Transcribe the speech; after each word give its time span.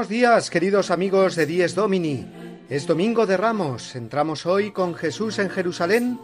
Buenos 0.00 0.08
días, 0.08 0.48
queridos 0.48 0.90
amigos 0.90 1.36
de 1.36 1.44
Dies 1.44 1.74
Domini. 1.74 2.26
Es 2.70 2.86
domingo 2.86 3.26
de 3.26 3.36
Ramos. 3.36 3.94
Entramos 3.94 4.46
hoy 4.46 4.70
con 4.70 4.94
Jesús 4.94 5.38
en 5.38 5.50
Jerusalén 5.50 6.18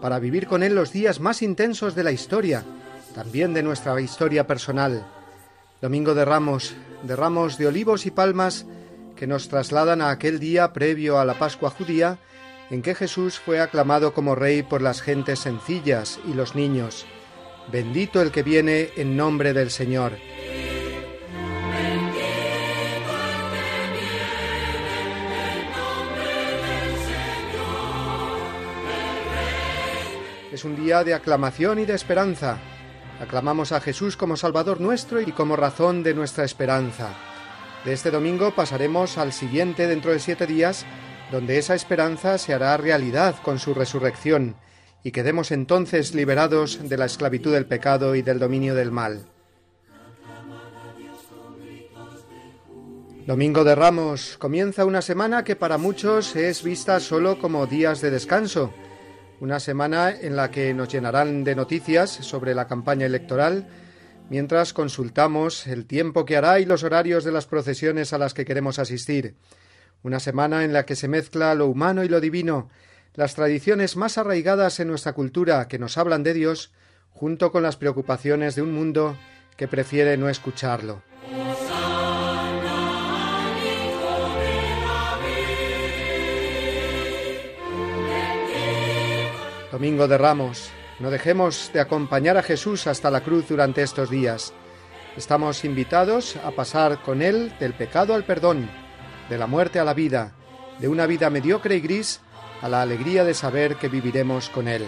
para 0.00 0.18
vivir 0.18 0.46
con 0.46 0.62
él 0.62 0.74
los 0.74 0.92
días 0.92 1.20
más 1.20 1.42
intensos 1.42 1.94
de 1.94 2.04
la 2.04 2.10
historia, 2.10 2.64
también 3.14 3.52
de 3.52 3.62
nuestra 3.62 4.00
historia 4.00 4.46
personal. 4.46 5.06
Domingo 5.82 6.14
de 6.14 6.24
Ramos, 6.24 6.74
de 7.02 7.16
ramos 7.16 7.58
de 7.58 7.66
olivos 7.66 8.06
y 8.06 8.10
palmas 8.10 8.64
que 9.14 9.26
nos 9.26 9.50
trasladan 9.50 10.00
a 10.00 10.08
aquel 10.08 10.40
día 10.40 10.72
previo 10.72 11.18
a 11.18 11.26
la 11.26 11.38
Pascua 11.38 11.68
judía 11.68 12.16
en 12.70 12.80
que 12.80 12.94
Jesús 12.94 13.38
fue 13.38 13.60
aclamado 13.60 14.14
como 14.14 14.36
rey 14.36 14.62
por 14.62 14.80
las 14.80 15.02
gentes 15.02 15.40
sencillas 15.40 16.18
y 16.26 16.32
los 16.32 16.54
niños. 16.54 17.04
Bendito 17.70 18.22
el 18.22 18.30
que 18.30 18.42
viene 18.42 18.88
en 18.96 19.18
nombre 19.18 19.52
del 19.52 19.70
Señor. 19.70 20.12
Es 30.52 30.64
un 30.64 30.76
día 30.76 31.04
de 31.04 31.12
aclamación 31.12 31.78
y 31.78 31.84
de 31.84 31.92
esperanza. 31.92 32.58
Aclamamos 33.20 33.72
a 33.72 33.80
Jesús 33.80 34.16
como 34.16 34.34
Salvador 34.34 34.80
nuestro 34.80 35.20
y 35.20 35.30
como 35.32 35.56
razón 35.56 36.02
de 36.02 36.14
nuestra 36.14 36.44
esperanza. 36.44 37.10
De 37.84 37.92
este 37.92 38.10
domingo 38.10 38.54
pasaremos 38.54 39.18
al 39.18 39.34
siguiente 39.34 39.86
dentro 39.86 40.10
de 40.10 40.20
siete 40.20 40.46
días, 40.46 40.86
donde 41.30 41.58
esa 41.58 41.74
esperanza 41.74 42.38
se 42.38 42.54
hará 42.54 42.78
realidad 42.78 43.36
con 43.42 43.58
su 43.58 43.74
resurrección, 43.74 44.56
y 45.04 45.10
quedemos 45.10 45.50
entonces 45.50 46.14
liberados 46.14 46.88
de 46.88 46.96
la 46.96 47.04
esclavitud 47.04 47.52
del 47.52 47.66
pecado 47.66 48.14
y 48.14 48.22
del 48.22 48.38
dominio 48.38 48.74
del 48.74 48.90
mal. 48.90 49.26
Domingo 53.26 53.64
de 53.64 53.74
Ramos 53.74 54.38
comienza 54.38 54.86
una 54.86 55.02
semana 55.02 55.44
que 55.44 55.56
para 55.56 55.76
muchos 55.76 56.34
es 56.36 56.62
vista 56.62 57.00
solo 57.00 57.38
como 57.38 57.66
días 57.66 58.00
de 58.00 58.10
descanso, 58.10 58.72
una 59.40 59.60
semana 59.60 60.10
en 60.10 60.36
la 60.36 60.50
que 60.50 60.74
nos 60.74 60.88
llenarán 60.88 61.44
de 61.44 61.54
noticias 61.54 62.10
sobre 62.10 62.54
la 62.54 62.66
campaña 62.66 63.06
electoral, 63.06 63.68
mientras 64.30 64.72
consultamos 64.72 65.66
el 65.66 65.86
tiempo 65.86 66.24
que 66.24 66.36
hará 66.36 66.60
y 66.60 66.64
los 66.64 66.82
horarios 66.82 67.24
de 67.24 67.32
las 67.32 67.46
procesiones 67.46 68.12
a 68.12 68.18
las 68.18 68.34
que 68.34 68.44
queremos 68.44 68.78
asistir. 68.78 69.36
Una 70.02 70.20
semana 70.20 70.64
en 70.64 70.72
la 70.72 70.84
que 70.84 70.96
se 70.96 71.08
mezcla 71.08 71.54
lo 71.54 71.66
humano 71.66 72.04
y 72.04 72.08
lo 72.08 72.20
divino, 72.20 72.68
las 73.14 73.34
tradiciones 73.34 73.96
más 73.96 74.18
arraigadas 74.18 74.80
en 74.80 74.88
nuestra 74.88 75.12
cultura 75.12 75.66
que 75.68 75.78
nos 75.78 75.98
hablan 75.98 76.22
de 76.22 76.34
Dios, 76.34 76.72
junto 77.10 77.50
con 77.50 77.62
las 77.62 77.76
preocupaciones 77.76 78.54
de 78.54 78.62
un 78.62 78.72
mundo 78.72 79.16
que 79.56 79.66
prefiere 79.66 80.16
no 80.16 80.28
escucharlo. 80.28 81.02
Domingo 89.78 90.08
de 90.08 90.18
Ramos, 90.18 90.70
no 90.98 91.08
dejemos 91.08 91.70
de 91.72 91.78
acompañar 91.78 92.36
a 92.36 92.42
Jesús 92.42 92.88
hasta 92.88 93.12
la 93.12 93.20
cruz 93.20 93.46
durante 93.48 93.80
estos 93.80 94.10
días. 94.10 94.52
Estamos 95.16 95.64
invitados 95.64 96.34
a 96.44 96.50
pasar 96.50 97.00
con 97.00 97.22
Él 97.22 97.52
del 97.60 97.74
pecado 97.74 98.12
al 98.12 98.24
perdón, 98.24 98.68
de 99.30 99.38
la 99.38 99.46
muerte 99.46 99.78
a 99.78 99.84
la 99.84 99.94
vida, 99.94 100.32
de 100.80 100.88
una 100.88 101.06
vida 101.06 101.30
mediocre 101.30 101.76
y 101.76 101.80
gris 101.80 102.20
a 102.60 102.68
la 102.68 102.82
alegría 102.82 103.22
de 103.22 103.34
saber 103.34 103.76
que 103.76 103.86
viviremos 103.86 104.48
con 104.48 104.66
Él. 104.66 104.84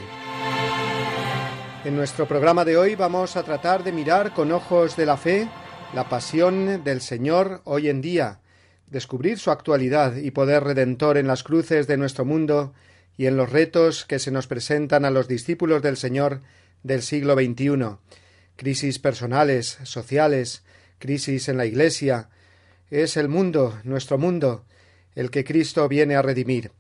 En 1.85 1.95
nuestro 1.95 2.27
programa 2.27 2.65
de 2.65 2.77
hoy 2.77 2.97
vamos 2.97 3.37
a 3.37 3.45
tratar 3.45 3.85
de 3.85 3.93
mirar 3.93 4.35
con 4.35 4.51
ojos 4.51 4.97
de 4.97 5.07
la 5.07 5.17
fe 5.17 5.49
la 5.95 6.09
pasión 6.09 6.83
del 6.83 7.01
Señor 7.01 7.61
hoy 7.63 7.89
en 7.89 8.01
día, 8.01 8.41
descubrir 8.89 9.39
su 9.39 9.53
actualidad 9.53 10.17
y 10.17 10.33
poder 10.33 10.65
redentor 10.65 11.17
en 11.17 11.29
las 11.29 11.45
cruces 11.45 11.87
de 11.87 11.97
nuestro 11.97 12.25
mundo 12.25 12.75
y 13.21 13.27
en 13.27 13.37
los 13.37 13.51
retos 13.51 14.07
que 14.07 14.19
se 14.19 14.31
nos 14.31 14.47
presentan 14.47 15.05
a 15.05 15.11
los 15.11 15.29
discípulos 15.29 15.83
del 15.83 15.99
Señor 15.99 16.41
del 16.83 17.03
siglo 17.03 17.35
XXI. 17.35 17.99
Crisis 18.57 18.99
personales, 18.99 19.77
sociales, 19.83 20.63
crisis 20.99 21.51
en 21.51 21.59
la 21.59 21.67
Iglesia. 21.67 22.31
Es 22.89 23.19
el 23.19 23.29
mundo, 23.29 23.79
nuestro 23.85 24.17
mundo, 24.17 24.65
el 25.15 25.31
que 25.31 25.45
Cristo 25.45 25.87
viene 25.87 26.17
a 26.17 26.23
redimir. 26.23 26.73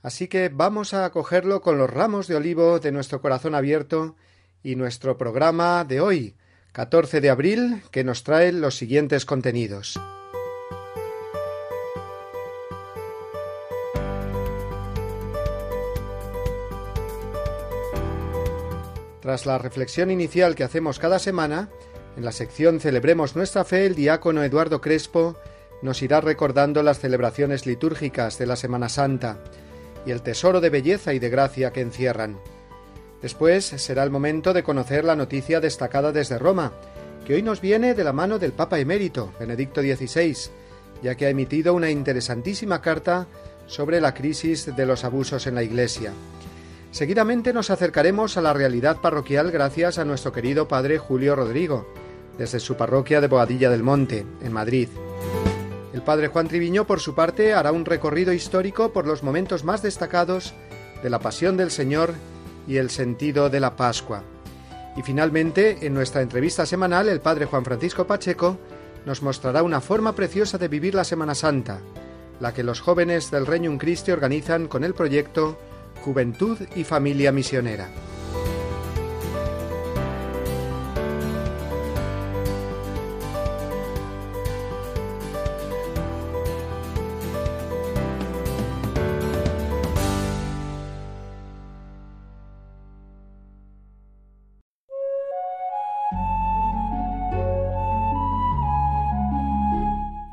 Así 0.00 0.28
que 0.28 0.48
vamos 0.48 0.94
a 0.94 1.04
acogerlo 1.04 1.60
con 1.60 1.76
los 1.76 1.90
ramos 1.90 2.26
de 2.26 2.36
olivo 2.36 2.78
de 2.80 2.90
nuestro 2.90 3.20
corazón 3.20 3.54
abierto 3.54 4.16
y 4.62 4.76
nuestro 4.76 5.18
programa 5.18 5.84
de 5.84 6.00
hoy, 6.00 6.36
14 6.72 7.20
de 7.20 7.28
abril, 7.28 7.82
que 7.90 8.02
nos 8.02 8.24
trae 8.24 8.50
los 8.50 8.76
siguientes 8.76 9.26
contenidos. 9.26 10.00
Tras 19.26 19.44
la 19.44 19.58
reflexión 19.58 20.12
inicial 20.12 20.54
que 20.54 20.62
hacemos 20.62 21.00
cada 21.00 21.18
semana, 21.18 21.68
en 22.16 22.24
la 22.24 22.30
sección 22.30 22.78
Celebremos 22.78 23.34
nuestra 23.34 23.64
fe, 23.64 23.84
el 23.84 23.96
diácono 23.96 24.44
Eduardo 24.44 24.80
Crespo 24.80 25.36
nos 25.82 26.00
irá 26.00 26.20
recordando 26.20 26.80
las 26.84 27.00
celebraciones 27.00 27.66
litúrgicas 27.66 28.38
de 28.38 28.46
la 28.46 28.54
Semana 28.54 28.88
Santa 28.88 29.38
y 30.06 30.12
el 30.12 30.22
tesoro 30.22 30.60
de 30.60 30.70
belleza 30.70 31.12
y 31.12 31.18
de 31.18 31.28
gracia 31.28 31.72
que 31.72 31.80
encierran. 31.80 32.38
Después 33.20 33.64
será 33.64 34.04
el 34.04 34.10
momento 34.10 34.52
de 34.52 34.62
conocer 34.62 35.04
la 35.04 35.16
noticia 35.16 35.58
destacada 35.58 36.12
desde 36.12 36.38
Roma, 36.38 36.72
que 37.26 37.34
hoy 37.34 37.42
nos 37.42 37.60
viene 37.60 37.94
de 37.94 38.04
la 38.04 38.12
mano 38.12 38.38
del 38.38 38.52
Papa 38.52 38.78
emérito, 38.78 39.32
Benedicto 39.40 39.80
XVI, 39.80 40.36
ya 41.02 41.16
que 41.16 41.26
ha 41.26 41.30
emitido 41.30 41.74
una 41.74 41.90
interesantísima 41.90 42.80
carta 42.80 43.26
sobre 43.66 44.00
la 44.00 44.14
crisis 44.14 44.76
de 44.76 44.86
los 44.86 45.02
abusos 45.02 45.48
en 45.48 45.56
la 45.56 45.64
Iglesia. 45.64 46.12
Seguidamente 46.96 47.52
nos 47.52 47.68
acercaremos 47.68 48.38
a 48.38 48.40
la 48.40 48.54
realidad 48.54 49.02
parroquial 49.02 49.50
gracias 49.50 49.98
a 49.98 50.06
nuestro 50.06 50.32
querido 50.32 50.66
padre 50.66 50.96
Julio 50.96 51.36
Rodrigo, 51.36 51.86
desde 52.38 52.58
su 52.58 52.74
parroquia 52.74 53.20
de 53.20 53.28
Boadilla 53.28 53.68
del 53.68 53.82
Monte, 53.82 54.24
en 54.40 54.50
Madrid. 54.50 54.88
El 55.92 56.00
padre 56.00 56.28
Juan 56.28 56.48
Triviño, 56.48 56.86
por 56.86 57.00
su 57.00 57.14
parte, 57.14 57.52
hará 57.52 57.70
un 57.70 57.84
recorrido 57.84 58.32
histórico 58.32 58.94
por 58.94 59.06
los 59.06 59.22
momentos 59.22 59.62
más 59.62 59.82
destacados 59.82 60.54
de 61.02 61.10
la 61.10 61.18
pasión 61.18 61.58
del 61.58 61.70
Señor 61.70 62.14
y 62.66 62.78
el 62.78 62.88
sentido 62.88 63.50
de 63.50 63.60
la 63.60 63.76
Pascua. 63.76 64.22
Y 64.96 65.02
finalmente, 65.02 65.86
en 65.86 65.92
nuestra 65.92 66.22
entrevista 66.22 66.64
semanal, 66.64 67.10
el 67.10 67.20
padre 67.20 67.44
Juan 67.44 67.66
Francisco 67.66 68.06
Pacheco 68.06 68.56
nos 69.04 69.20
mostrará 69.20 69.62
una 69.62 69.82
forma 69.82 70.14
preciosa 70.14 70.56
de 70.56 70.68
vivir 70.68 70.94
la 70.94 71.04
Semana 71.04 71.34
Santa, 71.34 71.78
la 72.40 72.54
que 72.54 72.62
los 72.62 72.80
jóvenes 72.80 73.30
del 73.30 73.44
Reino 73.44 73.76
Christi 73.76 74.12
organizan 74.12 74.66
con 74.66 74.82
el 74.82 74.94
proyecto 74.94 75.58
Juventud 76.06 76.56
y 76.76 76.84
Familia 76.84 77.32
Misionera. 77.32 77.88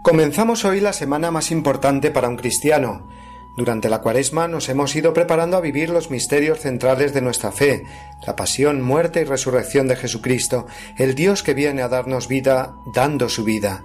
Comenzamos 0.04 0.66
hoy 0.66 0.82
la 0.82 0.94
semana 0.94 1.32
más 1.32 1.50
importante 1.50 2.12
para 2.12 2.30
un 2.30 2.36
cristiano, 2.36 3.10
durante 3.56 3.88
la 3.90 4.02
cuaresma 4.02 4.48
nos 4.48 4.68
hemos 4.70 4.96
ido 4.96 5.14
preparando 5.14 5.58
a 5.58 5.62
vivir 5.62 5.90
los 5.90 6.10
misterios 6.10 6.60
centrales 6.60 7.14
de 7.14 7.22
nuestra 7.22 7.52
fe, 7.52 7.86
la 8.26 8.36
pasión, 8.36 8.82
muerte 8.82 9.22
y 9.22 9.26
resurrección 9.26 9.88
de 9.88 9.96
Jesucristo, 9.96 10.66
el 10.98 11.14
Dios 11.14 11.44
que 11.44 11.54
viene 11.54 11.84
a 11.84 11.88
darnos 11.88 12.28
vida 12.28 12.76
dando 12.96 13.30
su 13.30 13.44
vida. 13.44 13.84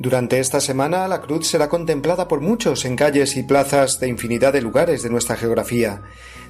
Durante 0.00 0.40
esta 0.40 0.60
semana 0.60 1.06
la 1.06 1.20
cruz 1.20 1.46
será 1.46 1.68
contemplada 1.68 2.26
por 2.26 2.40
muchos 2.40 2.84
en 2.84 2.96
calles 2.96 3.36
y 3.36 3.44
plazas 3.44 4.00
de 4.00 4.08
infinidad 4.08 4.52
de 4.52 4.62
lugares 4.62 5.02
de 5.02 5.10
nuestra 5.10 5.36
geografía, 5.36 6.02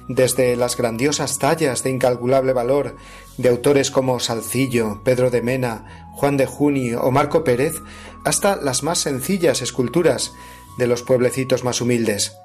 desde 0.07 0.55
las 0.55 0.77
grandiosas 0.77 1.37
tallas 1.37 1.83
de 1.83 1.91
incalculable 1.91 2.53
valor 2.53 2.95
de 3.37 3.49
autores 3.49 3.91
como 3.91 4.19
Salcillo, 4.19 5.01
Pedro 5.03 5.29
de 5.29 5.41
Mena, 5.41 6.09
Juan 6.13 6.37
de 6.37 6.45
Juni 6.45 6.93
o 6.93 7.11
Marco 7.11 7.43
Pérez, 7.43 7.75
hasta 8.23 8.55
las 8.55 8.83
más 8.83 8.99
sencillas 8.99 9.61
esculturas 9.61 10.33
de 10.77 10.87
los 10.87 11.03
pueblecitos 11.03 11.63
más 11.63 11.81
humildes. 11.81 12.37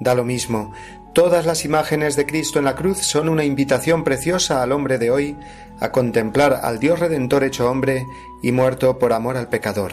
Da 0.00 0.14
lo 0.14 0.24
mismo, 0.24 0.72
todas 1.12 1.46
las 1.46 1.64
imágenes 1.64 2.16
de 2.16 2.26
Cristo 2.26 2.58
en 2.58 2.64
la 2.64 2.74
cruz 2.74 2.98
son 2.98 3.28
una 3.28 3.44
invitación 3.44 4.02
preciosa 4.02 4.62
al 4.62 4.72
hombre 4.72 4.98
de 4.98 5.10
hoy 5.10 5.36
a 5.80 5.92
contemplar 5.92 6.60
al 6.62 6.80
Dios 6.80 6.98
Redentor 6.98 7.44
hecho 7.44 7.70
hombre 7.70 8.06
y 8.42 8.50
muerto 8.50 8.98
por 8.98 9.12
amor 9.12 9.36
al 9.36 9.48
pecador. 9.48 9.92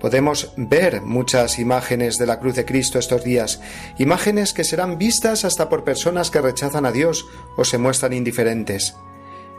Podemos 0.00 0.52
ver 0.56 1.02
muchas 1.02 1.58
imágenes 1.58 2.16
de 2.16 2.26
la 2.26 2.40
cruz 2.40 2.54
de 2.54 2.64
Cristo 2.64 2.98
estos 2.98 3.22
días, 3.22 3.60
imágenes 3.98 4.54
que 4.54 4.64
serán 4.64 4.96
vistas 4.96 5.44
hasta 5.44 5.68
por 5.68 5.84
personas 5.84 6.30
que 6.30 6.40
rechazan 6.40 6.86
a 6.86 6.92
Dios 6.92 7.26
o 7.56 7.64
se 7.64 7.76
muestran 7.76 8.14
indiferentes. 8.14 8.94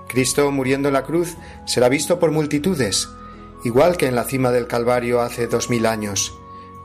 Cristo 0.07 0.51
muriendo 0.51 0.89
en 0.89 0.93
la 0.93 1.03
cruz 1.03 1.37
será 1.65 1.89
visto 1.89 2.19
por 2.19 2.31
multitudes, 2.31 3.07
igual 3.63 3.97
que 3.97 4.07
en 4.07 4.15
la 4.15 4.23
cima 4.23 4.51
del 4.51 4.67
Calvario 4.67 5.21
hace 5.21 5.47
dos 5.47 5.69
mil 5.69 5.85
años. 5.85 6.40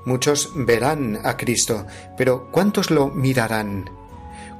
Muchos 0.06 0.52
verán 0.54 1.18
a 1.24 1.36
Cristo, 1.36 1.84
pero 2.16 2.48
¿cuántos 2.52 2.92
lo 2.92 3.08
mirarán? 3.08 3.90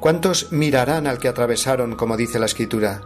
¿Cuántos 0.01 0.53
mirarán 0.53 1.07
al 1.07 1.19
que 1.19 1.29
atravesaron, 1.29 1.95
como 1.95 2.17
dice 2.17 2.41
la 2.41 2.47
Escritura? 2.47 3.03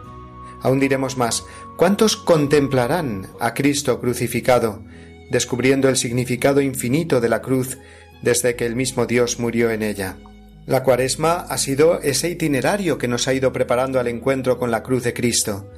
Aún 0.63 0.79
diremos 0.79 1.17
más, 1.17 1.45
¿cuántos 1.77 2.17
contemplarán 2.17 3.27
a 3.39 3.53
Cristo 3.53 4.01
crucificado, 4.01 4.83
descubriendo 5.29 5.87
el 5.87 5.97
significado 5.97 6.61
infinito 6.61 7.21
de 7.21 7.29
la 7.29 7.43
cruz 7.43 7.77
desde 8.23 8.55
que 8.55 8.65
el 8.65 8.75
mismo 8.75 9.05
Dios 9.05 9.39
murió 9.39 9.69
en 9.69 9.83
ella? 9.83 10.17
La 10.65 10.81
cuaresma 10.81 11.45
ha 11.47 11.57
sido 11.59 12.01
ese 12.01 12.29
itinerario 12.29 12.97
que 12.97 13.07
nos 13.07 13.27
ha 13.27 13.35
ido 13.35 13.53
preparando 13.53 13.99
al 13.99 14.07
encuentro 14.07 14.57
con 14.57 14.71
la 14.71 14.81
cruz 14.81 15.03
de 15.03 15.13
Cristo. 15.13 15.71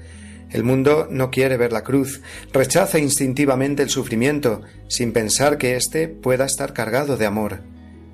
El 0.51 0.63
mundo 0.63 1.07
no 1.09 1.31
quiere 1.31 1.57
ver 1.57 1.71
la 1.71 1.83
cruz, 1.83 2.21
rechaza 2.51 2.99
instintivamente 2.99 3.83
el 3.83 3.89
sufrimiento, 3.89 4.61
sin 4.87 5.11
pensar 5.11 5.57
que 5.57 5.75
éste 5.75 6.07
pueda 6.07 6.45
estar 6.45 6.73
cargado 6.73 7.17
de 7.17 7.25
amor. 7.25 7.61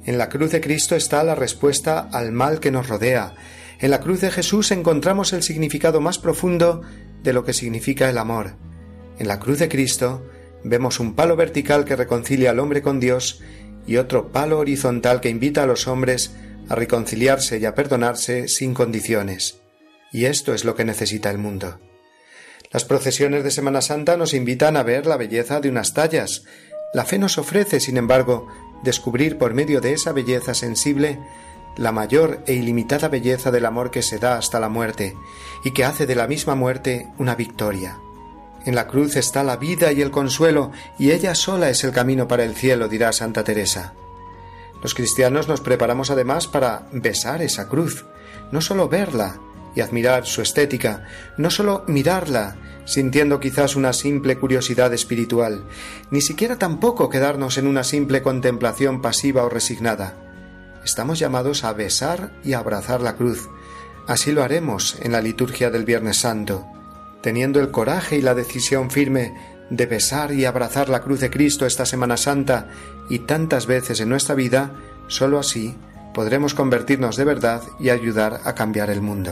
En 0.05 0.17
la 0.17 0.29
cruz 0.29 0.51
de 0.51 0.61
Cristo 0.61 0.95
está 0.95 1.23
la 1.23 1.35
respuesta 1.35 1.99
al 1.99 2.31
mal 2.31 2.59
que 2.59 2.71
nos 2.71 2.87
rodea. 2.87 3.35
En 3.79 3.91
la 3.91 3.99
cruz 3.99 4.21
de 4.21 4.31
Jesús 4.31 4.71
encontramos 4.71 5.33
el 5.33 5.43
significado 5.43 6.01
más 6.01 6.17
profundo 6.17 6.81
de 7.23 7.33
lo 7.33 7.43
que 7.43 7.53
significa 7.53 8.09
el 8.09 8.17
amor. 8.17 8.55
En 9.19 9.27
la 9.27 9.39
cruz 9.39 9.59
de 9.59 9.69
Cristo 9.69 10.25
vemos 10.63 10.99
un 10.99 11.15
palo 11.15 11.35
vertical 11.35 11.85
que 11.85 11.95
reconcilia 11.95 12.51
al 12.51 12.59
hombre 12.59 12.81
con 12.81 12.99
Dios 12.99 13.41
y 13.85 13.97
otro 13.97 14.31
palo 14.31 14.59
horizontal 14.59 15.19
que 15.21 15.29
invita 15.29 15.63
a 15.63 15.67
los 15.67 15.87
hombres 15.87 16.35
a 16.69 16.75
reconciliarse 16.75 17.57
y 17.57 17.65
a 17.65 17.75
perdonarse 17.75 18.47
sin 18.47 18.73
condiciones. 18.73 19.59
Y 20.11 20.25
esto 20.25 20.53
es 20.53 20.63
lo 20.65 20.75
que 20.75 20.85
necesita 20.85 21.29
el 21.29 21.37
mundo. 21.37 21.79
Las 22.71 22.85
procesiones 22.85 23.43
de 23.43 23.49
Semana 23.49 23.81
Santa 23.81 24.15
nos 24.15 24.35
invitan 24.35 24.77
a 24.77 24.83
ver 24.83 25.07
la 25.07 25.17
belleza 25.17 25.59
de 25.59 25.69
unas 25.69 25.95
tallas. 25.95 26.43
La 26.93 27.03
fe 27.03 27.17
nos 27.17 27.39
ofrece, 27.39 27.79
sin 27.79 27.97
embargo, 27.97 28.47
descubrir 28.83 29.39
por 29.39 29.55
medio 29.55 29.81
de 29.81 29.93
esa 29.93 30.11
belleza 30.11 30.53
sensible 30.53 31.19
la 31.77 31.91
mayor 31.91 32.43
e 32.45 32.53
ilimitada 32.53 33.07
belleza 33.07 33.49
del 33.49 33.65
amor 33.65 33.89
que 33.89 34.03
se 34.03 34.19
da 34.19 34.37
hasta 34.37 34.59
la 34.59 34.69
muerte 34.69 35.15
y 35.63 35.71
que 35.71 35.83
hace 35.83 36.05
de 36.05 36.13
la 36.13 36.27
misma 36.27 36.53
muerte 36.53 37.07
una 37.17 37.33
victoria. 37.33 37.97
En 38.65 38.75
la 38.75 38.85
cruz 38.85 39.15
está 39.15 39.43
la 39.43 39.57
vida 39.57 39.91
y 39.91 40.01
el 40.01 40.11
consuelo, 40.11 40.71
y 40.99 41.11
ella 41.11 41.33
sola 41.33 41.69
es 41.69 41.83
el 41.83 41.91
camino 41.91 42.27
para 42.27 42.43
el 42.43 42.55
cielo, 42.55 42.87
dirá 42.87 43.13
Santa 43.13 43.43
Teresa. 43.43 43.93
Los 44.83 44.93
cristianos 44.93 45.47
nos 45.47 45.61
preparamos 45.61 46.11
además 46.11 46.47
para 46.47 46.87
besar 46.91 47.41
esa 47.41 47.67
cruz, 47.67 48.05
no 48.51 48.61
sólo 48.61 48.89
verla, 48.89 49.39
y 49.75 49.81
admirar 49.81 50.25
su 50.25 50.41
estética, 50.41 51.03
no 51.37 51.49
sólo 51.49 51.83
mirarla, 51.87 52.55
sintiendo 52.85 53.39
quizás 53.39 53.75
una 53.75 53.93
simple 53.93 54.37
curiosidad 54.37 54.93
espiritual, 54.93 55.63
ni 56.11 56.21
siquiera 56.21 56.57
tampoco 56.57 57.09
quedarnos 57.09 57.57
en 57.57 57.67
una 57.67 57.83
simple 57.83 58.21
contemplación 58.23 59.01
pasiva 59.01 59.43
o 59.43 59.49
resignada. 59.49 60.15
Estamos 60.83 61.19
llamados 61.19 61.63
a 61.63 61.73
besar 61.73 62.31
y 62.43 62.53
abrazar 62.53 63.01
la 63.01 63.15
cruz. 63.15 63.49
Así 64.07 64.31
lo 64.31 64.43
haremos 64.43 64.97
en 65.01 65.11
la 65.11 65.21
liturgia 65.21 65.69
del 65.69 65.85
Viernes 65.85 66.17
Santo, 66.17 66.65
teniendo 67.21 67.59
el 67.59 67.69
coraje 67.69 68.17
y 68.17 68.21
la 68.21 68.33
decisión 68.33 68.89
firme 68.89 69.35
de 69.69 69.85
besar 69.85 70.33
y 70.33 70.45
abrazar 70.45 70.89
la 70.89 71.01
cruz 71.01 71.19
de 71.19 71.29
Cristo 71.29 71.65
esta 71.65 71.85
Semana 71.85 72.17
Santa 72.17 72.69
y 73.09 73.19
tantas 73.19 73.67
veces 73.67 73.99
en 73.99 74.09
nuestra 74.09 74.33
vida, 74.33 74.71
sólo 75.07 75.37
así 75.37 75.75
podremos 76.13 76.53
convertirnos 76.53 77.15
de 77.15 77.25
verdad 77.25 77.61
y 77.79 77.89
ayudar 77.89 78.41
a 78.43 78.55
cambiar 78.55 78.89
el 78.89 79.01
mundo. 79.01 79.31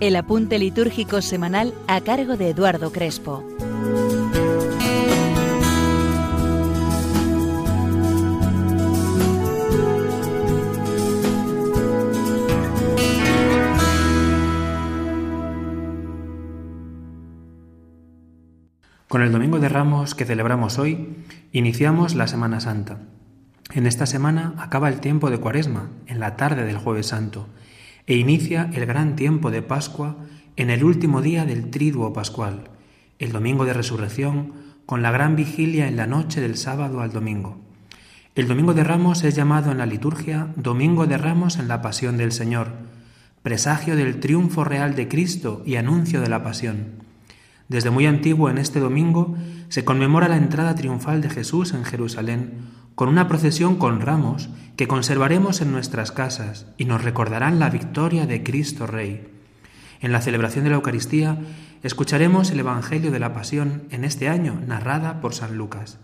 el 0.00 0.14
apunte 0.14 0.58
litúrgico 0.58 1.20
semanal 1.22 1.74
a 1.88 2.00
cargo 2.00 2.36
de 2.36 2.50
Eduardo 2.50 2.92
Crespo. 2.92 3.44
Con 19.08 19.22
el 19.22 19.32
Domingo 19.32 19.58
de 19.58 19.68
Ramos 19.68 20.14
que 20.14 20.26
celebramos 20.26 20.78
hoy, 20.78 21.16
iniciamos 21.50 22.14
la 22.14 22.28
Semana 22.28 22.60
Santa. 22.60 22.98
En 23.72 23.86
esta 23.86 24.06
semana 24.06 24.54
acaba 24.58 24.88
el 24.88 25.00
tiempo 25.00 25.30
de 25.30 25.38
Cuaresma, 25.38 25.88
en 26.06 26.20
la 26.20 26.36
tarde 26.36 26.64
del 26.64 26.78
Jueves 26.78 27.08
Santo, 27.08 27.48
e 28.08 28.16
inicia 28.16 28.70
el 28.72 28.86
gran 28.86 29.16
tiempo 29.16 29.50
de 29.50 29.60
Pascua 29.60 30.16
en 30.56 30.70
el 30.70 30.82
último 30.82 31.20
día 31.20 31.44
del 31.44 31.68
Triduo 31.68 32.14
Pascual, 32.14 32.70
el 33.18 33.32
Domingo 33.32 33.66
de 33.66 33.74
Resurrección, 33.74 34.54
con 34.86 35.02
la 35.02 35.10
gran 35.10 35.36
vigilia 35.36 35.86
en 35.86 35.96
la 35.96 36.06
noche 36.06 36.40
del 36.40 36.56
sábado 36.56 37.02
al 37.02 37.12
domingo. 37.12 37.58
El 38.34 38.48
Domingo 38.48 38.72
de 38.72 38.82
Ramos 38.82 39.24
es 39.24 39.36
llamado 39.36 39.70
en 39.70 39.76
la 39.76 39.84
liturgia 39.84 40.48
Domingo 40.56 41.06
de 41.06 41.18
Ramos 41.18 41.58
en 41.58 41.68
la 41.68 41.82
Pasión 41.82 42.16
del 42.16 42.32
Señor, 42.32 42.72
presagio 43.42 43.94
del 43.94 44.20
triunfo 44.20 44.64
real 44.64 44.94
de 44.94 45.06
Cristo 45.06 45.62
y 45.66 45.76
anuncio 45.76 46.22
de 46.22 46.30
la 46.30 46.42
Pasión. 46.42 47.02
Desde 47.68 47.90
muy 47.90 48.06
antiguo 48.06 48.48
en 48.48 48.56
este 48.56 48.80
domingo 48.80 49.36
se 49.68 49.84
conmemora 49.84 50.28
la 50.28 50.38
entrada 50.38 50.74
triunfal 50.74 51.20
de 51.20 51.28
Jesús 51.28 51.74
en 51.74 51.84
Jerusalén 51.84 52.52
con 52.98 53.08
una 53.08 53.28
procesión 53.28 53.76
con 53.76 54.00
ramos 54.00 54.50
que 54.74 54.88
conservaremos 54.88 55.60
en 55.60 55.70
nuestras 55.70 56.10
casas 56.10 56.66
y 56.76 56.84
nos 56.84 57.04
recordarán 57.04 57.60
la 57.60 57.70
victoria 57.70 58.26
de 58.26 58.42
Cristo 58.42 58.88
Rey. 58.88 59.28
En 60.00 60.10
la 60.10 60.20
celebración 60.20 60.64
de 60.64 60.70
la 60.70 60.76
Eucaristía 60.78 61.38
escucharemos 61.84 62.50
el 62.50 62.58
Evangelio 62.58 63.12
de 63.12 63.20
la 63.20 63.32
Pasión 63.32 63.84
en 63.90 64.02
este 64.02 64.28
año 64.28 64.60
narrada 64.66 65.20
por 65.20 65.32
San 65.32 65.56
Lucas. 65.56 66.00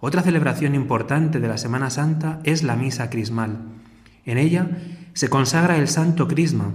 Otra 0.00 0.22
celebración 0.22 0.74
importante 0.74 1.40
de 1.40 1.48
la 1.48 1.58
Semana 1.58 1.90
Santa 1.90 2.40
es 2.44 2.62
la 2.62 2.74
Misa 2.74 3.10
Crismal. 3.10 3.58
En 4.24 4.38
ella 4.38 4.70
se 5.12 5.28
consagra 5.28 5.76
el 5.76 5.88
Santo 5.88 6.26
Crisma 6.26 6.72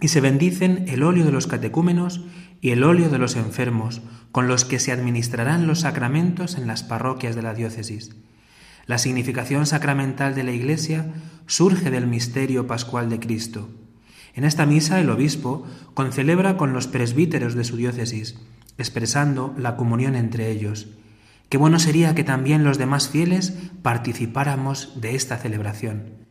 y 0.00 0.06
se 0.06 0.20
bendicen 0.20 0.84
el 0.86 1.02
óleo 1.02 1.24
de 1.24 1.32
los 1.32 1.48
catecúmenos 1.48 2.24
y 2.60 2.70
el 2.70 2.84
óleo 2.84 3.08
de 3.10 3.18
los 3.18 3.34
enfermos, 3.34 4.02
con 4.30 4.46
los 4.46 4.64
que 4.64 4.78
se 4.78 4.92
administrarán 4.92 5.66
los 5.66 5.80
sacramentos 5.80 6.56
en 6.56 6.68
las 6.68 6.84
parroquias 6.84 7.34
de 7.34 7.42
la 7.42 7.52
diócesis. 7.52 8.14
La 8.86 8.98
significación 8.98 9.66
sacramental 9.66 10.34
de 10.34 10.44
la 10.44 10.52
Iglesia 10.52 11.12
surge 11.46 11.90
del 11.90 12.06
misterio 12.06 12.66
pascual 12.68 13.10
de 13.10 13.18
Cristo. 13.18 13.68
En 14.34 14.44
esta 14.44 14.64
misa 14.64 15.00
el 15.00 15.10
obispo 15.10 15.66
concelebra 15.94 16.56
con 16.56 16.72
los 16.72 16.86
presbíteros 16.86 17.54
de 17.54 17.64
su 17.64 17.76
diócesis, 17.76 18.38
expresando 18.78 19.54
la 19.58 19.76
comunión 19.76 20.14
entre 20.14 20.50
ellos. 20.50 20.88
Qué 21.48 21.58
bueno 21.58 21.78
sería 21.78 22.14
que 22.14 22.22
también 22.22 22.62
los 22.62 22.78
demás 22.78 23.08
fieles 23.08 23.54
participáramos 23.82 25.00
de 25.00 25.16
esta 25.16 25.36
celebración. 25.38 26.26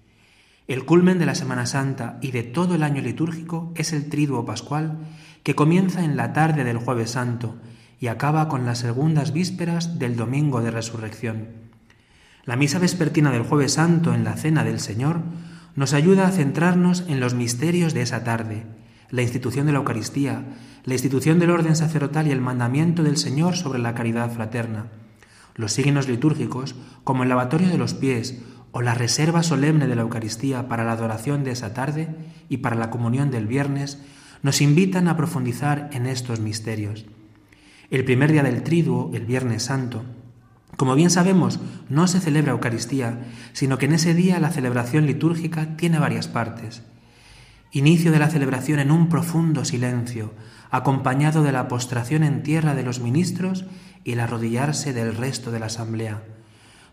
El 0.67 0.85
culmen 0.85 1.19
de 1.19 1.25
la 1.25 1.35
Semana 1.35 1.65
Santa 1.65 2.17
y 2.21 2.31
de 2.31 2.43
todo 2.43 2.75
el 2.75 2.83
año 2.83 3.01
litúrgico 3.01 3.73
es 3.75 3.91
el 3.91 4.09
triduo 4.09 4.45
pascual 4.45 4.97
que 5.43 5.55
comienza 5.55 6.03
en 6.03 6.15
la 6.15 6.31
tarde 6.31 6.63
del 6.63 6.77
jueves 6.77 7.11
santo 7.11 7.57
y 7.99 8.07
acaba 8.07 8.47
con 8.47 8.65
las 8.65 8.79
segundas 8.79 9.33
vísperas 9.33 9.99
del 9.99 10.15
domingo 10.15 10.61
de 10.61 10.71
resurrección. 10.71 11.64
La 12.45 12.55
misa 12.55 12.77
vespertina 12.77 13.31
del 13.31 13.41
jueves 13.41 13.73
santo 13.73 14.13
en 14.13 14.23
la 14.23 14.37
cena 14.37 14.63
del 14.63 14.79
Señor 14.79 15.21
nos 15.75 15.93
ayuda 15.93 16.27
a 16.27 16.31
centrarnos 16.31 17.03
en 17.07 17.19
los 17.19 17.33
misterios 17.33 17.95
de 17.95 18.03
esa 18.03 18.23
tarde, 18.23 18.63
la 19.09 19.23
institución 19.23 19.65
de 19.65 19.71
la 19.71 19.79
Eucaristía, 19.79 20.45
la 20.83 20.93
institución 20.93 21.39
del 21.39 21.49
orden 21.49 21.75
sacerdotal 21.75 22.27
y 22.27 22.31
el 22.31 22.41
mandamiento 22.41 23.01
del 23.01 23.17
Señor 23.17 23.55
sobre 23.55 23.79
la 23.79 23.95
caridad 23.95 24.31
fraterna. 24.31 24.85
Los 25.55 25.73
signos 25.73 26.07
litúrgicos, 26.07 26.75
como 27.03 27.23
el 27.23 27.29
lavatorio 27.29 27.67
de 27.67 27.79
los 27.79 27.95
pies 27.95 28.39
o 28.71 28.83
la 28.83 28.93
reserva 28.93 29.41
solemne 29.41 29.87
de 29.87 29.95
la 29.95 30.03
Eucaristía 30.03 30.67
para 30.67 30.83
la 30.83 30.91
adoración 30.91 31.43
de 31.43 31.51
esa 31.51 31.73
tarde 31.73 32.09
y 32.47 32.57
para 32.57 32.75
la 32.75 32.91
comunión 32.91 33.31
del 33.31 33.47
viernes, 33.47 33.99
nos 34.43 34.61
invitan 34.61 35.07
a 35.07 35.17
profundizar 35.17 35.89
en 35.93 36.05
estos 36.05 36.39
misterios. 36.39 37.05
El 37.89 38.05
primer 38.05 38.31
día 38.31 38.43
del 38.43 38.61
triduo, 38.61 39.09
el 39.15 39.25
Viernes 39.25 39.63
Santo, 39.63 40.03
como 40.77 40.95
bien 40.95 41.09
sabemos, 41.09 41.59
no 41.89 42.07
se 42.07 42.19
celebra 42.19 42.51
Eucaristía, 42.51 43.19
sino 43.53 43.77
que 43.77 43.85
en 43.85 43.93
ese 43.93 44.13
día 44.13 44.39
la 44.39 44.51
celebración 44.51 45.05
litúrgica 45.05 45.77
tiene 45.77 45.99
varias 45.99 46.27
partes. 46.27 46.83
Inicio 47.71 48.11
de 48.11 48.19
la 48.19 48.29
celebración 48.29 48.79
en 48.79 48.91
un 48.91 49.09
profundo 49.09 49.65
silencio, 49.65 50.33
acompañado 50.71 51.43
de 51.43 51.51
la 51.51 51.67
postración 51.67 52.23
en 52.23 52.43
tierra 52.43 52.75
de 52.75 52.83
los 52.83 52.99
ministros 52.99 53.65
y 54.03 54.13
el 54.13 54.19
arrodillarse 54.19 54.93
del 54.93 55.15
resto 55.15 55.51
de 55.51 55.59
la 55.59 55.67
asamblea. 55.67 56.21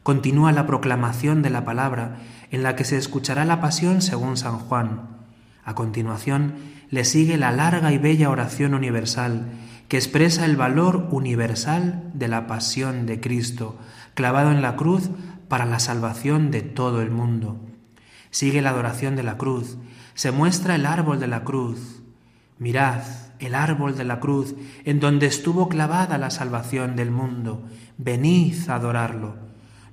Continúa 0.02 0.52
la 0.52 0.66
proclamación 0.66 1.42
de 1.42 1.50
la 1.50 1.64
palabra, 1.64 2.18
en 2.50 2.62
la 2.62 2.74
que 2.74 2.84
se 2.84 2.98
escuchará 2.98 3.44
la 3.44 3.60
pasión 3.60 4.02
según 4.02 4.36
San 4.36 4.58
Juan. 4.58 5.08
A 5.64 5.74
continuación, 5.74 6.54
le 6.90 7.04
sigue 7.04 7.36
la 7.36 7.52
larga 7.52 7.92
y 7.92 7.98
bella 7.98 8.28
oración 8.28 8.74
universal, 8.74 9.46
que 9.92 9.98
expresa 9.98 10.46
el 10.46 10.56
valor 10.56 11.08
universal 11.10 12.10
de 12.14 12.26
la 12.26 12.46
pasión 12.46 13.04
de 13.04 13.20
Cristo, 13.20 13.76
clavado 14.14 14.50
en 14.50 14.62
la 14.62 14.74
cruz 14.74 15.10
para 15.48 15.66
la 15.66 15.80
salvación 15.80 16.50
de 16.50 16.62
todo 16.62 17.02
el 17.02 17.10
mundo. 17.10 17.60
Sigue 18.30 18.62
la 18.62 18.70
adoración 18.70 19.16
de 19.16 19.22
la 19.22 19.36
cruz, 19.36 19.76
se 20.14 20.30
muestra 20.30 20.76
el 20.76 20.86
árbol 20.86 21.20
de 21.20 21.26
la 21.26 21.44
cruz. 21.44 22.00
Mirad, 22.58 23.02
el 23.38 23.54
árbol 23.54 23.94
de 23.94 24.04
la 24.04 24.18
cruz, 24.18 24.54
en 24.86 24.98
donde 24.98 25.26
estuvo 25.26 25.68
clavada 25.68 26.16
la 26.16 26.30
salvación 26.30 26.96
del 26.96 27.10
mundo. 27.10 27.62
Venid 27.98 28.70
a 28.70 28.76
adorarlo. 28.76 29.36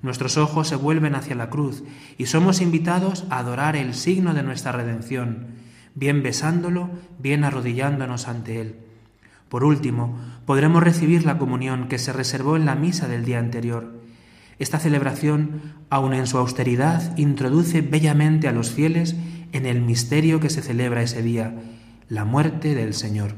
Nuestros 0.02 0.38
ojos 0.38 0.70
se 0.70 0.78
vuelven 0.78 1.14
hacia 1.14 1.36
la 1.36 1.50
cruz 1.50 1.84
y 2.18 2.28
somos 2.28 2.62
invitados 2.62 3.26
a 3.30 3.40
adorar 3.40 3.76
el 3.76 3.94
signo 3.94 4.34
de 4.34 4.44
nuestra 4.44 4.72
redención, 4.72 5.48
bien 5.94 6.24
besándolo, 6.24 6.90
bien 7.18 7.44
arrodillándonos 7.44 8.30
ante 8.30 8.62
él. 8.62 8.89
Por 9.50 9.64
último, 9.64 10.18
podremos 10.46 10.84
recibir 10.84 11.26
la 11.26 11.38
comunión 11.38 11.88
que 11.88 11.98
se 11.98 12.14
reservó 12.14 12.56
en 12.56 12.66
la 12.66 12.76
misa 12.76 13.08
del 13.08 13.26
día 13.26 13.40
anterior. 13.40 14.00
Esta 14.60 14.78
celebración, 14.78 15.62
aun 15.90 16.14
en 16.14 16.28
su 16.28 16.38
austeridad, 16.38 17.18
introduce 17.18 17.82
bellamente 17.82 18.48
a 18.48 18.52
los 18.52 18.72
fieles 18.72 19.16
en 19.52 19.66
el 19.66 19.82
misterio 19.82 20.40
que 20.40 20.50
se 20.50 20.62
celebra 20.62 21.02
ese 21.02 21.24
día, 21.24 21.56
la 22.08 22.26
muerte 22.26 22.76
del 22.76 22.94
Señor. 22.94 23.34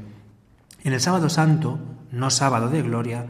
En 0.84 0.94
el 0.94 1.00
sábado 1.00 1.30
santo, 1.30 1.80
no 2.12 2.30
sábado 2.30 2.70
de 2.70 2.82
gloria, 2.82 3.28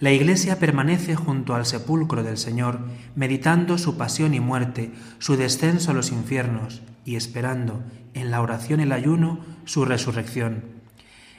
la 0.00 0.10
Iglesia 0.10 0.58
permanece 0.58 1.14
junto 1.14 1.54
al 1.54 1.66
sepulcro 1.66 2.24
del 2.24 2.36
Señor, 2.36 2.80
meditando 3.14 3.78
su 3.78 3.96
pasión 3.96 4.34
y 4.34 4.40
muerte, 4.40 4.92
su 5.18 5.36
descenso 5.36 5.92
a 5.92 5.94
los 5.94 6.10
infiernos 6.10 6.82
y 7.04 7.16
esperando, 7.16 7.82
en 8.14 8.30
la 8.30 8.40
oración 8.40 8.80
y 8.80 8.84
el 8.84 8.92
ayuno, 8.92 9.40
su 9.64 9.84
resurrección. 9.84 10.73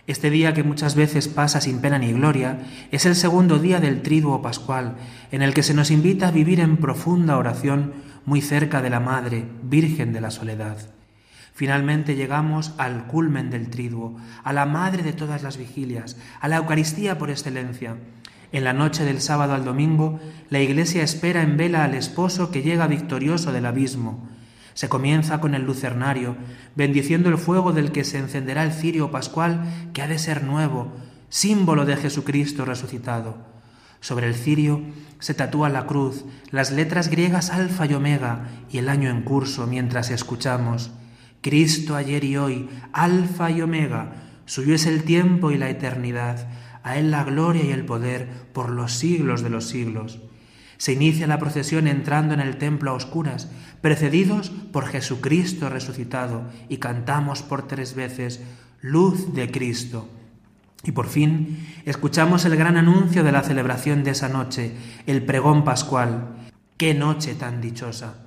Este 0.08 0.30
día 0.30 0.54
que 0.54 0.64
muchas 0.64 0.96
veces 0.96 1.28
pasa 1.28 1.62
sin 1.62 1.80
pena 1.80 1.98
ni 1.98 2.14
gloria 2.14 2.60
es 2.92 3.06
el 3.06 3.16
segundo 3.16 3.58
día 3.58 3.80
del 3.80 4.02
triduo 4.02 4.42
pascual, 4.42 4.96
en 5.32 5.42
el 5.42 5.54
que 5.54 5.64
se 5.64 5.74
nos 5.74 5.90
invita 5.90 6.28
a 6.28 6.32
vivir 6.32 6.60
en 6.60 6.78
profunda 6.78 7.38
oración 7.38 7.94
muy 8.26 8.42
cerca 8.42 8.82
de 8.82 8.90
la 8.90 9.00
Madre, 9.00 9.46
Virgen 9.64 10.14
de 10.14 10.22
la 10.22 10.32
Soledad. 10.32 10.78
Finalmente 11.54 12.16
llegamos 12.16 12.74
al 12.78 13.08
culmen 13.08 13.50
del 13.50 13.70
triduo, 13.70 14.16
a 14.44 14.54
la 14.54 14.66
Madre 14.66 15.04
de 15.04 15.14
todas 15.14 15.42
las 15.42 15.58
vigilias, 15.58 16.18
a 16.40 16.48
la 16.48 16.58
Eucaristía 16.58 17.18
por 17.18 17.32
excelencia, 17.32 17.96
en 18.56 18.64
la 18.64 18.74
noche 18.74 19.04
del 19.04 19.20
sábado 19.20 19.54
al 19.54 19.66
domingo, 19.66 20.20
la 20.50 20.62
iglesia 20.62 21.04
espera 21.04 21.42
en 21.42 21.58
vela 21.58 21.84
al 21.84 21.94
esposo 21.94 22.52
que 22.52 22.62
llega 22.62 22.88
victorioso 22.88 23.52
del 23.52 23.66
abismo. 23.66 24.30
Se 24.76 24.90
comienza 24.90 25.40
con 25.42 25.56
el 25.56 25.64
lucernario, 25.64 26.36
bendiciendo 26.76 27.30
el 27.30 27.40
fuego 27.40 27.72
del 27.74 27.92
que 27.92 28.04
se 28.04 28.20
encenderá 28.20 28.64
el 28.64 28.74
cirio 28.74 29.10
pascual, 29.10 29.90
que 29.94 30.02
ha 30.04 30.08
de 30.08 30.20
ser 30.20 30.44
nuevo, 30.44 30.92
símbolo 31.30 31.86
de 31.86 31.96
Jesucristo 31.96 32.66
resucitado. 32.66 33.38
Sobre 34.02 34.28
el 34.28 34.36
cirio 34.36 34.82
se 35.20 35.34
tatúa 35.34 35.70
la 35.70 35.88
cruz, 35.88 36.26
las 36.52 36.72
letras 36.72 37.10
griegas 37.10 37.50
alfa 37.50 37.88
y 37.88 37.94
omega 37.94 38.50
y 38.70 38.78
el 38.78 38.90
año 38.90 39.10
en 39.10 39.24
curso 39.24 39.66
mientras 39.66 40.12
escuchamos. 40.12 40.92
Cristo 41.42 41.96
ayer 41.96 42.24
y 42.24 42.38
hoy, 42.38 42.70
alfa 42.92 43.50
y 43.50 43.62
omega, 43.62 44.14
suyo 44.46 44.76
es 44.76 44.86
el 44.86 45.04
tiempo 45.04 45.52
y 45.52 45.58
la 45.58 45.70
eternidad 45.70 46.48
a 46.84 46.98
Él 46.98 47.10
la 47.10 47.24
gloria 47.24 47.64
y 47.64 47.72
el 47.72 47.84
poder 47.84 48.28
por 48.54 48.70
los 48.70 48.94
siglos 48.94 49.42
de 49.42 49.50
los 49.50 49.66
siglos. 49.66 50.20
Se 50.78 50.94
inicia 50.94 51.28
la 51.28 51.40
procesión 51.40 51.88
entrando 51.88 52.34
en 52.34 52.40
el 52.40 52.58
templo 52.58 52.92
a 52.92 52.94
oscuras, 52.96 53.50
precedidos 53.82 54.50
por 54.50 54.88
Jesucristo 54.88 55.70
resucitado, 55.70 56.44
y 56.70 56.78
cantamos 56.78 57.42
por 57.42 57.68
tres 57.68 57.96
veces, 57.96 58.42
Luz 58.82 59.34
de 59.34 59.50
Cristo. 59.50 60.10
Y 60.84 60.92
por 60.92 61.08
fin 61.08 61.66
escuchamos 61.86 62.46
el 62.46 62.56
gran 62.56 62.78
anuncio 62.78 63.24
de 63.24 63.32
la 63.32 63.42
celebración 63.42 64.04
de 64.04 64.12
esa 64.12 64.30
noche, 64.30 64.74
el 65.08 65.26
pregón 65.26 65.64
pascual. 65.64 66.36
¡Qué 66.78 66.94
noche 66.94 67.34
tan 67.34 67.62
dichosa! 67.62 68.26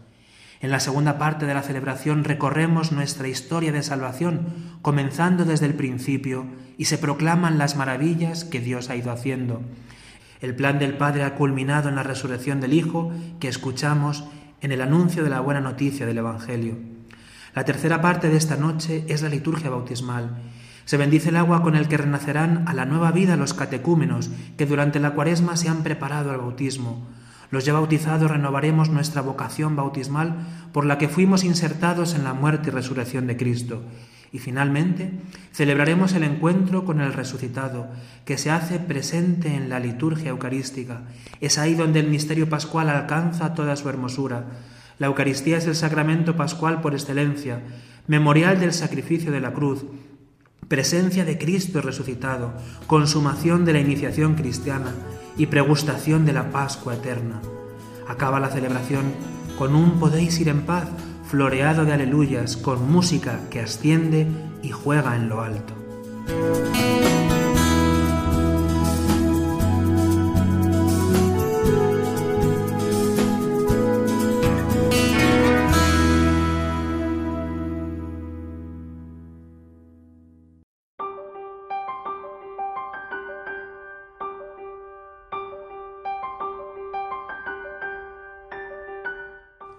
En 0.60 0.72
la 0.72 0.80
segunda 0.80 1.18
parte 1.18 1.46
de 1.46 1.54
la 1.54 1.62
celebración 1.62 2.24
recorremos 2.24 2.90
nuestra 2.90 3.28
historia 3.28 3.70
de 3.70 3.84
salvación, 3.84 4.78
comenzando 4.82 5.44
desde 5.44 5.66
el 5.66 5.74
principio, 5.74 6.46
y 6.76 6.86
se 6.86 6.98
proclaman 6.98 7.58
las 7.58 7.76
maravillas 7.76 8.44
que 8.44 8.58
Dios 8.58 8.90
ha 8.90 8.96
ido 8.96 9.12
haciendo. 9.12 9.62
El 10.40 10.54
plan 10.54 10.78
del 10.78 10.97
Padre 10.97 11.25
ha 11.25 11.35
culminado 11.35 11.88
en 11.88 11.97
la 11.97 12.02
resurrección 12.02 12.61
del 12.61 12.73
Hijo, 12.73 13.12
que 13.40 13.49
escuchamos 13.49 14.25
en 14.61 14.73
el 14.73 14.80
anuncio 14.80 15.25
de 15.25 15.30
la 15.30 15.40
buena 15.40 15.61
noticia 15.61 16.07
del 16.07 16.18
Evangelio. 16.18 16.76
La 17.54 17.64
tercera 17.64 18.00
parte 18.00 18.28
de 18.28 18.37
esta 18.37 18.57
noche 18.57 19.04
es 19.09 19.23
la 19.23 19.28
liturgia 19.28 19.71
bautismal. 19.71 20.37
Se 20.85 20.97
bendice 20.97 21.30
el 21.30 21.37
agua 21.37 21.62
con 21.62 21.75
el 21.75 21.88
que 21.88 21.97
renacerán 21.97 22.64
a 22.68 22.73
la 22.73 22.85
nueva 22.85 23.11
vida 23.11 23.37
los 23.37 23.52
catecúmenos 23.52 24.30
que 24.57 24.64
durante 24.64 25.00
la 25.00 25.11
cuaresma 25.11 25.57
se 25.57 25.68
han 25.68 25.83
preparado 25.83 26.30
al 26.30 26.38
bautismo. 26.38 27.07
Los 27.50 27.64
ya 27.64 27.73
bautizados 27.73 28.30
renovaremos 28.30 28.90
nuestra 28.90 29.23
vocación 29.23 29.75
bautismal 29.75 30.37
por 30.73 30.87
la 30.87 30.99
que 30.99 31.09
fuimos 31.09 31.45
insertados 31.45 32.14
en 32.14 32.25
la 32.25 32.35
muerte 32.35 32.68
y 32.68 32.73
resurrección 32.73 33.26
de 33.26 33.37
Cristo. 33.37 33.83
Y 34.32 34.38
finalmente 34.38 35.11
celebraremos 35.52 36.12
el 36.12 36.25
encuentro 36.25 36.85
con 36.85 37.00
el 37.00 37.12
resucitado, 37.12 37.88
que 38.25 38.37
se 38.38 38.50
hace 38.50 38.78
presente 38.78 39.54
en 39.54 39.68
la 39.68 39.80
liturgia 39.80 40.30
eucarística. 40.30 41.02
Es 41.40 41.58
ahí 41.58 41.75
donde 41.75 42.00
el 42.00 42.08
misterio 42.08 42.49
pascual 42.49 42.90
alcanza 42.90 43.54
toda 43.54 43.76
su 43.76 43.88
hermosura. 43.88 44.44
La 44.99 45.06
Eucaristía 45.06 45.58
es 45.58 45.66
el 45.66 45.76
sacramento 45.76 46.37
pascual 46.37 46.80
por 46.80 46.92
excelencia, 46.92 47.61
memorial 48.06 48.61
del 48.61 48.73
sacrificio 48.73 49.30
de 49.30 49.40
la 49.40 49.52
cruz, 49.52 49.85
presencia 50.68 51.25
de 51.25 51.38
Cristo 51.38 51.80
resucitado, 51.80 52.52
consumación 52.87 53.64
de 53.64 53.73
la 53.73 53.80
iniciación 53.80 54.35
cristiana 54.35 54.92
y 55.37 55.47
pregustación 55.47 56.26
de 56.26 56.32
la 56.32 56.50
Pascua 56.50 56.94
eterna. 56.94 57.40
Acaba 58.08 58.40
la 58.40 58.50
celebración 58.50 59.04
con 59.56 59.75
un 59.75 59.99
podéis 59.99 60.38
ir 60.40 60.49
en 60.49 60.62
paz, 60.62 60.88
floreado 61.28 61.85
de 61.85 61.92
aleluyas, 61.92 62.56
con 62.56 62.90
música 62.90 63.40
que 63.50 63.61
asciende 63.61 64.26
y 64.62 64.70
juega 64.70 65.14
en 65.14 65.28
lo 65.28 65.42
alto. 65.42 65.75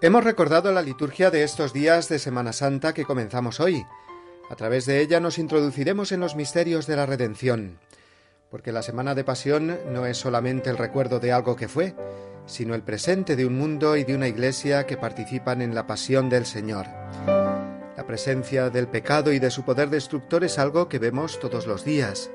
Hemos 0.01 0.23
recordado 0.23 0.71
la 0.71 0.81
liturgia 0.81 1.29
de 1.29 1.43
estos 1.43 1.73
días 1.73 2.07
de 2.07 2.19
Semana 2.19 2.53
Santa 2.53 2.93
que 2.93 3.03
comenzamos 3.03 3.59
hoy. 3.59 3.85
A 4.49 4.55
través 4.55 4.85
de 4.85 5.01
ella 5.01 5.19
nos 5.19 5.37
introduciremos 5.37 6.13
en 6.13 6.21
los 6.21 6.37
misterios 6.37 6.87
de 6.87 6.95
la 6.95 7.05
redención, 7.05 7.79
porque 8.49 8.71
la 8.71 8.81
Semana 8.81 9.13
de 9.13 9.25
Pasión 9.25 9.77
no 9.91 10.05
es 10.05 10.17
solamente 10.17 10.69
el 10.69 10.77
recuerdo 10.77 11.19
de 11.19 11.33
algo 11.33 11.57
que 11.57 11.67
fue, 11.67 11.95
sino 12.45 12.75
el 12.75 12.81
presente 12.81 13.35
de 13.35 13.45
un 13.45 13.57
mundo 13.57 13.97
y 13.97 14.05
de 14.05 14.15
una 14.15 14.29
iglesia 14.29 14.85
que 14.85 14.95
participan 14.95 15.61
en 15.61 15.75
la 15.75 15.85
pasión 15.85 16.29
del 16.29 16.45
Señor. 16.45 16.85
La 17.27 18.05
presencia 18.07 18.69
del 18.69 18.87
pecado 18.87 19.33
y 19.33 19.39
de 19.39 19.51
su 19.51 19.65
poder 19.65 19.89
destructor 19.89 20.45
es 20.45 20.59
algo 20.59 20.87
que 20.87 20.99
vemos 20.99 21.41
todos 21.41 21.67
los 21.67 21.83
días. 21.83 22.31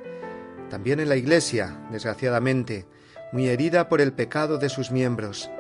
También 0.68 1.00
en 1.00 1.09
la 1.09 1.16
iglesia, 1.16 1.79
desgraciadamente, 1.90 2.85
muy 3.33 3.48
herida 3.48 3.88
por 3.88 4.03
el 4.03 4.12
pecado 4.12 4.59
de 4.59 4.68
sus 4.68 4.90
miembros. 4.90 5.50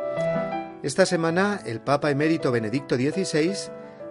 Esta 0.84 1.06
semana 1.06 1.62
el 1.64 1.80
Papa 1.80 2.10
emérito 2.10 2.52
Benedicto 2.52 2.96
XVI 2.96 3.54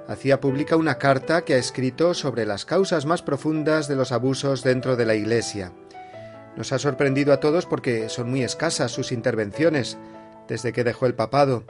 hacía 0.08 0.40
pública 0.40 0.76
una 0.76 0.98
carta 0.98 1.46
que 1.46 1.54
ha 1.54 1.58
escrito 1.58 2.16
sobre 2.16 2.48
las 2.48 2.66
causas 2.66 3.06
más 3.06 3.22
profundas 3.22 3.88
de 3.88 3.96
los 3.96 4.12
abusos 4.12 4.64
dentro 4.64 4.96
de 4.96 5.06
la 5.06 5.14
Iglesia. 5.14 5.72
Nos 6.58 6.74
ha 6.74 6.80
sorprendido 6.80 7.32
a 7.32 7.40
todos 7.40 7.68
porque 7.68 8.10
son 8.10 8.32
muy 8.32 8.42
escasas 8.42 8.92
sus 8.92 9.12
intervenciones 9.12 10.00
desde 10.48 10.74
que 10.74 10.84
dejó 10.84 11.06
el 11.06 11.14
papado, 11.14 11.64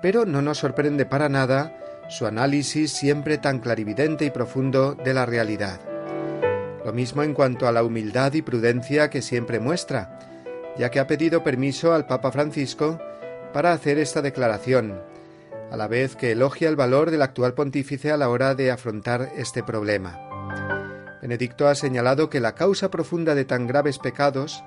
pero 0.00 0.24
no 0.24 0.40
nos 0.40 0.56
sorprende 0.56 1.04
para 1.04 1.28
nada 1.28 1.76
su 2.08 2.24
análisis 2.24 2.90
siempre 2.90 3.36
tan 3.36 3.58
clarividente 3.58 4.24
y 4.24 4.30
profundo 4.30 4.94
de 4.94 5.12
la 5.12 5.26
realidad. 5.26 5.78
Lo 6.86 6.94
mismo 6.94 7.22
en 7.22 7.34
cuanto 7.34 7.68
a 7.68 7.72
la 7.72 7.84
humildad 7.84 8.32
y 8.32 8.40
prudencia 8.40 9.10
que 9.10 9.20
siempre 9.20 9.60
muestra, 9.60 10.18
ya 10.78 10.90
que 10.90 11.00
ha 11.00 11.06
pedido 11.06 11.44
permiso 11.44 11.92
al 11.92 12.06
Papa 12.06 12.32
Francisco 12.32 12.98
para 13.52 13.72
hacer 13.72 13.98
esta 13.98 14.22
declaración, 14.22 15.00
a 15.70 15.76
la 15.76 15.88
vez 15.88 16.16
que 16.16 16.32
elogia 16.32 16.68
el 16.68 16.76
valor 16.76 17.10
del 17.10 17.22
actual 17.22 17.54
pontífice 17.54 18.10
a 18.10 18.16
la 18.16 18.28
hora 18.28 18.54
de 18.54 18.70
afrontar 18.70 19.32
este 19.36 19.62
problema. 19.62 20.18
Benedicto 21.20 21.68
ha 21.68 21.74
señalado 21.74 22.30
que 22.30 22.40
la 22.40 22.54
causa 22.54 22.90
profunda 22.90 23.34
de 23.34 23.44
tan 23.44 23.66
graves 23.66 23.98
pecados 23.98 24.62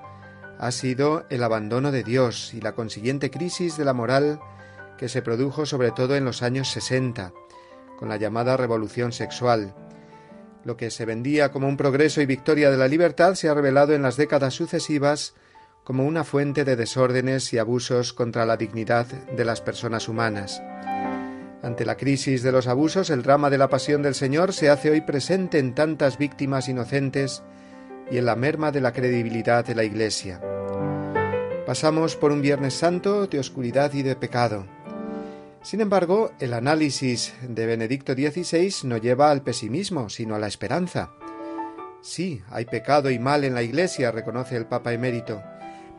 ha 0.60 0.72
sido 0.72 1.26
el 1.30 1.44
abandono 1.44 1.92
de 1.92 2.04
Dios 2.04 2.54
y 2.54 2.62
la 2.62 2.74
consiguiente 2.74 3.32
crisis 3.32 3.78
de 3.78 3.86
la 3.86 3.94
moral 3.94 4.40
que 4.98 5.10
se 5.10 5.24
produjo 5.24 5.66
sobre 5.66 5.92
todo 5.92 6.16
en 6.16 6.26
los 6.26 6.44
años 6.44 6.70
60, 6.70 7.34
con 7.98 8.10
la 8.10 8.18
llamada 8.18 8.58
revolución 8.58 9.12
sexual. 9.12 9.74
Lo 10.64 10.78
que 10.78 10.92
se 10.92 11.06
vendía 11.06 11.52
como 11.52 11.68
un 11.68 11.78
progreso 11.78 12.22
y 12.22 12.28
victoria 12.28 12.70
de 12.70 12.78
la 12.78 12.88
libertad 12.88 13.34
se 13.34 13.50
ha 13.50 13.56
revelado 13.56 13.96
en 13.96 14.04
las 14.04 14.18
décadas 14.18 14.54
sucesivas 14.54 15.34
como 15.92 16.06
una 16.06 16.24
fuente 16.24 16.64
de 16.64 16.78
desórdenes 16.78 17.52
y 17.52 17.58
abusos 17.58 18.14
contra 18.14 18.46
la 18.46 18.56
dignidad 18.56 19.06
de 19.08 19.44
las 19.44 19.60
personas 19.60 20.08
humanas. 20.08 20.64
Ante 21.62 21.86
la 21.86 21.98
crisis 21.98 22.44
de 22.44 22.54
los 22.54 22.68
abusos, 22.68 23.10
el 23.10 23.24
drama 23.24 23.50
de 23.50 23.58
la 23.58 23.68
pasión 23.68 24.02
del 24.02 24.16
Señor 24.16 24.54
se 24.54 24.70
hace 24.70 24.90
hoy 24.90 25.02
presente 25.02 25.60
en 25.60 25.76
tantas 25.76 26.18
víctimas 26.18 26.70
inocentes 26.70 27.44
y 28.10 28.20
en 28.20 28.26
la 28.26 28.38
merma 28.38 28.72
de 28.72 28.80
la 28.80 28.94
credibilidad 28.94 29.66
de 29.66 29.76
la 29.76 29.84
Iglesia. 29.84 30.40
Pasamos 31.66 32.16
por 32.16 32.32
un 32.32 32.42
Viernes 32.42 32.74
Santo 32.74 33.28
de 33.28 33.40
oscuridad 33.40 33.92
y 33.94 34.02
de 34.02 34.16
pecado. 34.16 34.66
Sin 35.62 35.82
embargo, 35.82 36.32
el 36.40 36.54
análisis 36.54 37.34
de 37.42 37.66
Benedicto 37.66 38.14
XVI 38.14 38.88
no 38.88 38.96
lleva 38.96 39.30
al 39.30 39.44
pesimismo, 39.44 40.08
sino 40.08 40.36
a 40.36 40.40
la 40.40 40.48
esperanza. 40.48 41.12
Sí, 42.00 42.42
hay 42.50 42.64
pecado 42.64 43.12
y 43.12 43.20
mal 43.20 43.44
en 43.44 43.56
la 43.56 43.62
Iglesia, 43.62 44.10
reconoce 44.10 44.56
el 44.56 44.68
Papa 44.68 44.94
emérito, 44.94 45.44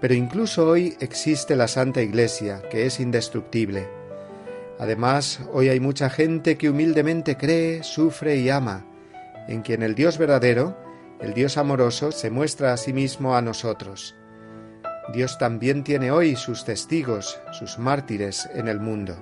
pero 0.02 0.14
incluso 0.14 0.66
hoy 0.66 0.96
existe 0.98 1.54
la 1.54 1.68
Santa 1.68 2.02
Iglesia, 2.02 2.60
que 2.68 2.86
es 2.86 2.98
indestructible. 2.98 3.88
Además, 4.80 5.38
hoy 5.52 5.68
hay 5.68 5.78
mucha 5.78 6.10
gente 6.10 6.58
que 6.58 6.68
humildemente 6.68 7.36
cree, 7.36 7.84
sufre 7.84 8.34
y 8.34 8.50
ama, 8.50 8.84
en 9.46 9.62
quien 9.62 9.84
el 9.84 9.94
Dios 9.94 10.18
verdadero, 10.18 10.76
el 11.20 11.34
Dios 11.34 11.56
amoroso, 11.56 12.10
se 12.10 12.30
muestra 12.30 12.72
a 12.72 12.78
sí 12.78 12.92
mismo 12.92 13.36
a 13.36 13.42
nosotros. 13.42 14.16
Dios 15.14 15.38
también 15.38 15.84
tiene 15.84 16.10
hoy 16.10 16.34
sus 16.34 16.64
testigos, 16.64 17.38
sus 17.52 17.78
mártires 17.78 18.50
en 18.54 18.66
el 18.66 18.80
mundo. 18.80 19.14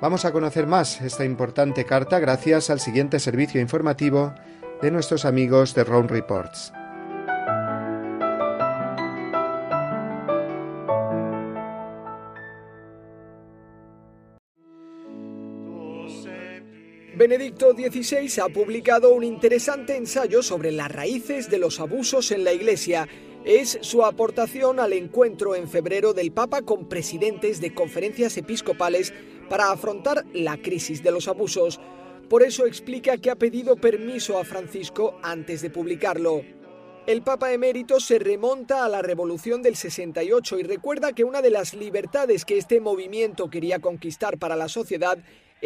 Vamos 0.00 0.24
a 0.24 0.32
conocer 0.32 0.66
más 0.66 1.02
esta 1.02 1.26
importante 1.26 1.84
carta 1.84 2.18
gracias 2.18 2.70
al 2.70 2.80
siguiente 2.80 3.20
servicio 3.20 3.60
informativo 3.60 4.34
de 4.80 4.90
nuestros 4.90 5.26
amigos 5.26 5.74
de 5.74 5.84
Rome 5.84 6.08
Reports. 6.08 6.72
Benedicto 17.16 17.72
XVI 17.72 18.42
ha 18.42 18.50
publicado 18.50 19.14
un 19.14 19.24
interesante 19.24 19.96
ensayo 19.96 20.42
sobre 20.42 20.70
las 20.70 20.92
raíces 20.92 21.48
de 21.48 21.56
los 21.56 21.80
abusos 21.80 22.30
en 22.30 22.44
la 22.44 22.52
Iglesia. 22.52 23.08
Es 23.42 23.78
su 23.80 24.04
aportación 24.04 24.80
al 24.80 24.92
encuentro 24.92 25.54
en 25.54 25.66
febrero 25.66 26.12
del 26.12 26.30
Papa 26.30 26.60
con 26.60 26.90
presidentes 26.90 27.62
de 27.62 27.72
conferencias 27.72 28.36
episcopales 28.36 29.14
para 29.48 29.72
afrontar 29.72 30.26
la 30.34 30.58
crisis 30.58 31.02
de 31.02 31.10
los 31.10 31.26
abusos. 31.26 31.80
Por 32.28 32.42
eso 32.42 32.66
explica 32.66 33.16
que 33.16 33.30
ha 33.30 33.36
pedido 33.36 33.76
permiso 33.76 34.38
a 34.38 34.44
Francisco 34.44 35.18
antes 35.22 35.62
de 35.62 35.70
publicarlo. 35.70 36.42
El 37.06 37.22
Papa 37.22 37.50
emérito 37.50 37.98
se 37.98 38.18
remonta 38.18 38.84
a 38.84 38.90
la 38.90 39.00
Revolución 39.00 39.62
del 39.62 39.76
68 39.76 40.58
y 40.58 40.64
recuerda 40.64 41.14
que 41.14 41.24
una 41.24 41.40
de 41.40 41.50
las 41.50 41.72
libertades 41.72 42.44
que 42.44 42.58
este 42.58 42.78
movimiento 42.78 43.48
quería 43.48 43.78
conquistar 43.78 44.36
para 44.36 44.54
la 44.54 44.68
sociedad 44.68 45.16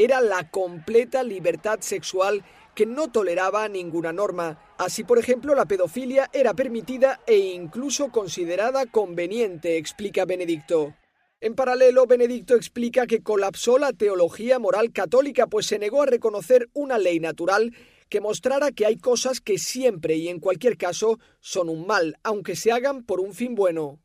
era 0.02 0.22
la 0.22 0.50
completa 0.50 1.22
libertad 1.22 1.80
sexual 1.80 2.42
que 2.74 2.86
no 2.86 3.12
toleraba 3.12 3.68
ninguna 3.68 4.14
norma. 4.14 4.58
Así, 4.78 5.04
por 5.04 5.18
ejemplo, 5.18 5.54
la 5.54 5.66
pedofilia 5.66 6.30
era 6.32 6.54
permitida 6.54 7.20
e 7.26 7.36
incluso 7.36 8.10
considerada 8.10 8.86
conveniente, 8.86 9.76
explica 9.76 10.24
Benedicto. 10.24 10.94
En 11.42 11.54
paralelo, 11.54 12.06
Benedicto 12.06 12.54
explica 12.54 13.06
que 13.06 13.22
colapsó 13.22 13.76
la 13.76 13.92
teología 13.92 14.58
moral 14.58 14.90
católica, 14.90 15.46
pues 15.48 15.66
se 15.66 15.78
negó 15.78 16.02
a 16.02 16.06
reconocer 16.06 16.70
una 16.72 16.96
ley 16.96 17.20
natural 17.20 17.74
que 18.08 18.22
mostrara 18.22 18.72
que 18.72 18.86
hay 18.86 18.96
cosas 18.96 19.42
que 19.42 19.58
siempre 19.58 20.16
y 20.16 20.28
en 20.28 20.40
cualquier 20.40 20.78
caso 20.78 21.18
son 21.40 21.68
un 21.68 21.86
mal, 21.86 22.16
aunque 22.22 22.56
se 22.56 22.72
hagan 22.72 23.04
por 23.04 23.20
un 23.20 23.34
fin 23.34 23.54
bueno. 23.54 24.00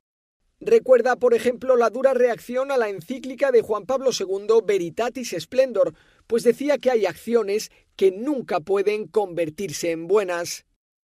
Recuerda, 0.67 1.15
por 1.15 1.35
ejemplo, 1.35 1.75
la 1.75 1.91
dura 1.91 2.15
reacción 2.15 2.71
a 2.71 2.77
la 2.77 2.89
encíclica 2.89 3.51
de 3.51 3.61
Juan 3.61 3.85
Pablo 3.85 4.09
II 4.19 4.47
Veritatis 4.65 5.35
Splendor, 5.39 5.93
pues 6.25 6.43
decía 6.43 6.79
que 6.79 6.89
hay 6.89 7.05
acciones 7.05 7.69
que 7.95 8.09
nunca 8.09 8.59
pueden 8.61 9.05
convertirse 9.05 9.91
en 9.91 10.07
buenas. 10.07 10.65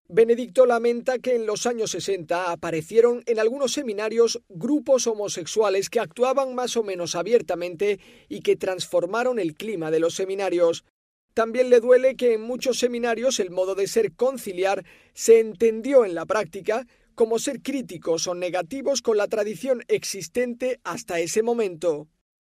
Benedicto 0.09 0.67
lamenta 0.67 1.21
que 1.21 1.37
en 1.37 1.47
los 1.47 1.67
años 1.67 1.93
60 1.93 2.51
aparecieron 2.51 3.23
en 3.27 3.39
algunos 3.39 3.73
seminarios 3.73 4.43
grupos 4.49 5.07
homosexuales 5.07 5.89
que 5.89 6.01
actuaban 6.01 6.57
más 6.57 6.77
o 6.77 6.83
menos 6.83 7.15
abiertamente 7.15 8.01
y 8.29 8.41
que 8.41 8.57
transformaron 8.57 9.39
el 9.39 9.55
clima 9.55 9.93
de 9.93 10.01
los 10.01 10.17
seminarios. 10.17 10.85
También 11.33 11.71
le 11.71 11.79
duele 11.79 12.17
que 12.17 12.35
en 12.35 12.41
muchos 12.41 12.81
seminarios 12.81 13.39
el 13.39 13.53
modo 13.53 13.77
de 13.77 13.87
ser 13.87 14.15
conciliar 14.15 14.85
se 15.13 15.39
entendió 15.39 16.05
en 16.05 16.17
la 16.17 16.27
práctica 16.27 16.89
como 17.15 17.39
ser 17.39 17.63
críticos 17.63 18.27
o 18.27 18.35
negativos 18.35 19.03
con 19.03 19.17
la 19.17 19.29
tradición 19.29 19.83
existente 19.89 20.81
hasta 20.85 21.21
ese 21.21 21.43
momento. 21.43 22.09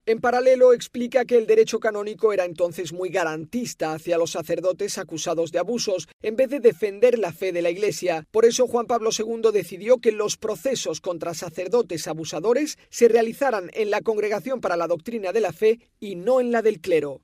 En 0.08 0.20
paralelo, 0.20 0.74
explica 0.74 1.26
que 1.26 1.38
el 1.38 1.46
derecho 1.46 1.80
canónico 1.80 2.34
era 2.34 2.46
entonces 2.46 2.92
muy 2.92 3.10
garantista 3.10 3.94
hacia 3.94 4.18
los 4.18 4.32
sacerdotes 4.32 4.98
acusados 4.98 5.52
de 5.52 5.60
abusos, 5.60 6.08
en 6.24 6.36
vez 6.36 6.50
de 6.50 6.60
defender 6.60 7.20
la 7.20 7.32
fe 7.32 7.52
de 7.52 7.62
la 7.62 7.70
Iglesia. 7.70 8.26
Por 8.32 8.46
eso 8.46 8.66
Juan 8.66 8.88
Pablo 8.88 9.12
II 9.16 9.52
decidió 9.54 10.00
que 10.00 10.12
los 10.12 10.38
procesos 10.38 11.02
contra 11.02 11.36
sacerdotes 11.36 12.08
abusadores 12.08 12.80
se 12.90 13.10
realizaran 13.10 13.70
en 13.74 13.92
la 13.92 14.02
Congregación 14.02 14.60
para 14.60 14.76
la 14.76 14.88
Doctrina 14.88 15.32
de 15.34 15.42
la 15.42 15.54
Fe 15.54 15.80
y 16.00 16.16
no 16.16 16.42
en 16.42 16.52
la 16.52 16.64
del 16.64 16.82
clero. 16.82 17.22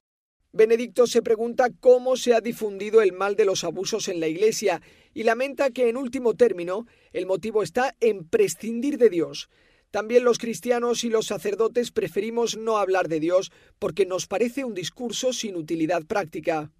Benedicto 0.53 1.07
se 1.07 1.21
pregunta 1.21 1.69
cómo 1.79 2.15
se 2.15 2.33
ha 2.33 2.41
difundido 2.41 3.01
el 3.01 3.11
mal 3.11 3.35
de 3.35 3.45
los 3.45 3.63
abusos 3.63 4.07
en 4.07 4.19
la 4.19 4.27
Iglesia 4.27 4.81
y 5.13 5.23
lamenta 5.23 5.71
que, 5.71 5.89
en 5.89 5.97
último 5.97 6.35
término, 6.35 6.87
el 7.11 7.25
motivo 7.25 7.63
está 7.63 7.95
en 7.99 8.27
prescindir 8.27 8.97
de 8.97 9.09
Dios. 9.09 9.49
También 9.91 10.23
los 10.23 10.37
cristianos 10.37 11.03
y 11.03 11.09
los 11.09 11.27
sacerdotes 11.27 11.91
preferimos 11.91 12.57
no 12.57 12.77
hablar 12.77 13.09
de 13.09 13.19
Dios 13.19 13.51
porque 13.77 14.05
nos 14.05 14.27
parece 14.27 14.63
un 14.63 14.73
discurso 14.73 15.33
sin 15.33 15.55
utilidad 15.55 16.03
práctica. 16.05 16.71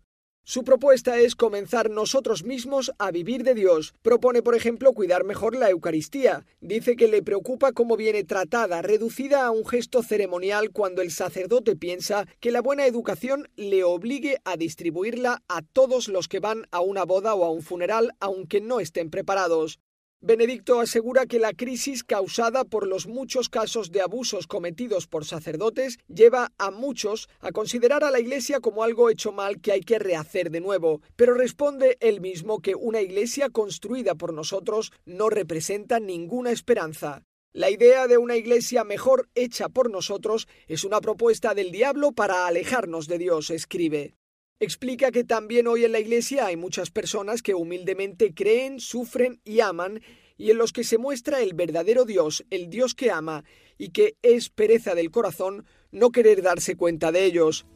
Su 0.50 0.64
propuesta 0.64 1.20
es 1.20 1.36
comenzar 1.36 1.90
nosotros 1.90 2.46
mismos 2.46 2.94
a 3.00 3.12
vivir 3.12 3.44
de 3.44 3.54
Dios. 3.54 3.94
Propone, 4.02 4.42
por 4.42 4.56
ejemplo, 4.56 4.94
cuidar 4.94 5.26
mejor 5.26 5.58
la 5.58 5.70
Eucaristía. 5.70 6.46
Dice 6.62 6.96
que 6.96 7.10
le 7.10 7.22
preocupa 7.22 7.74
cómo 7.74 7.98
viene 7.98 8.24
tratada, 8.24 8.82
reducida 8.82 9.46
a 9.46 9.52
un 9.52 9.66
gesto 9.66 10.04
ceremonial 10.04 10.72
cuando 10.72 11.02
el 11.02 11.12
sacerdote 11.12 11.76
piensa 11.76 12.30
que 12.40 12.52
la 12.52 12.62
buena 12.62 12.86
educación 12.86 13.50
le 13.58 13.84
obligue 13.84 14.38
a 14.46 14.56
distribuirla 14.56 15.44
a 15.50 15.64
todos 15.64 16.08
los 16.08 16.30
que 16.30 16.40
van 16.40 16.66
a 16.72 16.80
una 16.80 17.04
boda 17.04 17.36
o 17.36 17.44
a 17.44 17.52
un 17.52 17.62
funeral, 17.62 18.14
aunque 18.22 18.62
no 18.62 18.80
estén 18.80 19.10
preparados. 19.10 19.82
Benedicto 20.22 20.80
asegura 20.80 21.28
que 21.28 21.38
la 21.38 21.54
crisis 21.54 22.04
causada 22.04 22.66
por 22.66 22.88
los 22.88 23.06
muchos 23.06 23.50
casos 23.50 23.92
de 23.92 24.02
abusos 24.02 24.48
cometidos 24.48 25.06
por 25.06 25.26
sacerdotes 25.26 26.00
lleva 26.08 26.52
a 26.58 26.72
muchos 26.72 27.30
a 27.40 27.52
considerar 27.52 28.04
a 28.04 28.10
la 28.10 28.20
Iglesia 28.20 28.60
como 28.60 28.84
algo 28.84 29.12
hecho 29.12 29.32
mal 29.32 29.62
que 29.62 29.74
hay 29.74 29.82
que 29.82 30.00
rehacer 30.00 30.50
de 30.50 30.60
nuevo, 30.60 31.02
pero 31.16 31.36
responde 31.36 31.98
él 32.00 32.20
mismo 32.20 32.62
que 32.62 32.74
una 32.74 33.02
Iglesia 33.02 33.52
construida 33.52 34.16
por 34.16 34.34
nosotros 34.34 34.92
no 35.06 35.30
representa 35.30 36.00
ninguna 36.00 36.50
esperanza. 36.50 37.22
La 37.54 37.70
idea 37.70 38.08
de 38.08 38.18
una 38.18 38.36
iglesia 38.36 38.84
mejor 38.84 39.30
hecha 39.34 39.70
por 39.70 39.90
nosotros 39.90 40.48
es 40.68 40.84
una 40.84 41.00
propuesta 41.00 41.54
del 41.54 41.72
diablo 41.72 42.12
para 42.12 42.46
alejarnos 42.46 43.08
de 43.08 43.18
Dios, 43.18 43.50
escribe. 43.50 44.16
Explica 44.60 45.12
que 45.12 45.24
también 45.24 45.68
hoy 45.68 45.86
en 45.86 45.92
la 45.92 46.00
Iglesia 46.00 46.48
hay 46.48 46.58
muchas 46.58 46.90
personas 46.90 47.44
que 47.44 47.54
humildemente 47.54 48.34
creen, 48.34 48.80
sufren 48.80 49.40
y 49.46 49.60
aman, 49.60 50.02
y 50.36 50.50
en 50.50 50.58
los 50.58 50.74
que 50.74 50.84
se 50.84 50.98
muestra 50.98 51.42
el 51.42 51.54
verdadero 51.54 52.06
Dios, 52.06 52.44
el 52.50 52.70
Dios 52.70 52.96
que 52.96 53.12
ama, 53.12 53.44
y 53.78 53.90
que 53.90 54.16
es 54.24 54.50
pereza 54.50 54.96
del 54.96 55.12
corazón 55.12 55.66
no 55.92 56.12
querer 56.12 56.42
darse 56.42 56.76
cuenta 56.76 57.12
de 57.12 57.26
ellos. 57.26 57.68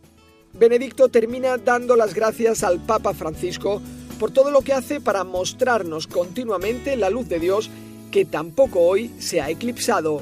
Benedicto 0.54 1.10
termina 1.10 1.58
dando 1.58 1.96
las 1.96 2.16
gracias 2.16 2.64
al 2.64 2.84
Papa 2.84 3.14
Francisco 3.14 3.80
por 4.20 4.32
todo 4.32 4.50
lo 4.50 4.62
que 4.62 4.74
hace 4.74 5.00
para 5.00 5.24
mostrarnos 5.24 6.08
continuamente 6.08 6.96
la 6.96 7.12
luz 7.12 7.30
de 7.30 7.40
Dios 7.40 7.70
que 8.12 8.26
tampoco 8.26 8.82
hoy 8.82 9.12
se 9.20 9.40
ha 9.40 9.50
eclipsado. 9.50 10.22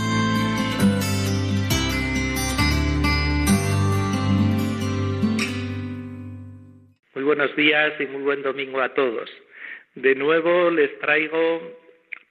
Buenos 7.31 7.55
días 7.55 7.93
y 7.97 8.07
muy 8.07 8.23
buen 8.23 8.41
domingo 8.41 8.81
a 8.81 8.93
todos. 8.93 9.29
De 9.95 10.15
nuevo 10.15 10.69
les 10.69 10.99
traigo 10.99 11.79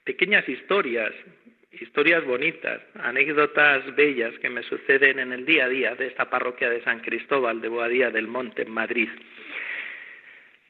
pequeñas 0.04 0.46
historias, 0.46 1.10
historias 1.72 2.22
bonitas, 2.26 2.82
anécdotas 2.96 3.96
bellas 3.96 4.38
que 4.40 4.50
me 4.50 4.62
suceden 4.62 5.18
en 5.18 5.32
el 5.32 5.46
día 5.46 5.64
a 5.64 5.68
día 5.70 5.94
de 5.94 6.08
esta 6.08 6.28
parroquia 6.28 6.68
de 6.68 6.82
San 6.82 7.00
Cristóbal 7.00 7.62
de 7.62 7.68
Boadía 7.68 8.10
del 8.10 8.28
Monte 8.28 8.60
en 8.60 8.72
Madrid. 8.72 9.08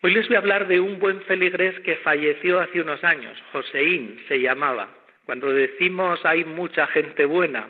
Hoy 0.03 0.14
les 0.14 0.29
voy 0.29 0.37
a 0.37 0.38
hablar 0.38 0.69
de 0.69 0.79
un 0.79 1.01
buen 1.01 1.21
feligrés 1.23 1.81
que 1.81 1.97
falleció 1.97 2.61
hace 2.61 2.83
unos 2.83 3.03
años, 3.03 3.37
Joseín 3.51 4.23
se 4.29 4.40
llamaba. 4.40 4.95
Cuando 5.27 5.53
decimos 5.53 6.25
hay 6.25 6.45
mucha 6.45 6.87
gente 6.87 7.25
buena, 7.25 7.66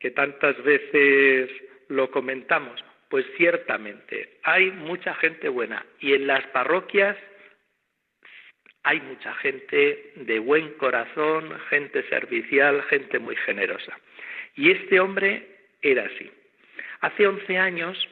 que 0.00 0.10
tantas 0.10 0.60
veces 0.64 1.48
lo 1.86 2.10
comentamos, 2.10 2.82
pues 3.12 3.26
ciertamente 3.36 4.38
hay 4.42 4.70
mucha 4.70 5.12
gente 5.16 5.50
buena 5.50 5.84
y 6.00 6.14
en 6.14 6.26
las 6.26 6.46
parroquias 6.46 7.14
hay 8.84 9.02
mucha 9.02 9.34
gente 9.34 10.12
de 10.16 10.38
buen 10.38 10.72
corazón, 10.78 11.60
gente 11.68 12.08
servicial, 12.08 12.82
gente 12.84 13.18
muy 13.18 13.36
generosa. 13.36 13.98
Y 14.56 14.70
este 14.70 14.98
hombre 14.98 15.46
era 15.82 16.04
así. 16.06 16.30
Hace 17.02 17.26
11 17.26 17.58
años 17.58 18.08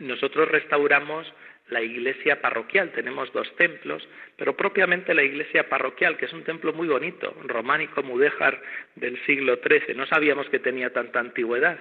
nosotros 0.00 0.48
restauramos 0.48 1.30
la 1.68 1.82
iglesia 1.82 2.40
parroquial. 2.40 2.92
Tenemos 2.92 3.30
dos 3.34 3.54
templos, 3.56 4.08
pero 4.38 4.56
propiamente 4.56 5.12
la 5.12 5.24
iglesia 5.24 5.68
parroquial, 5.68 6.16
que 6.16 6.24
es 6.24 6.32
un 6.32 6.44
templo 6.44 6.72
muy 6.72 6.88
bonito, 6.88 7.36
románico 7.44 8.02
mudéjar 8.02 8.62
del 8.94 9.22
siglo 9.26 9.58
XIII. 9.62 9.94
No 9.94 10.06
sabíamos 10.06 10.48
que 10.48 10.58
tenía 10.58 10.90
tanta 10.94 11.20
antigüedad, 11.20 11.78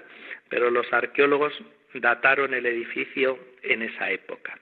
pero 0.49 0.69
los 0.69 0.91
arqueólogos 0.91 1.53
dataron 1.99 2.53
el 2.53 2.65
edificio 2.65 3.39
en 3.63 3.81
esa 3.81 4.09
época. 4.11 4.57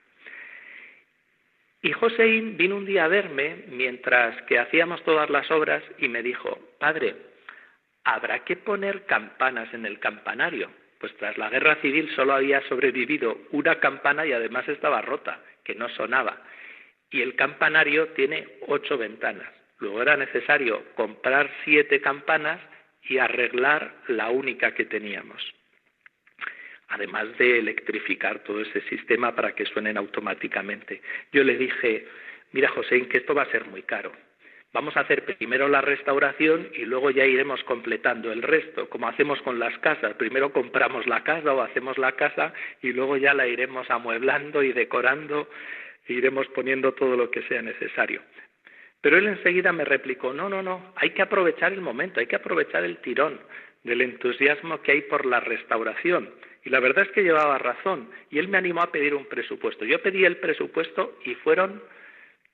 Y 1.82 1.92
Joséín 1.92 2.56
vino 2.56 2.76
un 2.76 2.86
día 2.86 3.04
a 3.04 3.08
verme 3.08 3.64
mientras 3.68 4.40
que 4.42 4.58
hacíamos 4.58 5.02
todas 5.04 5.28
las 5.28 5.50
obras 5.50 5.82
y 5.98 6.08
me 6.08 6.22
dijo, 6.22 6.58
Padre, 6.78 7.14
habrá 8.04 8.44
que 8.44 8.56
poner 8.56 9.04
campanas 9.04 9.72
en 9.74 9.84
el 9.84 9.98
campanario. 9.98 10.70
Pues 10.98 11.14
tras 11.18 11.36
la 11.36 11.50
guerra 11.50 11.76
civil 11.82 12.10
solo 12.16 12.32
había 12.32 12.62
sobrevivido 12.68 13.36
una 13.50 13.80
campana 13.80 14.24
y 14.24 14.32
además 14.32 14.66
estaba 14.68 15.02
rota, 15.02 15.40
que 15.62 15.74
no 15.74 15.88
sonaba. 15.90 16.40
Y 17.10 17.20
el 17.20 17.34
campanario 17.36 18.08
tiene 18.08 18.48
ocho 18.68 18.96
ventanas. 18.96 19.52
Luego 19.78 20.00
era 20.00 20.16
necesario 20.16 20.82
comprar 20.94 21.50
siete 21.64 22.00
campanas 22.00 22.60
y 23.02 23.18
arreglar 23.18 23.94
la 24.08 24.30
única 24.30 24.72
que 24.72 24.86
teníamos 24.86 25.42
además 26.88 27.36
de 27.38 27.58
electrificar 27.58 28.40
todo 28.40 28.60
ese 28.60 28.80
sistema 28.82 29.34
para 29.34 29.54
que 29.54 29.66
suenen 29.66 29.96
automáticamente. 29.96 31.00
Yo 31.32 31.44
le 31.44 31.56
dije, 31.56 32.06
mira 32.52 32.68
José, 32.70 33.06
que 33.08 33.18
esto 33.18 33.34
va 33.34 33.42
a 33.42 33.50
ser 33.50 33.64
muy 33.66 33.82
caro. 33.82 34.12
Vamos 34.74 34.96
a 34.96 35.00
hacer 35.00 35.24
primero 35.24 35.68
la 35.68 35.80
restauración 35.80 36.68
y 36.74 36.84
luego 36.84 37.10
ya 37.10 37.24
iremos 37.24 37.62
completando 37.62 38.32
el 38.32 38.42
resto, 38.42 38.88
como 38.88 39.06
hacemos 39.06 39.40
con 39.42 39.60
las 39.60 39.78
casas. 39.78 40.14
Primero 40.14 40.52
compramos 40.52 41.06
la 41.06 41.22
casa 41.22 41.54
o 41.54 41.62
hacemos 41.62 41.96
la 41.96 42.12
casa 42.12 42.52
y 42.82 42.92
luego 42.92 43.16
ya 43.16 43.34
la 43.34 43.46
iremos 43.46 43.88
amueblando 43.88 44.64
y 44.64 44.72
decorando 44.72 45.48
e 46.08 46.14
iremos 46.14 46.48
poniendo 46.48 46.92
todo 46.92 47.16
lo 47.16 47.30
que 47.30 47.42
sea 47.42 47.62
necesario. 47.62 48.20
Pero 49.00 49.16
él 49.16 49.28
enseguida 49.28 49.70
me 49.70 49.84
replicó, 49.84 50.32
no, 50.32 50.48
no, 50.48 50.60
no, 50.60 50.92
hay 50.96 51.10
que 51.10 51.22
aprovechar 51.22 51.72
el 51.72 51.80
momento, 51.80 52.18
hay 52.18 52.26
que 52.26 52.36
aprovechar 52.36 52.82
el 52.84 52.98
tirón. 52.98 53.38
del 53.84 54.00
entusiasmo 54.00 54.80
que 54.80 54.92
hay 54.92 55.02
por 55.02 55.26
la 55.26 55.40
restauración. 55.40 56.30
Y 56.64 56.70
la 56.70 56.80
verdad 56.80 57.04
es 57.04 57.12
que 57.12 57.22
llevaba 57.22 57.58
razón. 57.58 58.10
Y 58.30 58.38
él 58.38 58.48
me 58.48 58.58
animó 58.58 58.82
a 58.82 58.90
pedir 58.90 59.14
un 59.14 59.26
presupuesto. 59.26 59.84
Yo 59.84 60.02
pedí 60.02 60.24
el 60.24 60.38
presupuesto 60.38 61.18
y 61.24 61.34
fueron 61.34 61.82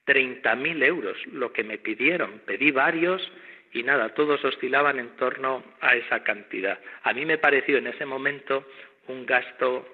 30.000 0.05 0.83
euros 0.83 1.17
lo 1.27 1.53
que 1.53 1.63
me 1.63 1.77
pidieron. 1.77 2.41
Pedí 2.45 2.71
varios 2.71 3.31
y 3.73 3.83
nada, 3.83 4.13
todos 4.13 4.43
oscilaban 4.43 4.99
en 4.99 5.15
torno 5.15 5.63
a 5.79 5.95
esa 5.95 6.23
cantidad. 6.23 6.79
A 7.03 7.13
mí 7.13 7.25
me 7.25 7.37
pareció 7.37 7.77
en 7.77 7.87
ese 7.87 8.05
momento 8.05 8.65
un 9.07 9.25
gasto 9.25 9.87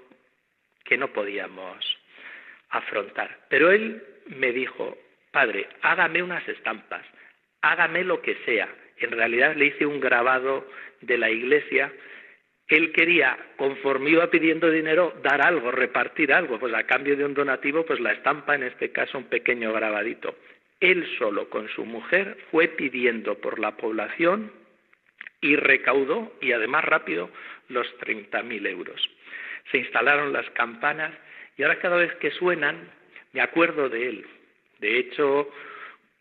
que 0.83 0.97
no 0.97 1.09
podíamos 1.09 1.85
afrontar. 2.69 3.37
Pero 3.49 3.71
él 3.71 4.03
me 4.27 4.51
dijo, 4.51 4.97
padre, 5.31 5.67
hágame 5.81 6.23
unas 6.23 6.47
estampas, 6.47 7.05
hágame 7.61 8.03
lo 8.03 8.21
que 8.21 8.35
sea. 8.45 8.67
En 8.97 9.11
realidad 9.11 9.55
le 9.55 9.67
hice 9.67 9.85
un 9.85 9.99
grabado 9.99 10.67
de 11.01 11.17
la 11.17 11.29
iglesia. 11.29 11.93
Él 12.67 12.91
quería, 12.91 13.37
conforme 13.55 14.09
iba 14.09 14.29
pidiendo 14.29 14.69
dinero, 14.69 15.13
dar 15.23 15.41
algo, 15.41 15.71
repartir 15.71 16.33
algo, 16.33 16.59
pues 16.59 16.73
a 16.73 16.83
cambio 16.83 17.15
de 17.15 17.23
un 17.23 17.33
donativo, 17.33 17.85
pues 17.85 17.99
la 17.99 18.11
estampa, 18.11 18.55
en 18.55 18.63
este 18.63 18.91
caso 18.91 19.17
un 19.17 19.25
pequeño 19.25 19.71
grabadito. 19.71 20.35
Él 20.79 21.07
solo 21.17 21.49
con 21.49 21.69
su 21.69 21.85
mujer 21.85 22.37
fue 22.51 22.67
pidiendo 22.67 23.35
por 23.35 23.59
la 23.59 23.77
población 23.77 24.51
y 25.39 25.55
recaudó, 25.55 26.33
y 26.41 26.51
además 26.51 26.83
rápido, 26.83 27.29
los 27.69 27.87
30.000 27.99 28.67
euros. 28.67 29.09
Se 29.71 29.77
instalaron 29.77 30.33
las 30.33 30.49
campanas 30.51 31.13
y 31.57 31.63
ahora 31.63 31.79
cada 31.79 31.97
vez 31.97 32.13
que 32.15 32.31
suenan 32.31 32.89
me 33.33 33.41
acuerdo 33.41 33.89
de 33.89 34.09
él. 34.09 34.25
De 34.79 34.97
hecho, 34.99 35.49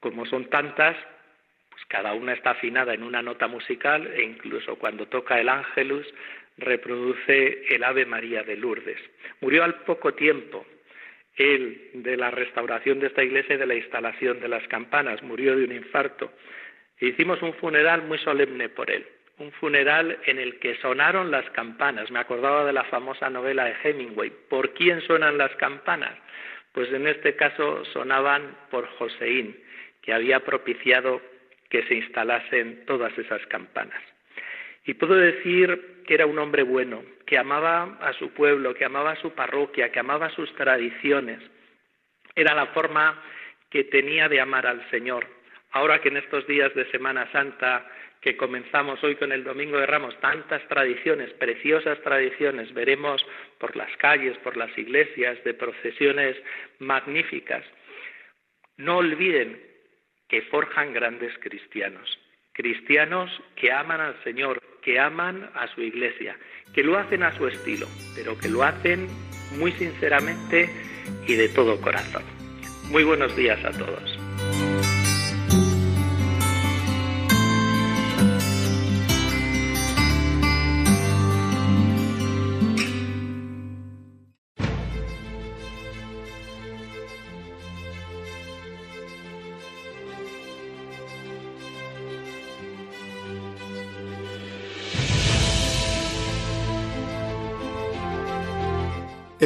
como 0.00 0.26
son 0.26 0.48
tantas, 0.50 0.96
pues 1.76 1.84
cada 1.88 2.14
una 2.14 2.32
está 2.32 2.52
afinada 2.52 2.94
en 2.94 3.02
una 3.02 3.20
nota 3.20 3.48
musical 3.48 4.06
e 4.06 4.22
incluso 4.22 4.76
cuando 4.76 5.08
toca 5.08 5.38
el 5.38 5.50
Ángelus 5.50 6.06
reproduce 6.56 7.66
el 7.68 7.84
Ave 7.84 8.06
María 8.06 8.42
de 8.42 8.56
Lourdes. 8.56 8.98
Murió 9.42 9.62
al 9.62 9.82
poco 9.82 10.14
tiempo, 10.14 10.64
él 11.36 11.90
de 11.92 12.16
la 12.16 12.30
restauración 12.30 12.98
de 12.98 13.08
esta 13.08 13.22
iglesia 13.22 13.56
y 13.56 13.58
de 13.58 13.66
la 13.66 13.74
instalación 13.74 14.40
de 14.40 14.48
las 14.48 14.66
campanas, 14.68 15.22
murió 15.22 15.54
de 15.54 15.64
un 15.64 15.72
infarto. 15.72 16.32
Hicimos 16.98 17.42
un 17.42 17.52
funeral 17.52 18.04
muy 18.04 18.16
solemne 18.20 18.70
por 18.70 18.90
él, 18.90 19.06
un 19.36 19.52
funeral 19.52 20.18
en 20.24 20.38
el 20.38 20.58
que 20.58 20.76
sonaron 20.76 21.30
las 21.30 21.44
campanas. 21.50 22.10
Me 22.10 22.20
acordaba 22.20 22.64
de 22.64 22.72
la 22.72 22.84
famosa 22.84 23.28
novela 23.28 23.66
de 23.66 23.74
Hemingway, 23.84 24.32
¿por 24.48 24.72
quién 24.72 25.02
suenan 25.02 25.36
las 25.36 25.54
campanas? 25.56 26.16
Pues 26.72 26.90
en 26.90 27.06
este 27.06 27.36
caso 27.36 27.84
sonaban 27.92 28.56
por 28.70 28.86
Joseín, 28.96 29.62
que 30.00 30.14
había 30.14 30.40
propiciado 30.40 31.20
que 31.68 31.82
se 31.84 31.94
instalasen 31.94 32.84
todas 32.86 33.16
esas 33.18 33.44
campanas. 33.46 34.02
Y 34.84 34.94
puedo 34.94 35.14
decir 35.14 36.02
que 36.06 36.14
era 36.14 36.26
un 36.26 36.38
hombre 36.38 36.62
bueno, 36.62 37.02
que 37.26 37.38
amaba 37.38 37.98
a 38.00 38.12
su 38.12 38.30
pueblo, 38.30 38.74
que 38.74 38.84
amaba 38.84 39.12
a 39.12 39.20
su 39.20 39.32
parroquia, 39.32 39.90
que 39.90 39.98
amaba 39.98 40.30
sus 40.30 40.54
tradiciones. 40.54 41.40
Era 42.34 42.54
la 42.54 42.66
forma 42.66 43.20
que 43.68 43.84
tenía 43.84 44.28
de 44.28 44.40
amar 44.40 44.66
al 44.66 44.88
Señor. 44.90 45.26
Ahora 45.72 46.00
que 46.00 46.08
en 46.08 46.18
estos 46.18 46.46
días 46.46 46.72
de 46.74 46.88
Semana 46.90 47.30
Santa 47.32 47.86
que 48.20 48.36
comenzamos 48.36 49.02
hoy 49.04 49.14
con 49.16 49.30
el 49.30 49.44
Domingo 49.44 49.78
de 49.78 49.86
Ramos, 49.86 50.18
tantas 50.20 50.66
tradiciones, 50.68 51.32
preciosas 51.34 52.00
tradiciones, 52.02 52.72
veremos 52.74 53.24
por 53.58 53.76
las 53.76 53.94
calles, 53.98 54.36
por 54.38 54.56
las 54.56 54.76
iglesias, 54.76 55.42
de 55.44 55.54
procesiones 55.54 56.36
magníficas. 56.78 57.64
No 58.78 58.98
olviden 58.98 59.60
que 60.28 60.42
forjan 60.42 60.92
grandes 60.92 61.32
cristianos, 61.40 62.18
cristianos 62.52 63.30
que 63.54 63.72
aman 63.72 64.00
al 64.00 64.22
Señor, 64.24 64.60
que 64.82 64.98
aman 64.98 65.50
a 65.54 65.66
su 65.74 65.82
iglesia, 65.82 66.36
que 66.74 66.82
lo 66.82 66.98
hacen 66.98 67.22
a 67.22 67.36
su 67.36 67.46
estilo, 67.46 67.86
pero 68.14 68.38
que 68.38 68.48
lo 68.48 68.62
hacen 68.62 69.08
muy 69.58 69.72
sinceramente 69.72 70.68
y 71.26 71.34
de 71.34 71.48
todo 71.48 71.80
corazón. 71.80 72.22
Muy 72.90 73.04
buenos 73.04 73.34
días 73.36 73.64
a 73.64 73.72
todos. 73.72 74.15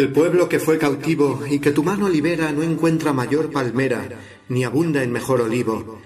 El 0.00 0.12
pueblo 0.12 0.48
que 0.48 0.58
fue 0.58 0.78
cautivo 0.78 1.42
y 1.46 1.58
que 1.58 1.72
tu 1.72 1.82
mano 1.82 2.08
libera 2.08 2.52
no 2.52 2.62
encuentra 2.62 3.12
mayor 3.12 3.52
palmera, 3.52 4.08
ni 4.48 4.64
abunda 4.64 5.02
en 5.02 5.12
mejor 5.12 5.42
olivo. 5.42 6.00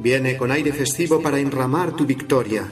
Viene 0.00 0.36
con 0.36 0.50
aire 0.50 0.72
festivo 0.72 1.22
para 1.22 1.38
enramar 1.38 1.94
tu 1.94 2.04
victoria, 2.04 2.66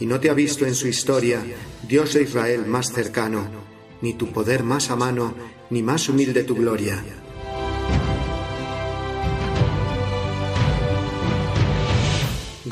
y 0.00 0.06
no 0.06 0.18
te 0.18 0.28
ha 0.28 0.34
visto 0.34 0.66
en 0.66 0.74
su 0.74 0.88
historia 0.88 1.40
Dios 1.88 2.14
de 2.14 2.24
Israel 2.24 2.66
más 2.66 2.92
cercano, 2.92 3.46
ni 4.00 4.14
tu 4.14 4.32
poder 4.32 4.64
más 4.64 4.90
a 4.90 4.96
mano, 4.96 5.34
ni 5.70 5.84
más 5.84 6.08
humilde 6.08 6.42
tu 6.42 6.56
gloria. 6.56 7.00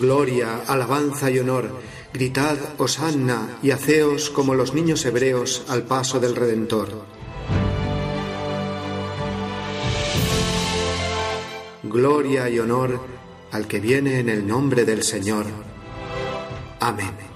Gloria, 0.01 0.63
alabanza 0.67 1.31
y 1.31 1.39
honor. 1.39 1.69
Gritad, 2.13 2.57
Hosanna, 2.79 3.59
y 3.63 3.71
haceos 3.71 4.31
como 4.31 4.55
los 4.55 4.73
niños 4.73 5.05
hebreos 5.05 5.65
al 5.69 5.83
paso 5.83 6.19
del 6.19 6.35
Redentor. 6.35 6.89
Gloria 11.83 12.49
y 12.49 12.59
honor 12.59 13.01
al 13.53 13.67
que 13.67 13.81
viene 13.81 14.21
en 14.21 14.31
el 14.31 14.47
nombre 14.47 14.85
del 14.85 15.03
Señor. 15.03 15.45
Amén. 16.81 17.30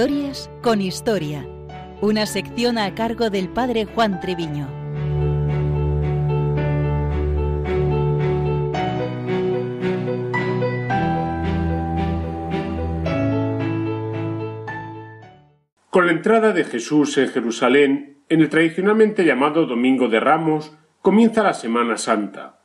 Historias 0.00 0.50
con 0.62 0.80
Historia, 0.80 1.46
una 2.00 2.24
sección 2.24 2.78
a 2.78 2.94
cargo 2.94 3.28
del 3.28 3.50
padre 3.50 3.84
Juan 3.84 4.18
Treviño. 4.18 4.66
Con 15.90 16.06
la 16.06 16.12
entrada 16.12 16.54
de 16.54 16.64
Jesús 16.64 17.18
en 17.18 17.28
Jerusalén, 17.28 18.22
en 18.30 18.40
el 18.40 18.48
tradicionalmente 18.48 19.26
llamado 19.26 19.66
Domingo 19.66 20.08
de 20.08 20.18
Ramos, 20.18 20.74
comienza 21.02 21.42
la 21.42 21.52
Semana 21.52 21.98
Santa. 21.98 22.62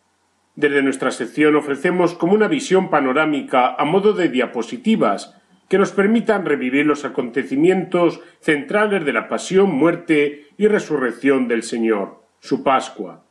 Desde 0.55 0.81
nuestra 0.81 1.11
sección 1.11 1.57
ofrecemos 1.57 2.13
como 2.13 2.31
una 2.31 2.47
visión 2.47 2.89
panorámica 2.89 3.75
a 3.75 3.83
modo 3.83 4.13
de 4.13 4.29
diapositivas 4.29 5.35
que 5.67 5.77
nos 5.77 5.91
permitan 5.91 6.45
revivir 6.45 6.85
los 6.85 7.05
acontecimientos 7.05 8.21
centrales 8.39 9.03
de 9.05 9.13
la 9.13 9.27
pasión, 9.27 9.73
muerte 9.75 10.47
y 10.57 10.67
resurrección 10.67 11.47
del 11.47 11.63
Señor, 11.63 12.21
su 12.39 12.63
Pascua. 12.63 13.25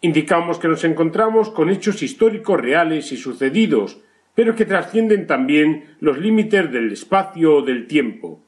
Indicamos 0.00 0.58
que 0.58 0.68
nos 0.68 0.84
encontramos 0.84 1.50
con 1.50 1.70
hechos 1.70 2.02
históricos 2.02 2.60
reales 2.60 3.12
y 3.12 3.16
sucedidos, 3.16 4.00
pero 4.34 4.56
que 4.56 4.64
trascienden 4.64 5.26
también 5.26 5.96
los 6.00 6.18
límites 6.18 6.72
del 6.72 6.92
espacio 6.92 7.56
o 7.56 7.62
del 7.62 7.86
tiempo. 7.86 8.42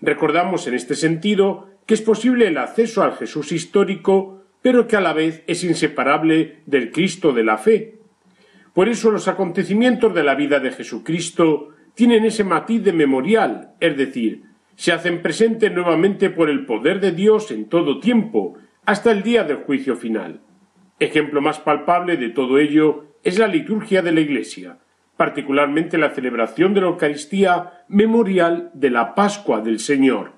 Recordamos 0.00 0.66
en 0.66 0.74
este 0.74 0.94
sentido 0.94 1.68
que 1.86 1.94
es 1.94 2.02
posible 2.02 2.48
el 2.48 2.58
acceso 2.58 3.02
al 3.02 3.14
Jesús 3.14 3.52
histórico, 3.52 4.42
pero 4.60 4.86
que 4.86 4.96
a 4.96 5.00
la 5.00 5.12
vez 5.12 5.42
es 5.46 5.64
inseparable 5.64 6.58
del 6.66 6.92
Cristo 6.92 7.32
de 7.32 7.44
la 7.44 7.58
fe. 7.58 7.98
Por 8.74 8.88
eso 8.88 9.10
los 9.10 9.28
acontecimientos 9.28 10.14
de 10.14 10.22
la 10.22 10.34
vida 10.34 10.60
de 10.60 10.70
Jesucristo 10.70 11.70
tienen 11.94 12.24
ese 12.24 12.44
matiz 12.44 12.82
de 12.82 12.92
memorial, 12.92 13.74
es 13.80 13.96
decir, 13.96 14.44
se 14.76 14.92
hacen 14.92 15.22
presentes 15.22 15.72
nuevamente 15.72 16.30
por 16.30 16.48
el 16.48 16.64
poder 16.64 17.00
de 17.00 17.12
Dios 17.12 17.50
en 17.50 17.68
todo 17.68 18.00
tiempo, 18.00 18.58
hasta 18.84 19.10
el 19.12 19.22
día 19.22 19.44
del 19.44 19.58
juicio 19.58 19.96
final. 19.96 20.40
Ejemplo 20.98 21.40
más 21.40 21.58
palpable 21.60 22.16
de 22.16 22.30
todo 22.30 22.58
ello 22.58 23.16
es 23.22 23.38
la 23.38 23.46
liturgia 23.46 24.02
de 24.02 24.12
la 24.12 24.20
Iglesia, 24.20 24.78
particularmente 25.16 25.98
la 25.98 26.10
celebración 26.10 26.74
de 26.74 26.80
la 26.80 26.88
Eucaristía 26.88 27.84
memorial 27.88 28.70
de 28.74 28.90
la 28.90 29.14
Pascua 29.14 29.60
del 29.60 29.78
Señor. 29.78 30.32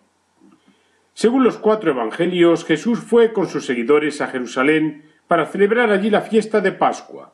Según 1.15 1.45
los 1.45 1.59
cuatro 1.59 1.93
Evangelios, 1.93 2.65
Jesús 2.65 2.99
fue 2.99 3.33
con 3.33 3.47
sus 3.47 3.67
seguidores 3.67 4.21
a 4.21 4.27
Jerusalén 4.27 5.05
para 5.29 5.47
celebrar 5.47 5.91
allí 5.91 6.11
la 6.11 6.23
fiesta 6.23 6.61
de 6.61 6.73
Pascua. 6.73 7.34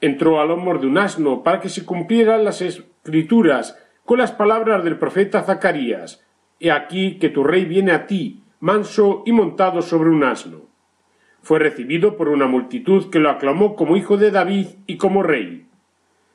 Entró 0.00 0.40
al 0.40 0.50
hombro 0.50 0.78
de 0.78 0.86
un 0.86 0.98
asno 0.98 1.42
para 1.42 1.60
que 1.60 1.68
se 1.68 1.84
cumplieran 1.84 2.44
las 2.44 2.62
escrituras 2.62 3.78
con 4.04 4.18
las 4.18 4.32
palabras 4.32 4.84
del 4.84 4.98
profeta 4.98 5.42
Zacarías 5.42 6.26
He 6.58 6.70
aquí 6.70 7.18
que 7.18 7.28
tu 7.28 7.44
rey 7.44 7.66
viene 7.66 7.92
a 7.92 8.06
ti, 8.06 8.42
manso 8.60 9.22
y 9.26 9.32
montado 9.32 9.82
sobre 9.82 10.10
un 10.10 10.24
asno. 10.24 10.62
Fue 11.42 11.58
recibido 11.58 12.16
por 12.16 12.28
una 12.28 12.46
multitud 12.46 13.10
que 13.10 13.18
lo 13.18 13.30
aclamó 13.30 13.76
como 13.76 13.96
hijo 13.96 14.16
de 14.16 14.30
David 14.30 14.66
y 14.86 14.96
como 14.96 15.22
rey. 15.22 15.66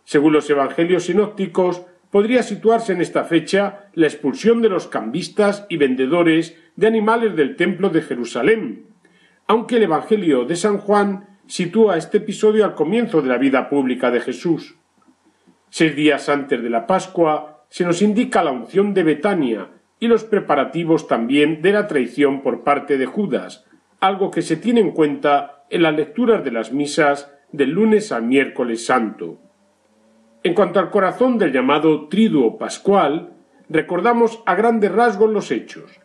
Según 0.04 0.34
los 0.34 0.50
evangelios 0.50 1.06
sinópticos, 1.06 1.84
podría 2.12 2.44
situarse 2.44 2.94
en 2.94 3.02
esta 3.02 3.24
fecha 3.24 3.88
la 3.94 4.08
expulsión 4.08 4.62
de 4.62 4.70
los 4.70 4.88
cambistas 4.88 5.66
y 5.70 5.78
vendedores 5.78 6.58
de 6.76 6.88
animales 6.88 7.36
del 7.36 7.56
templo 7.56 7.90
de 7.90 8.02
Jerusalén, 8.02 8.86
aunque 9.48 9.78
el 9.78 9.84
Evangelio 9.84 10.46
de 10.46 10.56
San 10.56 10.78
Juan 10.78 11.31
sitúa 11.52 11.98
este 11.98 12.20
episodio 12.20 12.64
al 12.64 12.76
comienzo 12.76 13.22
de 13.22 13.28
la 13.28 13.38
vida 13.38 13.68
pública 13.68 14.10
de 14.10 14.22
Jesús. 14.22 14.78
Seis 15.70 15.94
días 15.98 16.30
antes 16.30 16.64
de 16.64 16.70
la 16.70 16.88
Pascua 16.88 17.66
se 17.68 17.84
nos 17.84 18.02
indica 18.02 18.42
la 18.42 18.54
unción 18.54 18.94
de 18.94 19.04
Betania 19.04 19.68
y 20.00 20.08
los 20.08 20.24
preparativos 20.24 21.10
también 21.10 21.62
de 21.62 21.74
la 21.74 21.88
traición 21.88 22.42
por 22.42 22.64
parte 22.64 22.98
de 22.98 23.06
Judas, 23.06 23.66
algo 24.00 24.32
que 24.32 24.42
se 24.42 24.56
tiene 24.56 24.80
en 24.80 24.92
cuenta 24.92 25.66
en 25.70 25.82
las 25.84 25.94
lecturas 25.94 26.42
de 26.46 26.52
las 26.52 26.72
misas 26.72 27.30
del 27.52 27.72
lunes 27.72 28.14
al 28.14 28.24
miércoles 28.24 28.86
santo. 28.86 29.42
En 30.44 30.54
cuanto 30.54 30.80
al 30.80 30.90
corazón 30.90 31.38
del 31.38 31.52
llamado 31.52 32.08
triduo 32.08 32.58
pascual, 32.58 33.34
recordamos 33.68 34.42
a 34.46 34.56
grandes 34.56 34.94
rasgos 34.94 35.30
los 35.30 35.52
hechos. 35.52 36.00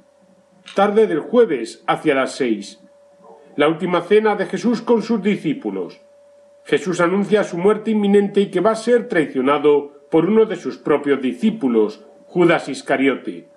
Tarde 0.74 1.06
del 1.06 1.20
jueves 1.20 1.84
hacia 1.86 2.16
las 2.16 2.34
seis. 2.34 2.80
La 3.56 3.68
última 3.68 4.02
cena 4.02 4.36
de 4.36 4.46
Jesús 4.46 4.82
con 4.82 5.02
sus 5.02 5.22
discípulos. 5.22 6.00
Jesús 6.64 7.00
anuncia 7.00 7.44
su 7.44 7.58
muerte 7.58 7.90
inminente 7.90 8.40
y 8.40 8.50
que 8.50 8.60
va 8.60 8.72
a 8.72 8.76
ser 8.76 9.08
traicionado 9.08 10.06
por 10.10 10.26
uno 10.26 10.44
de 10.44 10.56
sus 10.56 10.78
propios 10.78 11.20
discípulos, 11.20 12.04
Judas 12.26 12.68
Iscariote. 12.68 13.48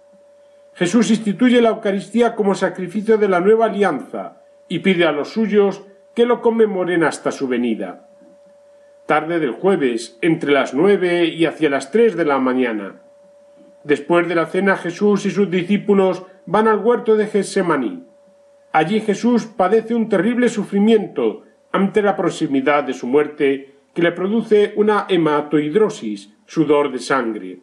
Jesús 0.73 1.09
instituye 1.09 1.61
la 1.61 1.69
Eucaristía 1.69 2.35
como 2.35 2.55
sacrificio 2.55 3.17
de 3.17 3.27
la 3.27 3.39
nueva 3.39 3.65
alianza 3.65 4.41
y 4.67 4.79
pide 4.79 5.05
a 5.05 5.11
los 5.11 5.29
suyos 5.29 5.83
que 6.15 6.25
lo 6.25 6.41
conmemoren 6.41 7.03
hasta 7.03 7.31
su 7.31 7.47
venida 7.47 8.09
tarde 9.09 9.39
del 9.39 9.53
jueves, 9.53 10.19
entre 10.21 10.51
las 10.51 10.75
nueve 10.75 11.25
y 11.25 11.47
hacia 11.47 11.67
las 11.67 11.89
tres 11.89 12.15
de 12.15 12.25
la 12.25 12.37
mañana. 12.37 13.01
Después 13.83 14.27
de 14.27 14.35
la 14.35 14.45
cena 14.45 14.77
Jesús 14.77 15.25
y 15.25 15.31
sus 15.31 15.49
discípulos 15.49 16.21
van 16.45 16.67
al 16.67 16.77
huerto 16.77 17.17
de 17.17 17.25
Getsemaní. 17.25 18.05
Allí 18.71 19.01
Jesús 19.01 19.45
padece 19.45 19.95
un 19.95 20.09
terrible 20.09 20.49
sufrimiento 20.49 21.43
ante 21.71 22.01
la 22.01 22.15
proximidad 22.15 22.83
de 22.83 22.93
su 22.93 23.07
muerte 23.07 23.75
que 23.93 24.01
le 24.01 24.11
produce 24.11 24.73
una 24.75 25.05
hematohidrosis, 25.09 26.33
sudor 26.45 26.91
de 26.91 26.99
sangre. 26.99 27.59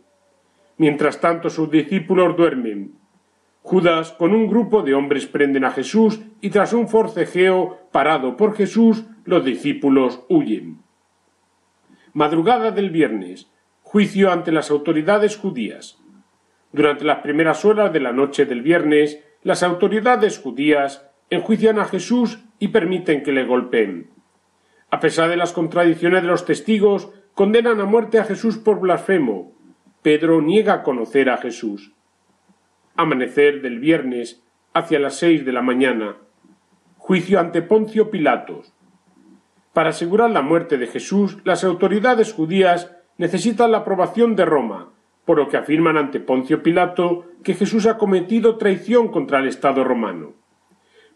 Mientras 0.78 1.20
tanto 1.20 1.48
sus 1.48 1.70
discípulos 1.70 2.36
duermen. 2.36 2.92
Judas 3.62 4.12
con 4.12 4.32
un 4.32 4.46
grupo 4.46 4.82
de 4.82 4.94
hombres 4.94 5.26
prenden 5.26 5.64
a 5.64 5.72
Jesús 5.72 6.20
y 6.40 6.50
tras 6.50 6.72
un 6.72 6.88
forcejeo 6.88 7.88
parado 7.90 8.36
por 8.36 8.54
Jesús 8.54 9.04
los 9.24 9.44
discípulos 9.44 10.20
huyen. 10.28 10.78
Madrugada 12.12 12.70
del 12.70 12.90
viernes. 12.90 13.50
Juicio 13.82 14.30
ante 14.32 14.52
las 14.52 14.70
autoridades 14.70 15.36
judías. 15.36 15.98
Durante 16.72 17.04
las 17.04 17.18
primeras 17.20 17.64
horas 17.64 17.92
de 17.92 18.00
la 18.00 18.12
noche 18.12 18.44
del 18.44 18.62
viernes, 18.62 19.22
las 19.46 19.62
autoridades 19.62 20.40
judías 20.40 21.09
enjuician 21.30 21.78
a 21.78 21.85
Jesús 21.85 22.40
y 22.59 22.66
permiten 22.68 23.22
que 23.22 23.30
le 23.30 23.44
golpeen. 23.44 24.11
A 24.90 24.98
pesar 24.98 25.30
de 25.30 25.37
las 25.37 25.52
contradicciones 25.52 26.22
de 26.22 26.26
los 26.26 26.44
testigos, 26.44 27.11
condenan 27.32 27.80
a 27.80 27.85
muerte 27.85 28.18
a 28.18 28.24
Jesús 28.24 28.59
por 28.59 28.80
blasfemo. 28.80 29.52
Pedro 30.02 30.42
niega 30.42 30.82
conocer 30.82 31.30
a 31.30 31.37
Jesús. 31.37 31.92
Amanecer 32.96 33.62
del 33.62 33.78
viernes, 33.78 34.42
hacia 34.74 34.98
las 34.98 35.14
seis 35.14 35.44
de 35.44 35.52
la 35.52 35.62
mañana. 35.62 36.16
Juicio 36.96 37.38
ante 37.38 37.62
Poncio 37.62 38.11
Pilatos. 38.11 38.74
Para 39.72 39.90
asegurar 39.90 40.30
la 40.30 40.42
muerte 40.42 40.76
de 40.76 40.88
Jesús, 40.88 41.38
las 41.44 41.62
autoridades 41.62 42.32
judías 42.32 42.96
necesitan 43.16 43.70
la 43.70 43.78
aprobación 43.78 44.35
de 44.35 44.44
Roma, 44.44 44.90
por 45.26 45.36
lo 45.38 45.48
que 45.48 45.58
afirman 45.58 45.98
ante 45.98 46.20
Poncio 46.20 46.62
Pilato 46.62 47.26
que 47.42 47.54
Jesús 47.54 47.86
ha 47.86 47.98
cometido 47.98 48.56
traición 48.56 49.08
contra 49.08 49.40
el 49.40 49.48
Estado 49.48 49.84
romano. 49.84 50.32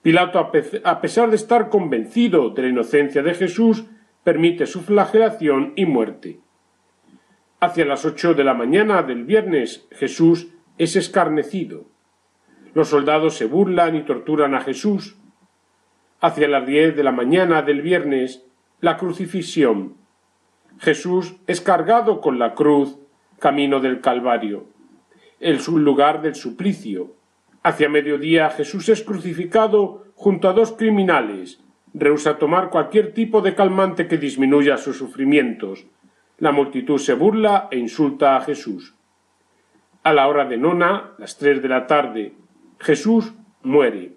Pilato, 0.03 0.38
a 0.38 1.01
pesar 1.01 1.31
de 1.31 1.37
estar 1.37 1.70
convencido 1.70 2.51
de 2.51 2.62
la 2.62 2.68
inocencia 2.68 3.23
de 3.23 3.35
Jesús, 3.35 3.87
permite 4.25 4.66
su 4.66 4.83
flagelación 4.83 5.73
y 5.77 5.87
muerte. 5.87 6.40
Hacia 7.61 7.85
las 7.85 8.05
ocho 8.05 8.35
de 8.35 8.42
la 8.42 8.55
mañana 8.55 9.03
del 9.03 9.25
viernes, 9.25 9.87
Jesús 9.92 10.49
es 10.77 10.96
escarnecido. 10.96 11.87
Los 12.75 12.88
soldados 12.88 13.35
se 13.35 13.44
burlan 13.44 13.94
y 13.94 14.03
torturan 14.03 14.55
a 14.55 14.61
Jesús. 14.61 15.18
Hacia 16.20 16.49
las 16.49 16.66
diez 16.66 16.96
de 16.96 17.05
la 17.05 17.12
mañana 17.12 17.62
del 17.62 17.83
viernes, 17.83 18.46
la 18.81 18.96
crucifixión. 18.96 19.96
Jesús 20.79 21.37
es 21.46 21.61
cargado 21.61 22.20
con 22.20 22.38
la 22.38 22.55
cruz, 22.55 22.99
camino 23.40 23.81
del 23.81 24.00
Calvario, 24.00 24.66
el 25.40 25.59
lugar 25.66 26.22
del 26.22 26.37
suplicio. 26.37 27.16
Hacia 27.62 27.88
mediodía 27.88 28.50
Jesús 28.50 28.88
es 28.88 29.03
crucificado 29.03 30.05
junto 30.14 30.48
a 30.48 30.53
dos 30.53 30.72
criminales. 30.72 31.61
Rehúsa 31.92 32.38
tomar 32.38 32.70
cualquier 32.70 33.12
tipo 33.12 33.40
de 33.40 33.55
calmante 33.55 34.07
que 34.07 34.18
disminuya 34.18 34.76
sus 34.76 34.98
sufrimientos. 34.98 35.87
La 36.38 36.53
multitud 36.53 36.98
se 36.98 37.14
burla 37.14 37.68
e 37.70 37.79
insulta 37.79 38.37
a 38.37 38.42
Jesús. 38.42 38.94
A 40.05 40.12
la 40.12 40.29
hora 40.29 40.44
de 40.44 40.57
nona, 40.57 41.12
las 41.18 41.37
tres 41.37 41.61
de 41.61 41.68
la 41.68 41.87
tarde, 41.87 42.35
Jesús 42.79 43.35
muere. 43.62 44.12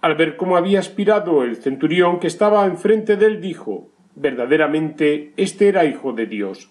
Al 0.00 0.16
ver 0.16 0.36
cómo 0.36 0.56
había 0.56 0.80
aspirado 0.80 1.42
el 1.42 1.56
centurión 1.56 2.20
que 2.20 2.26
estaba 2.26 2.66
enfrente 2.66 3.16
de 3.16 3.26
él, 3.26 3.40
dijo 3.40 3.88
verdaderamente 4.16 5.32
este 5.36 5.68
era 5.68 5.84
hijo 5.84 6.12
de 6.12 6.26
Dios. 6.26 6.70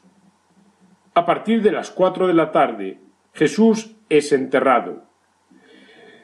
A 1.16 1.26
partir 1.28 1.62
de 1.62 1.72
las 1.72 1.92
cuatro 1.92 2.26
de 2.26 2.34
la 2.34 2.52
tarde, 2.52 3.00
Jesús 3.34 3.96
es 4.10 4.32
enterrado. 4.32 5.04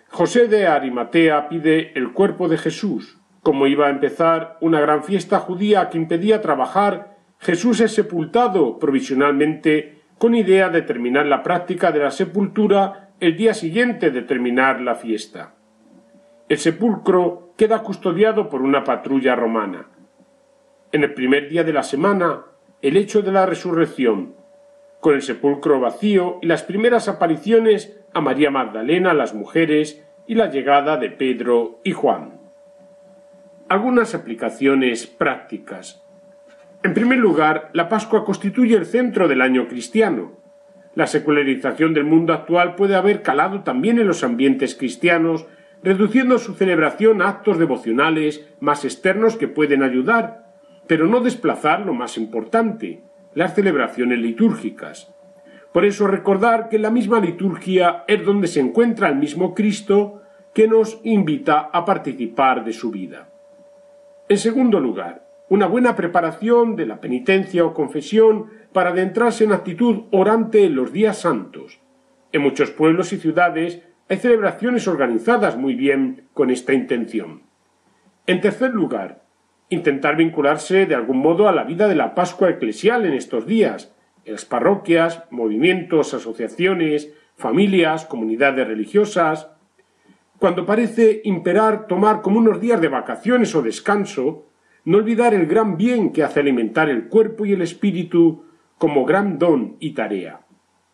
José 0.09 0.47
de 0.47 0.65
Arimatea 0.65 1.47
pide 1.47 1.91
el 1.95 2.11
cuerpo 2.11 2.47
de 2.49 2.57
Jesús. 2.57 3.19
Como 3.43 3.67
iba 3.67 3.85
a 3.85 3.91
empezar 3.91 4.57
una 4.61 4.81
gran 4.81 5.03
fiesta 5.03 5.39
judía 5.39 5.89
que 5.89 5.99
impedía 5.99 6.41
trabajar, 6.41 7.17
Jesús 7.37 7.79
es 7.81 7.93
sepultado 7.93 8.79
provisionalmente 8.79 10.01
con 10.17 10.33
idea 10.33 10.69
de 10.69 10.81
terminar 10.81 11.27
la 11.27 11.43
práctica 11.43 11.91
de 11.91 11.99
la 11.99 12.11
sepultura 12.11 13.11
el 13.19 13.37
día 13.37 13.53
siguiente 13.53 14.09
de 14.09 14.23
terminar 14.23 14.81
la 14.81 14.95
fiesta. 14.95 15.53
El 16.49 16.57
sepulcro 16.57 17.53
queda 17.55 17.83
custodiado 17.83 18.49
por 18.49 18.63
una 18.63 18.83
patrulla 18.83 19.35
romana. 19.35 19.85
En 20.91 21.03
el 21.03 21.13
primer 21.13 21.47
día 21.47 21.63
de 21.63 21.73
la 21.73 21.83
semana, 21.83 22.41
el 22.81 22.97
hecho 22.97 23.21
de 23.21 23.31
la 23.31 23.45
resurrección, 23.45 24.38
con 24.99 25.15
el 25.15 25.21
sepulcro 25.21 25.79
vacío 25.79 26.39
y 26.41 26.47
las 26.47 26.63
primeras 26.63 27.07
apariciones 27.07 27.99
a 28.13 28.21
María 28.21 28.51
Magdalena, 28.51 29.13
las 29.13 29.33
mujeres 29.33 30.05
y 30.27 30.35
la 30.35 30.49
llegada 30.49 30.97
de 30.97 31.09
Pedro 31.09 31.79
y 31.83 31.93
Juan. 31.93 32.39
Algunas 33.69 34.15
aplicaciones 34.15 35.07
prácticas. 35.07 36.03
En 36.83 36.93
primer 36.93 37.19
lugar, 37.19 37.69
la 37.73 37.89
Pascua 37.89 38.25
constituye 38.25 38.75
el 38.75 38.85
centro 38.85 39.27
del 39.27 39.41
año 39.41 39.67
cristiano. 39.67 40.37
La 40.95 41.07
secularización 41.07 41.93
del 41.93 42.03
mundo 42.03 42.33
actual 42.33 42.75
puede 42.75 42.95
haber 42.95 43.21
calado 43.21 43.63
también 43.63 43.99
en 43.99 44.07
los 44.07 44.23
ambientes 44.23 44.75
cristianos 44.75 45.45
reduciendo 45.83 46.37
su 46.39 46.55
celebración 46.55 47.21
a 47.21 47.29
actos 47.29 47.57
devocionales 47.57 48.47
más 48.59 48.83
externos 48.85 49.37
que 49.37 49.47
pueden 49.47 49.83
ayudar, 49.83 50.53
pero 50.87 51.07
no 51.07 51.21
desplazar 51.21 51.85
lo 51.85 51.93
más 51.93 52.17
importante, 52.17 53.01
las 53.39 53.55
celebraciones 53.55 54.19
litúrgicas. 54.19 55.15
Por 55.71 55.85
eso 55.85 56.07
recordar 56.07 56.67
que 56.67 56.77
la 56.77 56.91
misma 56.91 57.21
liturgia 57.21 58.03
es 58.05 58.25
donde 58.25 58.47
se 58.49 58.59
encuentra 58.59 59.07
el 59.07 59.15
mismo 59.15 59.55
Cristo 59.55 60.23
que 60.53 60.67
nos 60.67 60.99
invita 61.05 61.69
a 61.71 61.85
participar 61.85 62.65
de 62.65 62.73
su 62.73 62.91
vida. 62.91 63.29
En 64.27 64.37
segundo 64.37 64.81
lugar, 64.81 65.25
una 65.47 65.67
buena 65.67 65.95
preparación 65.95 66.75
de 66.75 66.85
la 66.85 66.99
penitencia 66.99 67.63
o 67.63 67.73
confesión 67.73 68.47
para 68.73 68.89
adentrarse 68.89 69.45
en 69.45 69.53
actitud 69.53 70.07
orante 70.11 70.65
en 70.65 70.75
los 70.75 70.91
días 70.91 71.19
santos. 71.19 71.79
En 72.33 72.41
muchos 72.41 72.71
pueblos 72.71 73.13
y 73.13 73.19
ciudades 73.19 73.81
hay 74.09 74.17
celebraciones 74.17 74.85
organizadas 74.85 75.55
muy 75.55 75.75
bien 75.75 76.27
con 76.33 76.49
esta 76.49 76.73
intención. 76.73 77.43
En 78.27 78.41
tercer 78.41 78.73
lugar, 78.73 79.28
intentar 79.69 80.15
vincularse 80.15 80.85
de 80.85 80.95
algún 80.95 81.19
modo 81.19 81.47
a 81.47 81.51
la 81.51 81.63
vida 81.63 81.87
de 81.87 81.95
la 81.95 82.15
Pascua 82.15 82.49
eclesial 82.49 83.05
en 83.05 83.13
estos 83.13 83.45
días, 83.45 83.93
en 84.25 84.33
las 84.33 84.45
parroquias, 84.45 85.23
movimientos, 85.29 86.13
asociaciones, 86.13 87.13
familias, 87.35 88.05
comunidades 88.05 88.67
religiosas. 88.67 89.49
Cuando 90.39 90.65
parece 90.65 91.21
imperar 91.23 91.87
tomar 91.87 92.21
como 92.21 92.39
unos 92.39 92.59
días 92.59 92.81
de 92.81 92.87
vacaciones 92.87 93.53
o 93.55 93.61
descanso, 93.61 94.47
no 94.85 94.97
olvidar 94.97 95.33
el 95.33 95.45
gran 95.45 95.77
bien 95.77 96.11
que 96.11 96.23
hace 96.23 96.39
alimentar 96.39 96.89
el 96.89 97.07
cuerpo 97.07 97.45
y 97.45 97.53
el 97.53 97.61
espíritu 97.61 98.45
como 98.77 99.05
gran 99.05 99.37
don 99.37 99.75
y 99.79 99.91
tarea. 99.91 100.41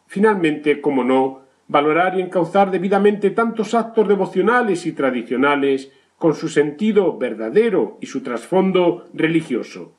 Finalmente, 0.07 0.81
como 0.81 1.03
no, 1.03 1.45
valorar 1.67 2.17
y 2.17 2.21
encauzar 2.21 2.71
debidamente 2.71 3.29
tantos 3.31 3.73
actos 3.73 4.07
devocionales 4.07 4.85
y 4.85 4.91
tradicionales 4.91 5.91
con 6.17 6.33
su 6.35 6.47
sentido 6.47 7.17
verdadero 7.17 7.97
y 8.01 8.07
su 8.07 8.21
trasfondo 8.21 9.07
religioso. 9.13 9.93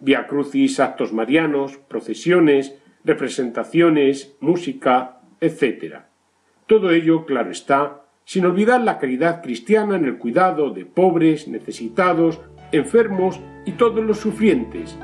Via 0.00 0.26
crucis, 0.26 0.80
actos 0.80 1.12
marianos, 1.12 1.78
procesiones, 1.88 2.78
representaciones, 3.04 4.36
música, 4.40 5.20
etc. 5.40 6.02
Todo 6.66 6.90
ello, 6.90 7.26
claro 7.26 7.50
está, 7.50 8.02
sin 8.24 8.46
olvidar 8.46 8.80
la 8.80 8.98
caridad 8.98 9.42
cristiana 9.42 9.96
en 9.96 10.04
el 10.04 10.18
cuidado 10.18 10.70
de 10.70 10.86
pobres, 10.86 11.48
necesitados, 11.48 12.40
enfermos 12.72 13.40
y 13.66 13.72
todos 13.72 14.04
los 14.04 14.18
sufrientes. 14.18 14.96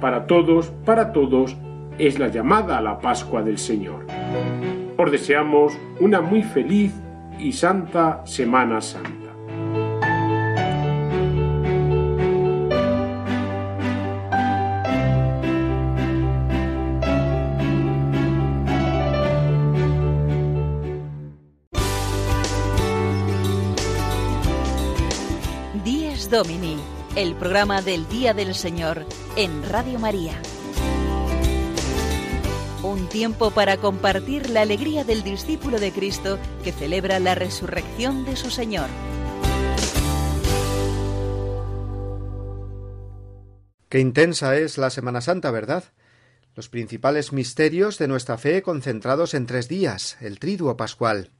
Para 0.00 0.26
todos, 0.26 0.70
para 0.84 1.12
todos, 1.12 1.56
es 1.98 2.18
la 2.18 2.28
llamada 2.28 2.78
a 2.78 2.82
la 2.82 2.98
Pascua 2.98 3.42
del 3.42 3.58
Señor. 3.58 4.06
Os 4.98 5.10
deseamos 5.10 5.78
una 6.00 6.20
muy 6.20 6.42
feliz 6.42 6.92
y 7.38 7.52
santa 7.52 8.24
Semana 8.26 8.80
Santa. 8.80 9.25
Domini, 26.36 26.76
el 27.14 27.34
programa 27.34 27.80
del 27.80 28.06
Día 28.10 28.34
del 28.34 28.54
Señor 28.54 29.06
en 29.36 29.66
Radio 29.70 29.98
María. 29.98 30.34
Un 32.82 33.08
tiempo 33.08 33.52
para 33.52 33.78
compartir 33.78 34.50
la 34.50 34.60
alegría 34.60 35.02
del 35.02 35.22
discípulo 35.22 35.80
de 35.80 35.92
Cristo 35.92 36.38
que 36.62 36.72
celebra 36.72 37.20
la 37.20 37.34
resurrección 37.34 38.26
de 38.26 38.36
su 38.36 38.50
Señor. 38.50 38.90
Qué 43.88 44.00
intensa 44.00 44.58
es 44.58 44.76
la 44.76 44.90
Semana 44.90 45.22
Santa, 45.22 45.50
¿verdad? 45.50 45.84
Los 46.54 46.68
principales 46.68 47.32
misterios 47.32 47.96
de 47.96 48.08
nuestra 48.08 48.36
fe 48.36 48.60
concentrados 48.60 49.32
en 49.32 49.46
tres 49.46 49.68
días, 49.68 50.18
el 50.20 50.38
triduo 50.38 50.76
pascual. 50.76 51.30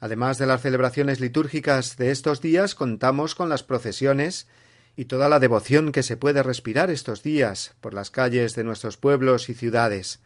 Además 0.00 0.38
de 0.38 0.46
las 0.46 0.62
celebraciones 0.62 1.20
litúrgicas 1.20 1.96
de 1.96 2.10
estos 2.10 2.40
días, 2.40 2.74
contamos 2.74 3.34
con 3.34 3.48
las 3.48 3.62
procesiones 3.62 4.48
y 4.96 5.04
toda 5.04 5.28
la 5.28 5.38
devoción 5.38 5.92
que 5.92 6.02
se 6.02 6.16
puede 6.16 6.42
respirar 6.42 6.90
estos 6.90 7.22
días 7.22 7.74
por 7.80 7.94
las 7.94 8.10
calles 8.10 8.54
de 8.54 8.64
nuestros 8.64 8.96
pueblos 8.96 9.48
y 9.48 9.54
ciudades 9.54 10.20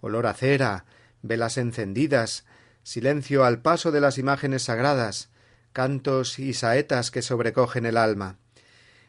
olor 0.00 0.26
a 0.26 0.34
cera, 0.34 0.84
velas 1.22 1.58
encendidas, 1.58 2.44
silencio 2.82 3.44
al 3.44 3.60
paso 3.60 3.92
de 3.92 4.00
las 4.00 4.18
imágenes 4.18 4.62
sagradas, 4.62 5.30
cantos 5.72 6.38
y 6.38 6.54
saetas 6.54 7.10
que 7.10 7.22
sobrecogen 7.22 7.86
el 7.86 7.96
alma. 7.96 8.38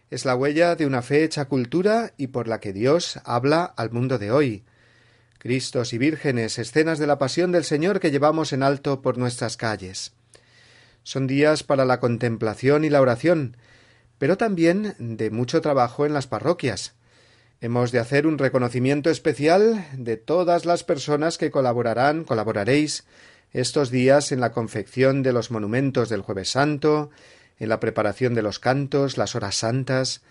Es 0.10 0.26
la 0.26 0.36
huella 0.36 0.76
de 0.76 0.86
una 0.86 1.02
fe 1.02 1.24
hecha 1.24 1.46
cultura 1.46 2.14
y 2.18 2.28
por 2.28 2.48
la 2.48 2.60
que 2.60 2.74
Dios 2.74 3.20
habla 3.24 3.64
al 3.64 3.92
mundo 3.92 4.18
de 4.18 4.32
hoy. 4.32 4.66
Cristos 5.42 5.92
y 5.94 5.98
vírgenes, 5.98 6.60
escenas 6.60 7.00
de 7.00 7.08
la 7.08 7.18
pasión 7.18 7.52
del 7.52 7.64
Señor 7.64 8.00
que 8.00 8.12
llevamos 8.12 8.54
en 8.54 8.62
alto 8.62 9.02
por 9.02 9.18
nuestras 9.18 9.58
calles. 9.58 10.14
Son 11.02 11.26
días 11.26 11.64
para 11.64 11.84
la 11.84 12.00
contemplación 12.00 12.86
y 12.86 12.92
la 12.92 13.02
oración, 13.02 13.58
pero 14.20 14.38
también 14.38 14.94
de 15.00 15.32
mucho 15.32 15.60
trabajo 15.60 16.06
en 16.06 16.14
las 16.14 16.28
parroquias. 16.28 16.94
Hemos 17.60 17.92
de 17.92 17.98
hacer 17.98 18.28
un 18.28 18.38
reconocimiento 18.38 19.10
especial 19.10 19.88
de 19.94 20.16
todas 20.16 20.66
las 20.66 20.84
personas 20.84 21.40
que 21.40 21.50
colaborarán, 21.50 22.24
colaboraréis 22.24 23.06
estos 23.52 23.90
días 23.90 24.32
en 24.32 24.42
la 24.42 24.52
confección 24.52 25.24
de 25.24 25.34
los 25.34 25.50
monumentos 25.50 26.08
del 26.10 26.22
Jueves 26.22 26.52
Santo, 26.52 27.10
en 27.58 27.70
la 27.70 27.80
preparación 27.80 28.36
de 28.36 28.44
los 28.44 28.60
cantos, 28.60 29.18
las 29.18 29.34
horas 29.34 29.56
santas, 29.56 30.22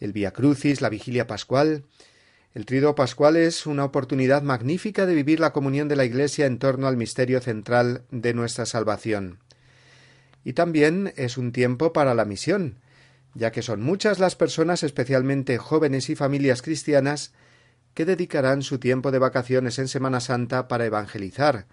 el 0.00 0.14
Via 0.14 0.30
Crucis, 0.30 0.80
la 0.80 0.88
vigilia 0.88 1.26
pascual. 1.26 1.84
El 2.54 2.66
Trido 2.66 2.94
Pascual 2.94 3.36
es 3.36 3.66
una 3.66 3.84
oportunidad 3.84 4.42
magnífica 4.44 5.06
de 5.06 5.14
vivir 5.16 5.40
la 5.40 5.52
comunión 5.52 5.88
de 5.88 5.96
la 5.96 6.04
Iglesia 6.04 6.46
en 6.46 6.60
torno 6.60 6.86
al 6.86 6.96
misterio 6.96 7.40
central 7.40 8.04
de 8.12 8.32
nuestra 8.32 8.64
salvación. 8.64 9.40
Y 10.44 10.52
también 10.52 11.12
es 11.16 11.36
un 11.36 11.50
tiempo 11.50 11.92
para 11.92 12.14
la 12.14 12.24
misión, 12.24 12.78
ya 13.34 13.50
que 13.50 13.60
son 13.60 13.82
muchas 13.82 14.20
las 14.20 14.36
personas, 14.36 14.84
especialmente 14.84 15.58
jóvenes 15.58 16.08
y 16.10 16.14
familias 16.14 16.62
cristianas, 16.62 17.32
que 17.92 18.04
dedicarán 18.04 18.62
su 18.62 18.78
tiempo 18.78 19.10
de 19.10 19.18
vacaciones 19.18 19.80
en 19.80 19.88
Semana 19.88 20.20
Santa 20.20 20.68
para 20.68 20.86
evangelizar 20.86 21.66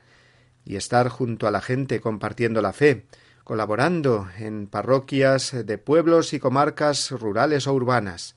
y 0.65 0.77
estar 0.77 1.09
junto 1.09 1.47
a 1.47 1.51
la 1.51 1.61
gente 1.61 2.01
compartiendo 2.01 2.59
la 2.59 2.73
fe, 2.73 3.05
colaborando 3.43 4.29
en 4.39 4.65
parroquias 4.65 5.53
de 5.63 5.77
pueblos 5.77 6.33
y 6.33 6.39
comarcas 6.39 7.11
rurales 7.11 7.67
o 7.67 7.73
urbanas. 7.75 8.35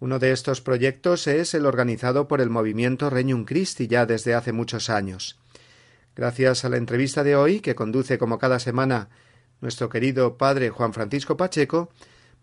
Uno 0.00 0.18
de 0.18 0.32
estos 0.32 0.60
proyectos 0.60 1.26
es 1.26 1.54
el 1.54 1.66
organizado 1.66 2.28
por 2.28 2.40
el 2.40 2.50
movimiento 2.50 3.10
Regnum 3.10 3.44
Christi 3.44 3.86
ya 3.86 4.06
desde 4.06 4.34
hace 4.34 4.52
muchos 4.52 4.90
años. 4.90 5.38
Gracias 6.16 6.64
a 6.64 6.68
la 6.68 6.76
entrevista 6.76 7.24
de 7.24 7.36
hoy, 7.36 7.60
que 7.60 7.74
conduce 7.74 8.18
como 8.18 8.38
cada 8.38 8.58
semana 8.58 9.08
nuestro 9.60 9.88
querido 9.88 10.36
padre 10.36 10.70
Juan 10.70 10.92
Francisco 10.92 11.36
Pacheco, 11.36 11.90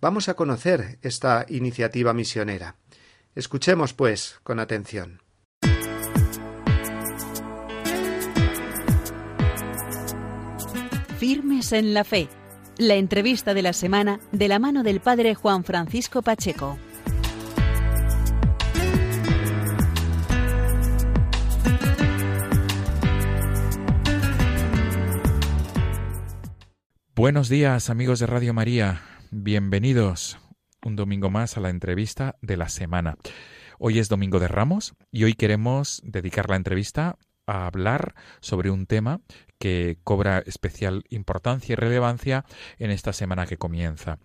Vamos 0.02 0.30
a 0.30 0.34
conocer 0.34 0.98
esta 1.04 1.46
iniciativa 1.48 2.12
misionera. 2.12 2.76
Escuchemos, 3.36 3.94
pues, 3.94 4.40
con 4.42 4.60
atención. 4.60 5.22
Firmes 11.20 11.72
en 11.72 11.94
la 11.94 12.04
fe. 12.04 12.30
La 12.80 12.96
entrevista 12.96 13.54
de 13.54 13.62
la 13.62 13.74
semana 13.74 14.20
de 14.32 14.48
la 14.48 14.58
mano 14.58 14.82
del 14.82 15.02
padre 15.02 15.36
Juan 15.36 15.64
Francisco 15.64 16.24
Pacheco. 16.24 16.80
Buenos 27.22 27.50
días 27.50 27.92
amigos 27.92 28.18
de 28.18 28.26
Radio 28.26 28.52
María. 28.52 29.04
Bienvenidos 29.30 30.40
un 30.84 30.96
domingo 30.96 31.30
más 31.30 31.56
a 31.56 31.60
la 31.60 31.70
entrevista 31.70 32.36
de 32.42 32.58
la 32.58 32.68
semana. 32.68 33.16
Hoy 33.78 34.00
es 34.00 34.10
Domingo 34.10 34.40
de 34.40 34.48
Ramos 34.48 34.96
y 35.12 35.26
hoy 35.26 35.36
queremos 35.36 36.02
dedicar 36.04 36.50
la 36.50 36.56
entrevista 36.56 37.20
a 37.46 37.68
hablar 37.68 38.16
sobre 38.40 38.72
un 38.72 38.88
tema 38.88 39.22
que 39.60 40.00
cobra 40.04 40.40
especial 40.40 41.04
importancia 41.10 41.74
y 41.74 41.76
relevancia 41.76 42.44
en 42.80 42.90
esta 42.90 43.14
semana 43.14 43.46
que 43.46 43.58
comienza. 43.58 44.18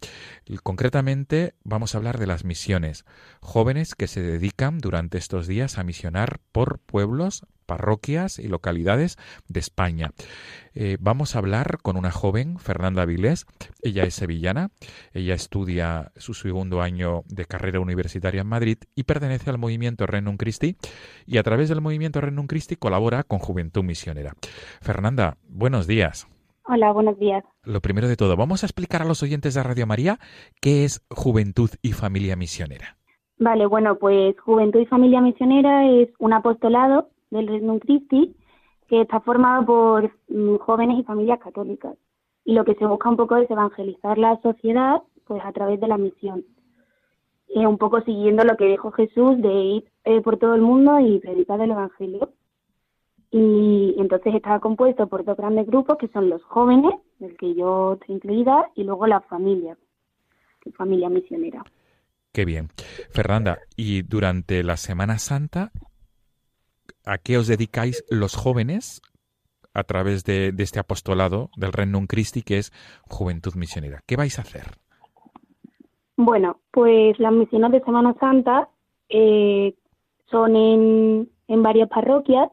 concretamente 0.63 1.55
vamos 1.65 1.95
a 1.95 1.99
hablar 1.99 2.19
de 2.19 2.27
las 2.27 2.45
misiones, 2.45 3.05
jóvenes 3.43 3.95
que 3.95 4.07
se 4.07 4.23
dedican 4.23 4.79
durante 4.79 5.19
estos 5.19 5.47
días 5.47 5.77
a 5.77 5.85
misionar 5.85 6.41
por 6.51 6.79
pueblos, 6.79 7.45
parroquias 7.67 8.39
y 8.39 8.49
localidades 8.49 9.19
de 9.49 9.61
España. 9.61 10.13
Eh, 10.75 10.97
vamos 11.01 11.35
a 11.35 11.39
hablar 11.39 11.79
con 11.83 11.97
una 11.97 12.11
joven, 12.11 12.59
Fernanda 12.59 13.05
Vilés. 13.05 13.47
Ella 13.83 14.05
es 14.05 14.15
sevillana, 14.15 14.71
ella 15.13 15.35
estudia 15.35 16.13
su 16.17 16.35
segundo 16.35 16.83
año 16.83 17.23
de 17.29 17.47
carrera 17.47 17.81
universitaria 17.81 18.43
en 18.43 18.47
Madrid 18.47 18.79
y 18.95 19.05
pertenece 19.05 19.51
al 19.51 19.59
movimiento 19.59 20.07
Renum 20.07 20.37
Christi 20.37 20.77
y 21.27 21.39
a 21.39 21.43
través 21.43 21.69
del 21.69 21.81
movimiento 21.81 22.21
Renum 22.21 22.47
Christi 22.47 22.77
colabora 22.77 23.23
con 23.23 23.39
Juventud 23.39 23.85
Misionera. 23.85 24.35
Fernanda, 24.81 25.37
buenos 25.49 25.87
días. 25.87 26.29
Hola, 26.69 26.93
buenos 26.93 27.19
días. 27.19 27.45
Lo 27.63 27.81
primero 27.81 28.09
de 28.09 28.17
todo, 28.17 28.37
vamos 28.37 28.63
a 28.63 28.67
explicar 28.67 29.03
a 29.03 29.05
los 29.05 29.23
oyentes 29.23 29.55
de 29.55 29.63
Radio 29.63 29.87
María 29.87 30.19
qué 30.61 30.85
es 30.85 31.05
Juventud 31.11 31.71
y 31.81 31.93
Familia 31.93 32.35
Misionera. 32.35 32.97
Vale, 33.39 33.67
bueno, 33.67 33.99
pues 33.99 34.35
Juventud 34.41 34.81
y 34.81 34.87
Familia 34.87 35.21
Misionera 35.21 35.89
es 35.89 36.09
un 36.19 36.33
apostolado 36.33 37.11
del 37.37 37.49
Regnum 37.49 37.79
Christi, 37.79 38.35
que 38.89 39.03
está 39.03 39.21
formado 39.21 39.67
por 39.67 40.11
mm, 40.29 40.57
jóvenes 40.57 40.99
y 40.99 41.05
familias 41.05 41.41
católicas. 41.41 41.97
Y 42.45 42.55
lo 42.55 42.65
que 42.65 42.75
se 42.75 42.87
busca 42.87 43.09
un 43.09 43.17
poco 43.17 43.37
es 43.37 43.51
evangelizar 43.51 44.19
la 44.19 44.41
sociedad 44.43 45.03
pues 45.25 45.43
a 45.45 45.53
través 45.53 45.81
de 45.81 45.89
la 45.89 45.99
misión. 45.99 46.45
Eh, 47.49 47.67
un 47.67 47.79
poco 47.79 48.01
siguiendo 48.03 48.45
lo 48.45 48.57
que 48.57 48.67
dijo 48.67 48.91
Jesús 48.93 49.41
de 49.41 49.53
ir 49.53 49.85
eh, 50.05 50.21
por 50.21 50.39
todo 50.39 50.55
el 50.55 50.63
mundo 50.63 51.01
y 51.01 51.19
predicar 51.19 51.61
el 51.61 51.71
Evangelio. 51.71 52.33
y 53.31 53.95
entonces 53.99 54.35
estaba 54.35 54.61
compuesto 54.61 55.09
por 55.09 55.25
dos 55.25 55.37
grandes 55.37 55.67
grupos 55.67 55.99
que 55.99 56.09
son 56.09 56.31
los 56.31 56.43
jóvenes, 56.45 56.95
del 57.19 57.37
que 57.37 57.55
yo 57.55 57.95
estoy 57.95 58.15
incluida, 58.17 58.71
y 58.75 58.85
luego 58.85 59.07
la 59.07 59.21
familia, 59.21 59.77
familia 60.77 61.09
misionera. 61.09 61.63
Qué 62.33 62.45
bien. 62.45 62.69
Fernanda, 63.11 63.59
y 63.77 64.03
durante 64.03 64.63
la 64.63 64.77
Semana 64.77 65.19
Santa, 65.19 65.73
¿a 67.07 67.19
qué 67.19 67.39
os 67.39 67.47
dedicáis 67.47 68.05
los 68.11 68.37
jóvenes 68.37 69.01
a 69.73 69.85
través 69.85 70.25
de, 70.25 70.53
este 70.59 70.79
apostolado 70.79 71.51
del 71.57 71.73
Renum 71.73 72.07
Christi 72.07 72.43
que 72.43 72.59
es 72.59 72.73
Juventud 73.09 73.55
Misionera? 73.55 74.01
¿Qué 74.07 74.17
vais 74.17 74.39
a 74.39 74.43
hacer? 74.43 74.65
Bueno, 76.17 76.61
pues 76.71 77.19
las 77.19 77.33
misiones 77.33 77.73
de 77.73 77.81
Semana 77.81 78.15
Santa 78.21 78.69
eh, 79.09 79.75
son 80.31 80.57
en, 80.57 81.31
en 81.49 81.63
varias 81.63 81.89
parroquias, 81.89 82.51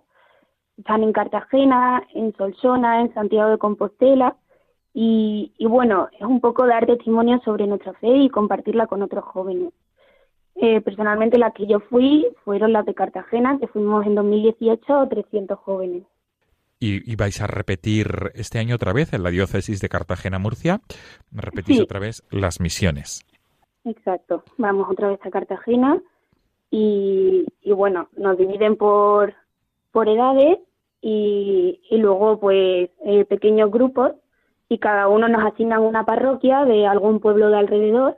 están 0.77 1.03
en 1.03 1.13
Cartagena, 1.13 2.05
en 2.13 2.33
Solsona, 2.35 3.01
en 3.01 3.13
Santiago 3.13 3.51
de 3.51 3.57
Compostela, 3.57 4.37
y, 4.93 5.51
bueno, 5.67 6.07
es 6.11 6.21
un 6.21 6.39
poco 6.39 6.67
dar 6.67 6.85
testimonio 6.85 7.41
sobre 7.43 7.65
nuestra 7.65 7.93
fe 7.93 8.15
y 8.15 8.29
compartirla 8.29 8.85
con 8.85 9.01
otros 9.01 9.23
jóvenes. 9.23 9.73
Eh, 10.55 10.81
personalmente 10.81 11.37
las 11.37 11.53
que 11.53 11.65
yo 11.65 11.79
fui 11.79 12.27
fueron 12.43 12.73
las 12.73 12.85
de 12.85 12.93
Cartagena, 12.93 13.57
que 13.59 13.67
fuimos 13.67 14.05
en 14.05 14.15
2018 14.15 15.07
300 15.09 15.59
jóvenes. 15.59 16.03
¿Y, 16.79 17.15
vais 17.15 17.39
a 17.41 17.47
repetir 17.47 18.31
este 18.35 18.59
año 18.59 18.75
otra 18.75 18.91
vez 18.91 19.13
en 19.13 19.23
la 19.23 19.29
diócesis 19.29 19.79
de 19.79 19.87
Cartagena-Murcia? 19.87 20.81
Repetís 21.31 21.79
otra 21.79 21.99
vez 22.01 22.23
las 22.29 22.59
misiones. 22.59 23.25
Exacto, 23.85 24.43
vamos 24.57 24.89
otra 24.89 25.07
vez 25.07 25.19
a 25.23 25.29
Cartagena 25.29 26.01
y, 26.69 27.45
bueno, 27.65 28.09
nos 28.17 28.37
dividen 28.37 28.75
por, 28.75 29.33
por 29.93 30.09
edades 30.09 30.59
y, 31.01 31.79
luego 31.91 32.39
pues 32.41 32.89
eh, 33.05 33.25
pequeños 33.25 33.71
grupos 33.71 34.11
y 34.67 34.77
cada 34.79 35.07
uno 35.07 35.29
nos 35.29 35.45
asignan 35.45 35.81
una 35.81 36.05
parroquia 36.05 36.65
de 36.65 36.85
algún 36.85 37.21
pueblo 37.21 37.49
de 37.49 37.57
alrededor 37.57 38.17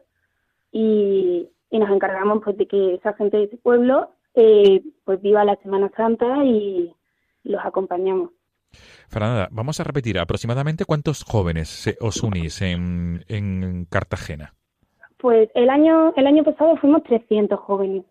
y, 0.71 1.49
nos 1.71 1.89
encargamos 1.89 2.41
pues 2.43 2.57
de 2.57 2.67
que 2.67 2.95
esa 2.95 3.13
gente 3.13 3.37
de 3.37 3.43
ese 3.43 3.57
pueblo 3.57 4.11
eh, 4.33 4.81
pues 5.03 5.21
viva 5.21 5.43
la 5.43 5.55
Semana 5.57 5.91
Santa 5.95 6.43
y 6.43 6.93
los 7.43 7.63
acompañamos. 7.63 8.31
Fernanda, 9.07 9.47
vamos 9.51 9.79
a 9.79 9.83
repetir 9.83 10.19
aproximadamente 10.19 10.85
cuántos 10.85 11.23
jóvenes 11.23 11.95
os 12.01 12.21
unís 12.23 12.61
en, 12.61 13.23
en 13.27 13.85
Cartagena. 13.85 14.53
Pues 15.17 15.49
el 15.55 15.69
año 15.69 16.13
el 16.15 16.27
año 16.27 16.43
pasado 16.43 16.75
fuimos 16.77 17.03
300 17.03 17.59
jóvenes. 17.59 18.03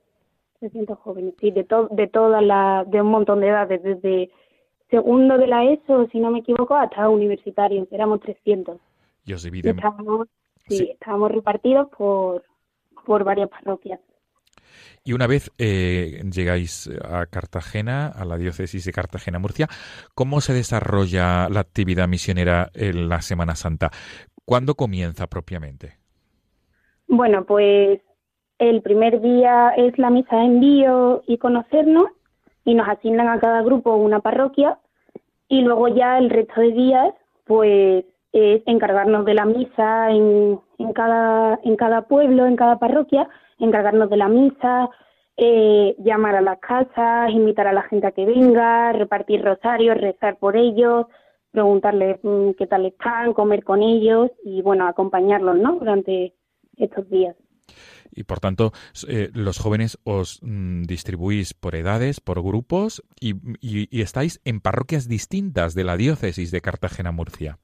300 0.61 0.98
jóvenes, 0.98 1.34
sí, 1.40 1.50
de, 1.50 1.64
to, 1.64 1.88
de 1.90 2.07
todas 2.07 2.42
las, 2.42 2.90
de 2.90 3.02
un 3.02 3.09
montón 3.09 3.40
de 3.40 3.48
edades, 3.48 3.82
desde 3.82 4.30
segundo 4.88 5.36
de 5.36 5.46
la 5.46 5.64
ESO, 5.64 6.07
si 6.11 6.18
no 6.18 6.30
me 6.30 6.38
equivoco, 6.38 6.74
hasta 6.74 7.09
universitario, 7.09 7.86
éramos 7.90 8.20
300. 8.20 8.78
Y 9.26 9.32
os 9.34 9.42
dividen. 9.42 9.76
Estábamos, 9.76 10.28
sí, 10.68 10.90
estábamos 10.92 11.32
repartidos 11.32 11.88
por, 11.90 12.44
por 13.05 13.24
varias 13.24 13.48
parroquias. 13.48 14.00
Y 15.05 15.12
una 15.12 15.26
vez 15.26 15.52
eh, 15.59 16.22
llegáis 16.32 16.90
a 17.05 17.26
Cartagena, 17.26 18.09
a 18.09 18.24
la 18.24 18.38
diócesis 18.38 18.86
de 18.86 18.92
Cartagena-Murcia, 18.92 19.68
¿cómo 20.14 20.40
se 20.40 20.55
desarrolla 20.55 21.48
la 21.50 21.61
actividad 21.61 22.09
misionera 22.09 22.70
en 22.72 23.11
la 23.11 23.20
Semana 23.20 23.55
Santa? 23.55 23.90
¿Cuándo 24.46 24.74
comienza 24.74 25.26
propiamente? 25.26 25.98
Bueno, 27.07 27.44
pues 27.44 28.00
el 28.59 28.80
primer 28.80 29.20
día 29.20 29.70
es 29.76 29.98
la 29.98 30.09
misa 30.09 30.36
de 30.36 30.44
envío 30.44 31.22
y 31.26 31.36
conocernos 31.36 32.07
y 32.64 32.74
nos 32.74 32.88
asignan 32.88 33.28
a 33.28 33.40
cada 33.40 33.62
grupo 33.62 33.96
una 33.96 34.20
parroquia 34.20 34.78
y 35.48 35.61
luego 35.61 35.88
ya 35.88 36.18
el 36.18 36.30
resto 36.30 36.61
de 36.62 36.72
días 36.72 37.14
pues 37.44 38.05
es 38.35 38.62
encargarnos 38.66 39.24
de 39.24 39.35
la 39.35 39.45
misa 39.45 40.11
en, 40.11 40.61
en, 40.78 40.93
cada, 40.93 41.59
en 41.62 41.76
cada 41.76 42.03
pueblo, 42.03 42.47
en 42.47 42.57
cada 42.57 42.78
parroquia, 42.78 43.28
encargarnos 43.59 44.11
de 44.11 44.16
la 44.16 44.28
misa, 44.28 44.91
eh, 45.37 45.95
llamar 45.99 46.35
a 46.35 46.41
las 46.41 46.59
casas, 46.59 47.30
invitar 47.30 47.68
a 47.68 47.72
la 47.72 47.82
gente 47.82 48.09
a 48.09 48.12
que 48.12 48.26
venga, 48.26 48.93
repartir 48.93 49.43
rosarios, 49.43 49.97
rezar 49.97 50.37
por 50.39 50.57
ellos, 50.57 51.07
preguntarles 51.53 52.18
mm, 52.24 52.51
qué 52.59 52.66
tal 52.66 52.87
están, 52.87 53.32
comer 53.35 53.62
con 53.62 53.82
ellos 53.82 54.30
y 54.45 54.62
bueno, 54.62 54.89
acompañarlos 54.89 55.57
¿no? 55.57 55.76
durante 55.76 56.35
estos 56.76 57.09
días 57.09 57.37
y 58.14 58.24
por 58.24 58.41
tanto 58.41 58.72
eh, 59.09 59.30
los 59.32 59.59
jóvenes 59.59 59.99
os 60.05 60.41
mm, 60.43 60.82
distribuís 60.82 61.55
por 61.55 61.74
edades, 61.74 62.20
por 62.20 62.43
grupos 62.43 63.03
y, 63.20 63.35
estáis 64.01 64.41
en 64.45 64.61
parroquias 64.61 65.09
distintas 65.09 65.74
de 65.74 65.85
la 65.85 65.97
diócesis 65.97 66.51
de 66.51 66.61
Cartagena-Murcia. 66.61 67.59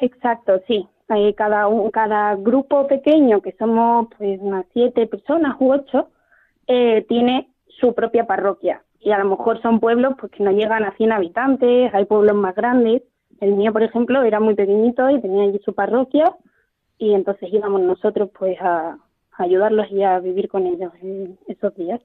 Exacto, 0.00 0.60
sí. 0.66 0.88
cada, 1.36 1.66
cada 1.92 2.34
grupo 2.36 2.86
pequeño, 2.86 3.40
que 3.40 3.52
somos 3.58 4.08
pues 4.16 4.38
unas 4.40 4.66
siete 4.72 5.06
personas 5.06 5.56
u 5.60 5.72
ocho, 5.72 6.10
eh, 6.66 7.04
tiene 7.08 7.50
su 7.80 7.94
propia 7.94 8.26
parroquia. 8.26 8.82
Y 9.00 9.10
a 9.10 9.18
lo 9.18 9.28
mejor 9.28 9.60
son 9.60 9.80
pueblos 9.80 10.14
pues, 10.18 10.32
que 10.32 10.42
no 10.42 10.50
llegan 10.50 10.84
a 10.84 10.96
100 10.96 11.12
habitantes, 11.12 11.92
hay 11.92 12.04
pueblos 12.06 12.36
más 12.36 12.54
grandes. 12.54 13.02
El 13.40 13.54
mío, 13.54 13.72
por 13.72 13.82
ejemplo, 13.82 14.22
era 14.22 14.40
muy 14.40 14.54
pequeñito 14.54 15.10
y 15.10 15.20
tenía 15.20 15.44
allí 15.44 15.60
su 15.64 15.74
parroquia 15.74 16.34
y 16.98 17.12
entonces 17.12 17.52
íbamos 17.52 17.82
nosotros 17.82 18.30
pues 18.38 18.56
a, 18.60 18.96
ayudarlos 19.36 19.90
y 19.90 20.02
a 20.02 20.18
vivir 20.20 20.48
con 20.48 20.66
ellos 20.66 20.92
en 21.02 21.38
esos 21.48 21.74
días. 21.74 22.00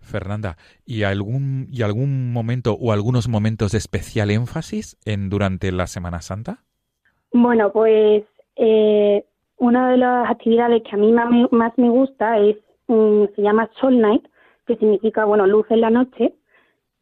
Fernanda, 0.00 0.56
¿y 0.84 1.04
algún, 1.04 1.68
y 1.70 1.82
algún 1.82 2.32
momento 2.32 2.74
o 2.74 2.92
algunos 2.92 3.28
momentos 3.28 3.72
de 3.72 3.78
especial 3.78 4.30
énfasis 4.30 4.98
en 5.04 5.30
durante 5.30 5.70
la 5.70 5.86
Semana 5.86 6.20
Santa? 6.22 6.64
Bueno, 7.32 7.72
pues 7.72 8.24
eh, 8.56 9.24
una 9.56 9.90
de 9.90 9.96
las 9.96 10.30
actividades 10.30 10.82
que 10.82 10.94
a 10.94 10.98
mí 10.98 11.12
más 11.12 11.78
me, 11.78 11.88
gusta 11.88 12.38
es 12.38 12.56
mm, 12.88 13.24
se 13.34 13.42
llama 13.42 13.70
Soul 13.80 14.00
Night, 14.00 14.26
que 14.66 14.76
significa 14.76 15.24
bueno 15.24 15.46
luz 15.46 15.66
en 15.70 15.80
la 15.80 15.90
noche 15.90 16.34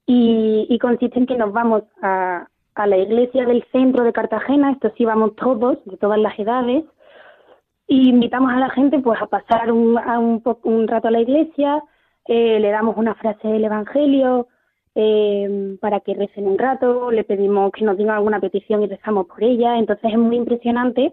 y, 0.07 0.67
y 0.69 0.79
consiste 0.79 1.19
en 1.19 1.27
que 1.27 1.37
nos 1.37 1.53
vamos 1.53 1.83
a, 2.03 2.49
a 2.75 2.87
la 2.87 2.97
iglesia 2.97 3.45
del 3.45 3.65
centro 3.73 4.05
de 4.05 4.13
Cartagena, 4.13 4.73
esto 4.73 4.93
sí 4.97 5.05
vamos 5.05 5.35
todos 5.37 5.79
de 5.85 5.97
todas 5.97 6.19
las 6.19 6.39
edades 6.39 6.85
y 7.87 8.09
invitamos 8.09 8.53
a 8.53 8.61
la 8.61 8.71
gente 8.71 9.01
pues 9.01 9.21
a 9.21 9.27
pasar 9.27 9.73
un, 9.73 9.99
un, 10.63 10.89
rato 10.89 11.09
a 11.09 11.11
la 11.11 11.21
iglesia, 11.21 11.83
eh, 12.27 12.61
le 12.61 12.71
damos 12.71 12.97
una 12.97 13.15
frase 13.17 13.49
del 13.49 13.65
Evangelio 13.65 14.47
eh, 14.95 15.77
para 15.81 16.01
que 16.01 16.15
recen 16.15 16.47
un 16.47 16.59
rato, 16.59 17.11
le 17.11 17.25
pedimos 17.25 17.73
que 17.73 17.85
nos 17.85 17.97
digan 17.97 18.17
alguna 18.17 18.41
petición 18.41 18.83
y 18.83 18.87
rezamos 18.87 19.27
por 19.27 19.43
ella. 19.43 19.79
Entonces 19.79 20.11
es 20.13 20.19
muy 20.19 20.37
impresionante 20.37 21.13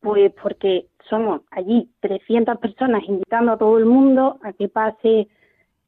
pues 0.00 0.32
porque 0.40 0.86
somos 1.08 1.40
allí 1.50 1.90
300 2.00 2.58
personas 2.58 3.02
invitando 3.08 3.52
a 3.52 3.58
todo 3.58 3.78
el 3.78 3.86
mundo 3.86 4.38
a 4.42 4.52
que 4.52 4.68
pase 4.68 5.28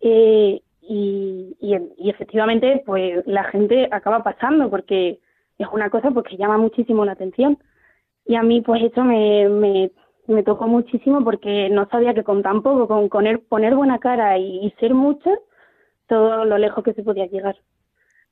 eh, 0.00 0.60
y, 0.80 1.56
y, 1.60 2.10
efectivamente 2.10 2.82
pues 2.86 3.24
la 3.26 3.44
gente 3.44 3.88
acaba 3.90 4.22
pasando 4.22 4.70
porque 4.70 5.20
es 5.58 5.68
una 5.72 5.90
cosa 5.90 6.10
pues 6.10 6.26
que 6.26 6.36
llama 6.36 6.58
muchísimo 6.58 7.04
la 7.04 7.12
atención. 7.12 7.58
Y 8.24 8.34
a 8.34 8.42
mí 8.42 8.60
pues 8.60 8.82
eso 8.82 9.04
me, 9.04 9.48
me, 9.48 9.90
me 10.28 10.42
tocó 10.42 10.68
muchísimo 10.68 11.24
porque 11.24 11.68
no 11.70 11.88
sabía 11.88 12.14
que 12.14 12.22
con 12.22 12.42
tan 12.42 12.62
poco, 12.62 12.86
con, 12.86 13.08
poner, 13.08 13.74
buena 13.74 13.98
cara 13.98 14.38
y, 14.38 14.72
ser 14.78 14.94
mucho, 14.94 15.30
todo 16.08 16.44
lo 16.44 16.58
lejos 16.58 16.82
que 16.84 16.94
se 16.94 17.02
podía 17.02 17.26
llegar. 17.26 17.56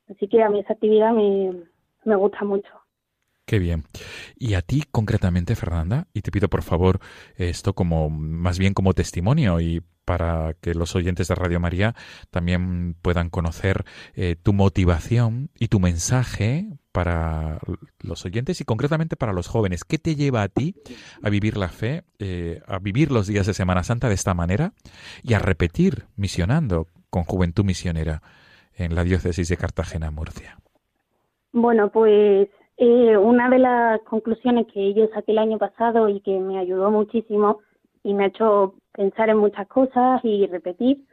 Así 0.09 0.29
que 0.29 0.43
a 0.43 0.49
mí 0.49 0.61
esa 0.61 0.73
actividad 0.73 1.13
me, 1.13 1.53
me 2.05 2.17
gusta 2.17 2.45
mucho. 2.45 2.69
Qué 3.45 3.61
bien. 3.61 3.85
Y 4.37 4.55
a 4.55 4.63
ti 4.63 4.83
concretamente, 4.91 5.55
Fernanda, 5.55 6.09
y 6.13 6.23
te 6.23 6.33
pido 6.33 6.49
por 6.49 6.63
favor 6.63 6.99
esto 7.37 7.75
como 7.75 8.11
más 8.11 8.59
bien 8.59 8.75
como 8.75 8.93
testimonio 8.93 9.61
y 9.61 9.83
para 10.05 10.55
que 10.61 10.75
los 10.75 10.95
oyentes 10.97 11.29
de 11.29 11.35
Radio 11.35 11.61
María 11.61 11.95
también 12.31 12.95
puedan 13.03 13.29
conocer 13.29 13.85
eh, 14.15 14.37
tu 14.41 14.53
motivación 14.53 15.51
y 15.59 15.69
tu 15.69 15.81
mensaje 15.81 16.69
para 16.93 17.59
los 18.01 18.25
oyentes 18.25 18.61
y 18.61 18.65
concretamente 18.65 19.17
para 19.17 19.33
los 19.33 19.49
jóvenes. 19.49 19.85
¿Qué 19.85 19.99
te 19.99 20.17
lleva 20.17 20.43
a 20.43 20.49
ti 20.49 20.77
a 21.23 21.29
vivir 21.29 21.57
la 21.57 21.69
fe, 21.69 22.05
eh, 22.19 22.63
a 22.67 22.79
vivir 22.79 23.13
los 23.13 23.27
días 23.27 23.47
de 23.47 23.55
Semana 23.55 23.83
Santa 23.83 24.09
de 24.09 24.15
esta 24.15 24.33
manera 24.33 24.73
y 25.23 25.35
a 25.35 25.39
repetir 25.39 26.07
misionando 26.17 26.89
con 27.17 27.25
Juventud 27.25 27.65
Misionera 27.65 28.21
en 28.77 28.95
la 28.95 29.03
diócesis 29.03 29.49
de 29.49 29.57
Cartagena-Murcia? 29.57 30.59
Bueno, 31.51 31.89
pues 31.89 32.51
eh, 32.77 33.17
una 33.17 33.49
de 33.49 33.59
las 33.59 34.03
conclusiones 34.03 34.67
que 34.67 34.93
yo 34.93 35.09
saqué 35.15 35.33
el 35.33 35.39
año 35.39 35.57
pasado 35.57 36.11
y 36.11 36.21
que 36.21 36.39
me 36.39 36.59
ayudó 36.59 36.91
muchísimo 36.91 37.61
y 38.05 38.13
me 38.13 38.25
ha 38.25 38.27
hecho 38.27 38.75
pensar 38.93 39.31
en 39.31 39.39
muchas 39.39 39.67
cosas 39.67 40.21
y 40.25 40.47
repetir 40.47 41.07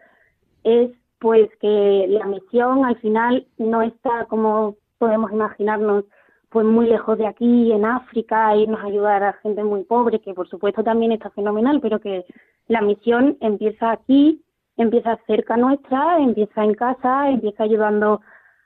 es 0.65 0.91
pues 1.19 1.49
que 1.61 2.05
la 2.09 2.25
misión 2.25 2.83
al 2.83 2.97
final 2.97 3.47
no 3.57 3.81
está 3.81 4.25
como 4.25 4.75
podemos 4.97 5.31
imaginarnos 5.31 6.03
pues 6.49 6.65
muy 6.65 6.87
lejos 6.87 7.17
de 7.17 7.27
aquí, 7.27 7.71
en 7.71 7.85
África, 7.85 8.53
irnos 8.57 8.81
a 8.81 8.87
ayudar 8.87 9.23
a 9.23 9.33
gente 9.41 9.63
muy 9.63 9.85
pobre, 9.85 10.19
que 10.19 10.33
por 10.33 10.49
supuesto 10.49 10.83
también 10.83 11.13
está 11.13 11.29
fenomenal, 11.29 11.79
pero 11.81 12.01
que 12.01 12.25
la 12.67 12.81
misión 12.81 13.37
empieza 13.39 13.91
aquí, 13.91 14.43
empieza 14.77 15.19
cerca 15.27 15.57
nuestra, 15.57 16.19
empieza 16.19 16.63
en 16.63 16.73
casa, 16.73 17.29
empieza 17.29 17.63
ayudando 17.63 18.21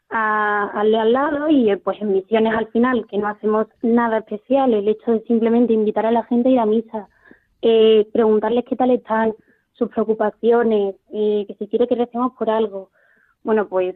al 0.09 0.95
al 0.95 1.11
lado 1.11 1.49
y 1.49 1.69
eh, 1.69 1.77
pues 1.77 2.01
en 2.01 2.13
misiones 2.13 2.53
al 2.53 2.67
final 2.67 3.05
que 3.07 3.17
no 3.17 3.27
hacemos 3.27 3.67
nada 3.81 4.19
especial, 4.19 4.73
el 4.73 4.87
hecho 4.87 5.11
de 5.11 5.21
simplemente 5.23 5.73
invitar 5.73 6.05
a 6.05 6.11
la 6.11 6.23
gente 6.23 6.49
a 6.49 6.51
ir 6.53 6.59
a 6.59 6.65
misa, 6.65 7.09
eh, 7.61 8.07
preguntarles 8.13 8.63
qué 8.65 8.75
tal 8.75 8.91
están, 8.91 9.33
sus 9.73 9.89
preocupaciones, 9.89 10.95
eh, 11.11 11.45
que 11.47 11.55
si 11.55 11.67
quiere 11.67 11.87
que 11.87 11.95
recemos 11.95 12.33
por 12.37 12.49
algo. 12.49 12.89
Bueno, 13.43 13.67
pues 13.67 13.95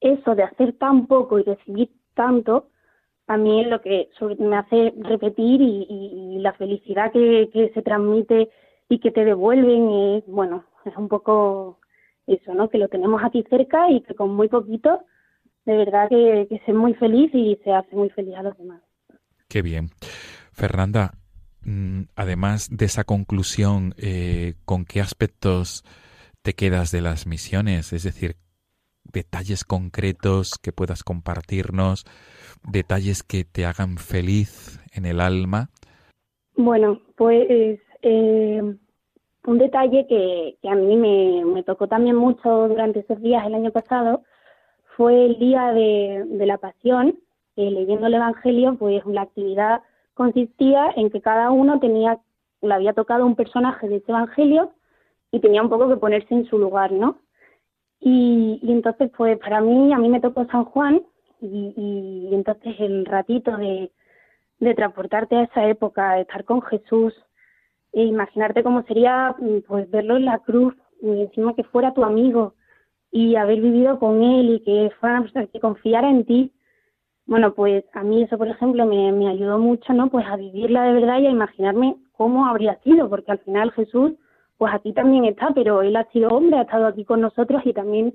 eso 0.00 0.34
de 0.34 0.42
hacer 0.42 0.74
tan 0.74 1.06
poco 1.06 1.38
y 1.38 1.42
recibir 1.42 1.90
tanto, 2.14 2.68
a 3.26 3.36
mí 3.36 3.60
es 3.60 3.68
lo 3.68 3.80
que 3.80 4.08
me 4.38 4.56
hace 4.56 4.92
repetir 4.98 5.60
y, 5.62 6.38
la 6.40 6.52
felicidad 6.54 7.12
que, 7.12 7.70
se 7.74 7.82
transmite 7.82 8.50
y 8.88 8.98
que 8.98 9.10
te 9.10 9.24
devuelven 9.24 9.90
es, 9.90 10.26
bueno, 10.26 10.64
es 10.84 10.96
un 10.96 11.08
poco 11.08 11.78
eso, 12.26 12.54
¿no? 12.54 12.68
Que 12.68 12.78
lo 12.78 12.88
tenemos 12.88 13.22
aquí 13.24 13.44
cerca 13.48 13.90
y 13.90 14.00
que 14.02 14.14
con 14.14 14.34
muy 14.34 14.48
poquito, 14.48 15.04
de 15.64 15.76
verdad 15.76 16.08
que, 16.08 16.46
que 16.48 16.58
se 16.60 16.70
es 16.70 16.76
muy 16.76 16.94
feliz 16.94 17.30
y 17.34 17.58
se 17.64 17.72
hace 17.72 17.94
muy 17.94 18.10
feliz 18.10 18.34
a 18.36 18.42
los 18.42 18.56
demás. 18.56 18.82
Qué 19.48 19.62
bien. 19.62 19.90
Fernanda, 20.52 21.12
mm, 21.64 22.02
además 22.16 22.68
de 22.70 22.84
esa 22.84 23.04
conclusión, 23.04 23.94
eh, 23.98 24.54
¿con 24.64 24.84
qué 24.84 25.00
aspectos 25.00 25.84
te 26.42 26.54
quedas 26.54 26.92
de 26.92 27.00
las 27.00 27.26
misiones? 27.26 27.92
Es 27.92 28.04
decir, 28.04 28.36
detalles 29.12 29.64
concretos 29.64 30.58
que 30.62 30.72
puedas 30.72 31.02
compartirnos, 31.02 32.04
detalles 32.62 33.22
que 33.22 33.44
te 33.44 33.64
hagan 33.64 33.96
feliz 33.96 34.80
en 34.92 35.06
el 35.06 35.20
alma. 35.20 35.70
Bueno, 36.56 37.00
pues 37.16 37.80
eh, 38.02 38.76
un 39.46 39.58
detalle 39.58 40.06
que, 40.06 40.56
a 40.68 40.74
mí 40.74 40.96
me, 40.96 41.62
tocó 41.62 41.86
también 41.88 42.16
mucho 42.16 42.68
durante 42.68 43.00
esos 43.00 43.20
días 43.20 43.46
el 43.46 43.54
año 43.54 43.70
pasado 43.70 44.22
fue 44.96 45.26
el 45.26 45.38
día 45.38 45.72
de, 45.72 46.46
la 46.46 46.58
pasión, 46.58 47.18
leyendo 47.56 48.06
el 48.06 48.14
Evangelio, 48.14 48.76
pues 48.78 49.04
la 49.06 49.22
actividad 49.22 49.82
consistía 50.14 50.90
en 50.96 51.10
que 51.10 51.20
cada 51.20 51.50
uno 51.50 51.80
tenía, 51.80 52.18
le 52.60 52.74
había 52.74 52.92
tocado 52.92 53.24
un 53.24 53.36
personaje 53.36 53.88
de 53.88 53.96
ese 53.96 54.12
Evangelio 54.12 54.72
y 55.30 55.40
tenía 55.40 55.62
un 55.62 55.70
poco 55.70 55.88
que 55.88 55.96
ponerse 55.96 56.34
en 56.34 56.44
su 56.46 56.58
lugar, 56.58 56.92
¿no? 56.92 57.18
Y, 58.00 58.60
entonces, 58.62 59.10
pues 59.16 59.38
para 59.38 59.60
mí, 59.60 59.92
a 59.92 59.98
mí 59.98 60.08
me 60.08 60.20
tocó 60.20 60.46
San 60.46 60.64
Juan 60.64 61.02
y, 61.40 62.28
entonces 62.32 62.74
el 62.78 63.06
ratito 63.06 63.56
de, 63.56 63.90
de 64.58 64.74
transportarte 64.74 65.36
a 65.36 65.42
esa 65.44 65.66
época, 65.66 66.18
estar 66.18 66.44
con 66.44 66.62
Jesús, 66.62 67.14
e 67.92 68.04
imaginarte 68.04 68.62
cómo 68.62 68.82
sería 68.84 69.34
pues 69.66 69.90
verlo 69.90 70.16
en 70.16 70.24
la 70.24 70.38
cruz 70.38 70.74
y 71.02 71.22
encima 71.22 71.54
que 71.54 71.64
fuera 71.64 71.94
tu 71.94 72.04
amigo 72.04 72.54
y 73.10 73.36
haber 73.36 73.60
vivido 73.60 73.98
con 73.98 74.22
él 74.22 74.50
y 74.54 74.60
que 74.60 74.90
fuera 75.00 75.24
que 75.52 75.60
confiara 75.60 76.08
en 76.10 76.24
ti 76.24 76.52
bueno 77.26 77.54
pues 77.54 77.84
a 77.94 78.02
mí 78.02 78.22
eso 78.22 78.38
por 78.38 78.48
ejemplo 78.48 78.86
me, 78.86 79.12
me 79.12 79.28
ayudó 79.28 79.58
mucho 79.58 79.92
no 79.92 80.08
pues 80.08 80.26
a 80.26 80.36
vivirla 80.36 80.84
de 80.84 80.92
verdad 80.92 81.20
y 81.20 81.26
a 81.26 81.30
imaginarme 81.30 81.96
cómo 82.12 82.46
habría 82.46 82.78
sido 82.80 83.08
porque 83.08 83.32
al 83.32 83.38
final 83.40 83.72
Jesús 83.72 84.12
pues 84.60 84.74
aquí 84.74 84.92
también 84.92 85.24
está, 85.24 85.52
pero 85.54 85.80
él 85.80 85.96
ha 85.96 86.04
sido 86.10 86.28
hombre, 86.28 86.58
ha 86.58 86.62
estado 86.62 86.86
aquí 86.86 87.06
con 87.06 87.22
nosotros 87.22 87.62
y 87.64 87.72
también 87.72 88.12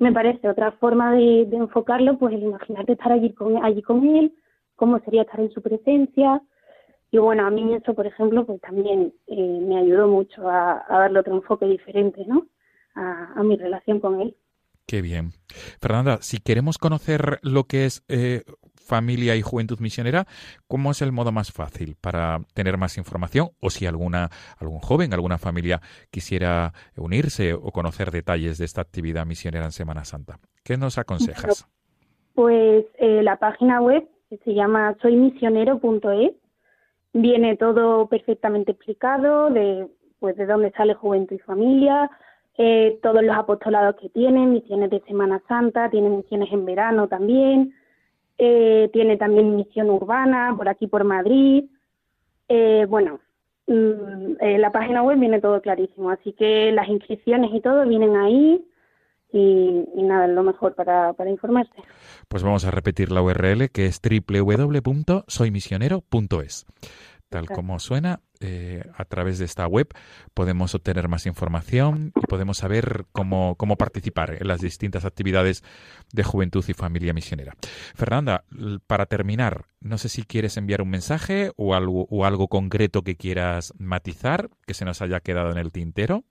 me 0.00 0.10
parece 0.10 0.48
otra 0.48 0.72
forma 0.72 1.12
de, 1.12 1.42
enfocarlo, 1.42 2.18
pues 2.18 2.34
el 2.34 2.42
imaginarte 2.42 2.94
estar 2.94 3.12
allí 3.12 3.32
con, 3.32 3.64
allí 3.64 3.80
con 3.80 4.04
él, 4.04 4.32
cómo 4.74 4.98
sería 4.98 5.22
estar 5.22 5.38
en 5.38 5.52
su 5.52 5.62
presencia. 5.62 6.42
Y 7.14 7.18
bueno, 7.18 7.46
a 7.46 7.50
mí 7.50 7.72
eso, 7.72 7.94
por 7.94 8.08
ejemplo, 8.08 8.44
pues 8.44 8.60
también 8.60 9.14
eh, 9.28 9.60
me 9.62 9.78
ayudó 9.78 10.08
mucho 10.08 10.48
a, 10.48 10.84
darle 10.88 11.20
otro 11.20 11.36
enfoque 11.36 11.64
diferente, 11.64 12.24
¿no? 12.26 12.48
A, 12.96 13.40
mi 13.44 13.56
relación 13.56 14.00
con 14.00 14.20
él. 14.20 14.36
Qué 14.84 15.00
bien. 15.00 15.30
Fernanda, 15.80 16.18
si 16.22 16.38
queremos 16.38 16.76
conocer 16.76 17.38
lo 17.42 17.68
que 17.68 17.84
es 17.84 18.02
eh, 18.08 18.42
familia 18.74 19.36
y 19.36 19.42
juventud 19.42 19.78
misionera, 19.78 20.26
¿cómo 20.66 20.90
es 20.90 21.02
el 21.02 21.12
modo 21.12 21.30
más 21.30 21.52
fácil 21.52 21.94
para 22.00 22.40
tener 22.52 22.78
más 22.78 22.98
información? 22.98 23.50
O 23.60 23.70
si 23.70 23.86
alguna, 23.86 24.30
algún 24.58 24.80
joven, 24.80 25.14
alguna 25.14 25.38
familia 25.38 25.80
quisiera 26.10 26.72
unirse 26.96 27.54
o 27.54 27.70
conocer 27.70 28.10
detalles 28.10 28.58
de 28.58 28.64
esta 28.64 28.80
actividad 28.80 29.24
misionera 29.24 29.66
en 29.66 29.70
Semana 29.70 30.04
Santa. 30.04 30.40
¿Qué 30.64 30.76
nos 30.76 30.98
aconsejas? 30.98 31.68
Pues 32.34 32.86
eh, 32.98 33.22
la 33.22 33.36
página 33.36 33.80
web 33.80 34.02
se 34.44 34.52
llama 34.52 34.96
soymisionero.es. 35.00 36.43
Viene 37.14 37.56
todo 37.56 38.06
perfectamente 38.08 38.72
explicado 38.72 39.48
de 39.48 39.88
pues 40.18 40.36
de 40.36 40.46
dónde 40.46 40.72
sale 40.72 40.94
Juventud 40.94 41.36
y 41.36 41.38
Familia, 41.40 42.10
eh, 42.56 42.98
todos 43.02 43.22
los 43.22 43.36
apostolados 43.36 43.96
que 43.96 44.08
tienen, 44.08 44.52
misiones 44.52 44.88
de 44.90 45.00
Semana 45.02 45.42
Santa, 45.46 45.90
tienen 45.90 46.16
misiones 46.16 46.50
en 46.50 46.64
verano 46.64 47.08
también, 47.08 47.74
eh, 48.38 48.88
tiene 48.92 49.16
también 49.16 49.54
misión 49.54 49.90
urbana 49.90 50.54
por 50.56 50.68
aquí 50.68 50.86
por 50.86 51.04
Madrid. 51.04 51.66
Eh, 52.48 52.86
bueno, 52.88 53.20
mm, 53.66 54.36
en 54.40 54.60
la 54.60 54.72
página 54.72 55.02
web 55.02 55.18
viene 55.18 55.40
todo 55.40 55.60
clarísimo, 55.60 56.10
así 56.10 56.32
que 56.32 56.72
las 56.72 56.88
inscripciones 56.88 57.50
y 57.52 57.60
todo 57.60 57.86
vienen 57.86 58.16
ahí. 58.16 58.64
Y, 59.36 59.84
y 59.96 60.02
nada, 60.04 60.28
lo 60.28 60.44
mejor 60.44 60.76
para, 60.76 61.12
para 61.14 61.28
informarse. 61.28 61.74
Pues 62.28 62.44
vamos 62.44 62.64
a 62.64 62.70
repetir 62.70 63.10
la 63.10 63.20
URL 63.20 63.68
que 63.70 63.86
es 63.86 64.00
www.soymisionero.es 64.00 66.66
tal 67.34 67.48
como 67.48 67.80
suena, 67.80 68.20
eh, 68.38 68.84
a 68.96 69.04
través 69.06 69.40
de 69.40 69.44
esta 69.44 69.66
web 69.66 69.88
podemos 70.34 70.72
obtener 70.76 71.08
más 71.08 71.26
información 71.26 72.12
y 72.14 72.26
podemos 72.26 72.58
saber 72.58 73.06
cómo, 73.10 73.56
cómo 73.56 73.76
participar 73.76 74.36
en 74.40 74.46
las 74.46 74.60
distintas 74.60 75.04
actividades 75.04 75.64
de 76.12 76.22
juventud 76.22 76.64
y 76.68 76.74
familia 76.74 77.12
misionera. 77.12 77.56
Fernanda, 77.96 78.44
para 78.86 79.06
terminar, 79.06 79.64
no 79.80 79.98
sé 79.98 80.08
si 80.08 80.22
quieres 80.22 80.56
enviar 80.56 80.80
un 80.80 80.90
mensaje 80.90 81.50
o 81.56 81.74
algo, 81.74 82.06
o 82.08 82.24
algo 82.24 82.46
concreto 82.46 83.02
que 83.02 83.16
quieras 83.16 83.74
matizar 83.78 84.48
que 84.64 84.74
se 84.74 84.84
nos 84.84 85.02
haya 85.02 85.18
quedado 85.18 85.50
en 85.50 85.58
el 85.58 85.72
tintero. 85.72 86.22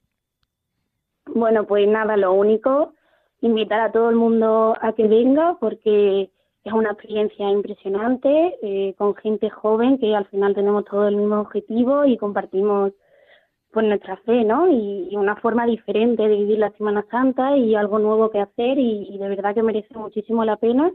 Bueno, 1.26 1.66
pues 1.66 1.88
nada, 1.88 2.18
lo 2.18 2.34
único, 2.34 2.94
invitar 3.42 3.82
a 3.82 3.92
todo 3.92 4.10
el 4.10 4.16
mundo 4.16 4.76
a 4.80 4.94
que 4.94 5.08
venga 5.08 5.58
porque 5.60 6.30
es 6.64 6.74
una 6.74 6.92
experiencia 6.92 7.50
impresionante 7.50 8.56
eh, 8.62 8.96
con 8.98 9.16
gente 9.16 9.50
joven 9.50 9.98
que 9.98 10.16
al 10.16 10.26
final 10.28 10.56
tenemos 10.56 10.86
todo 10.86 11.08
el 11.08 11.18
mismo 11.18 11.42
objetivo 11.42 12.06
y 12.06 12.18
compartimos 12.18 12.94
pues 13.72 13.88
nuestra 13.88 14.18
fe, 14.18 14.44
¿no? 14.44 14.70
Y, 14.70 15.16
una 15.16 15.36
forma 15.36 15.66
diferente 15.66 16.22
de 16.24 16.36
vivir 16.36 16.60
la 16.60 16.72
Semana 16.72 17.06
Santa 17.10 17.58
y 17.58 17.76
algo 17.76 17.98
nuevo 17.98 18.30
que 18.30 18.40
hacer 18.40 18.78
y, 18.78 19.18
de 19.18 19.28
verdad 19.28 19.56
que 19.56 19.64
merece 19.64 19.94
muchísimo 19.96 20.46
la 20.46 20.58
pena. 20.58 20.92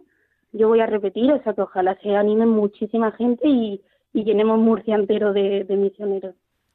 Yo 0.52 0.68
voy 0.68 0.80
a 0.80 0.86
repetir, 0.86 1.30
o 1.32 1.42
sea 1.42 1.54
que 1.54 1.62
ojalá 1.62 1.98
se 2.02 2.14
animen 2.16 2.48
muchísima 2.48 3.12
gente 3.12 3.48
y, 3.48 3.82
llenemos 4.12 4.58
Murcia 4.58 4.96
entero 4.96 5.32
de, 5.32 5.64
de 5.64 5.76
misioneros. 5.76 6.34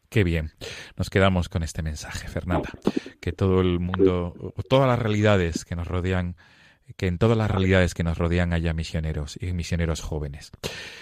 Qué 0.10 0.24
bien. 0.24 0.52
Nos 0.98 1.10
quedamos 1.10 1.50
con 1.50 1.64
este 1.64 1.82
mensaje, 1.82 2.28
Fernanda. 2.28 2.70
Que 3.24 3.32
todo 3.32 3.62
el 3.62 3.80
mundo, 3.80 4.54
todas 4.68 4.86
las 4.86 5.00
realidades 5.00 5.64
que 5.64 5.78
nos 5.78 5.88
rodean 5.88 6.36
que 6.98 7.08
en 7.08 7.18
todas 7.18 7.38
las 7.38 7.50
realidades 7.50 7.94
que 7.94 8.04
nos 8.04 8.18
rodean 8.18 8.52
haya 8.52 8.74
misioneros 8.74 9.42
y 9.42 9.54
misioneros 9.54 10.02
jóvenes. 10.02 10.52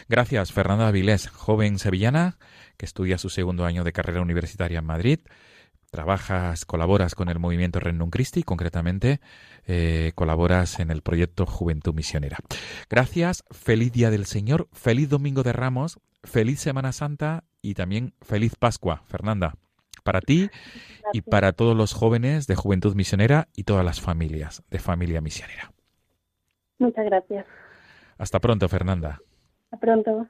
Gracias, 0.07 0.51
Fernanda 0.51 0.88
Avilés, 0.88 1.30
joven 1.30 1.80
sevillana 1.80 2.38
que 2.78 2.86
estudia 2.86 3.17
su 3.17 3.30
segundo 3.30 3.65
año 3.65 3.84
de 3.84 3.91
carrera 3.91 4.22
universitaria 4.22 4.78
en 4.78 4.86
Madrid. 4.86 5.22
Trabajas, 5.89 6.63
colaboras 6.65 7.15
con 7.15 7.28
el 7.28 7.39
movimiento 7.39 7.80
Renum 7.80 8.11
Christi, 8.11 8.43
concretamente 8.43 9.19
eh, 9.65 10.11
colaboras 10.13 10.80
en 10.80 10.91
el 10.91 11.01
proyecto 11.01 11.47
Juventud 11.47 11.95
Misionera. 11.95 12.38
Gracias, 12.88 13.43
feliz 13.49 13.91
Día 13.93 14.11
del 14.11 14.28
Señor, 14.28 14.69
feliz 14.74 15.09
Domingo 15.09 15.41
de 15.41 15.53
Ramos, 15.53 15.97
feliz 16.24 16.59
Semana 16.59 16.91
Santa 16.91 17.45
y 17.63 17.74
también 17.74 18.13
feliz 18.22 18.53
Pascua, 18.59 19.01
Fernanda 19.07 19.55
para 20.04 20.22
ti 20.22 20.49
y 21.14 21.22
para 21.22 21.54
todos 21.54 21.76
los 21.76 21.93
jóvenes 21.93 22.47
de 22.47 22.56
Juventud 22.56 22.95
Misionera 22.95 23.47
y 23.56 23.64
todas 23.64 23.86
las 23.86 24.02
familias 24.02 24.64
de 24.70 24.80
familia 24.80 25.22
misionera. 25.22 25.72
Muchas 26.80 27.06
gracias. 27.06 27.45
Hasta 28.18 28.39
pronto, 28.39 28.68
Fernanda. 28.68 29.22
Hasta 29.66 29.78
pronto. 29.80 30.28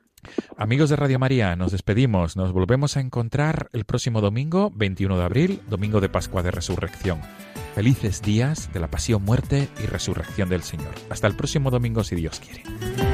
Amigos 0.57 0.89
de 0.89 0.95
Radio 0.95 1.17
María, 1.17 1.55
nos 1.55 1.71
despedimos. 1.71 2.37
Nos 2.37 2.51
volvemos 2.51 2.95
a 2.95 3.01
encontrar 3.01 3.69
el 3.73 3.85
próximo 3.85 4.21
domingo, 4.21 4.71
21 4.75 5.17
de 5.17 5.23
abril, 5.23 5.61
domingo 5.67 5.99
de 5.99 6.09
Pascua 6.09 6.43
de 6.43 6.51
Resurrección. 6.51 7.19
Felices 7.73 8.21
días 8.21 8.71
de 8.73 8.79
la 8.79 8.89
pasión, 8.89 9.23
muerte 9.23 9.69
y 9.83 9.87
resurrección 9.87 10.49
del 10.49 10.61
Señor. 10.61 10.93
Hasta 11.09 11.27
el 11.27 11.35
próximo 11.35 11.71
domingo, 11.71 12.03
si 12.03 12.15
Dios 12.15 12.39
quiere. 12.39 13.10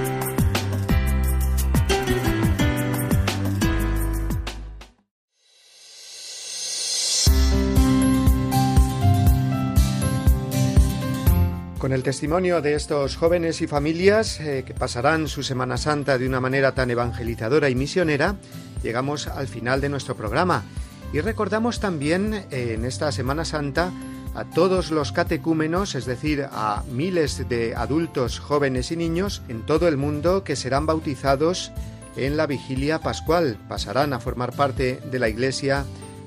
Con 11.87 11.93
el 11.93 12.03
testimonio 12.03 12.59
de 12.59 12.73
estos 12.73 13.15
jóvenes 13.15 13.61
y 13.61 13.67
familias 13.67 14.41
eh, 14.41 14.65
que 14.67 14.73
pasarán 14.73 15.29
su 15.29 15.41
Semana 15.41 15.77
Santa 15.77 16.17
de 16.17 16.27
una 16.27 16.41
manera 16.41 16.73
tan 16.73 16.91
evangelizadora 16.91 17.69
y 17.69 17.75
misionera, 17.75 18.35
llegamos 18.83 19.29
al 19.29 19.47
final 19.47 19.79
de 19.79 19.87
nuestro 19.87 20.13
programa 20.13 20.65
y 21.13 21.21
recordamos 21.21 21.79
también 21.79 22.33
eh, 22.33 22.73
en 22.73 22.83
esta 22.83 23.13
Semana 23.13 23.45
Santa 23.45 23.93
a 24.35 24.43
todos 24.43 24.91
los 24.91 25.13
catecúmenos, 25.13 25.95
es 25.95 26.05
decir, 26.05 26.49
a 26.51 26.83
miles 26.91 27.47
de 27.47 27.73
adultos, 27.73 28.39
jóvenes 28.39 28.91
y 28.91 28.97
niños 28.97 29.41
en 29.47 29.65
todo 29.65 29.87
el 29.87 29.95
mundo 29.95 30.43
que 30.43 30.57
serán 30.57 30.87
bautizados 30.87 31.71
en 32.17 32.35
la 32.35 32.47
vigilia 32.47 32.99
pascual, 32.99 33.57
pasarán 33.69 34.11
a 34.11 34.19
formar 34.19 34.51
parte 34.51 34.99
de 35.09 35.19
la 35.19 35.29
Iglesia 35.29 35.85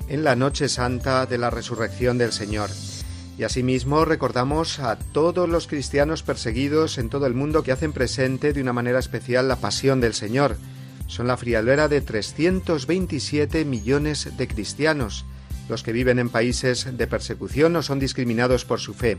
en 0.09 0.23
la 0.23 0.35
noche 0.35 0.67
santa 0.67 1.27
de 1.27 1.37
la 1.37 1.51
resurrección 1.51 2.17
del 2.17 2.31
Señor. 2.31 2.71
Y 3.41 3.43
asimismo 3.43 4.05
recordamos 4.05 4.77
a 4.77 4.99
todos 4.99 5.49
los 5.49 5.65
cristianos 5.65 6.21
perseguidos 6.21 6.99
en 6.99 7.09
todo 7.09 7.25
el 7.25 7.33
mundo 7.33 7.63
que 7.63 7.71
hacen 7.71 7.91
presente 7.91 8.53
de 8.53 8.61
una 8.61 8.71
manera 8.71 8.99
especial 8.99 9.47
la 9.47 9.55
pasión 9.55 9.99
del 9.99 10.13
Señor. 10.13 10.57
Son 11.07 11.25
la 11.25 11.37
frialera 11.37 11.87
de 11.87 12.01
327 12.01 13.65
millones 13.65 14.37
de 14.37 14.47
cristianos, 14.47 15.25
los 15.69 15.81
que 15.81 15.91
viven 15.91 16.19
en 16.19 16.29
países 16.29 16.95
de 16.95 17.07
persecución 17.07 17.75
o 17.75 17.81
son 17.81 17.97
discriminados 17.97 18.63
por 18.63 18.79
su 18.79 18.93
fe. 18.93 19.17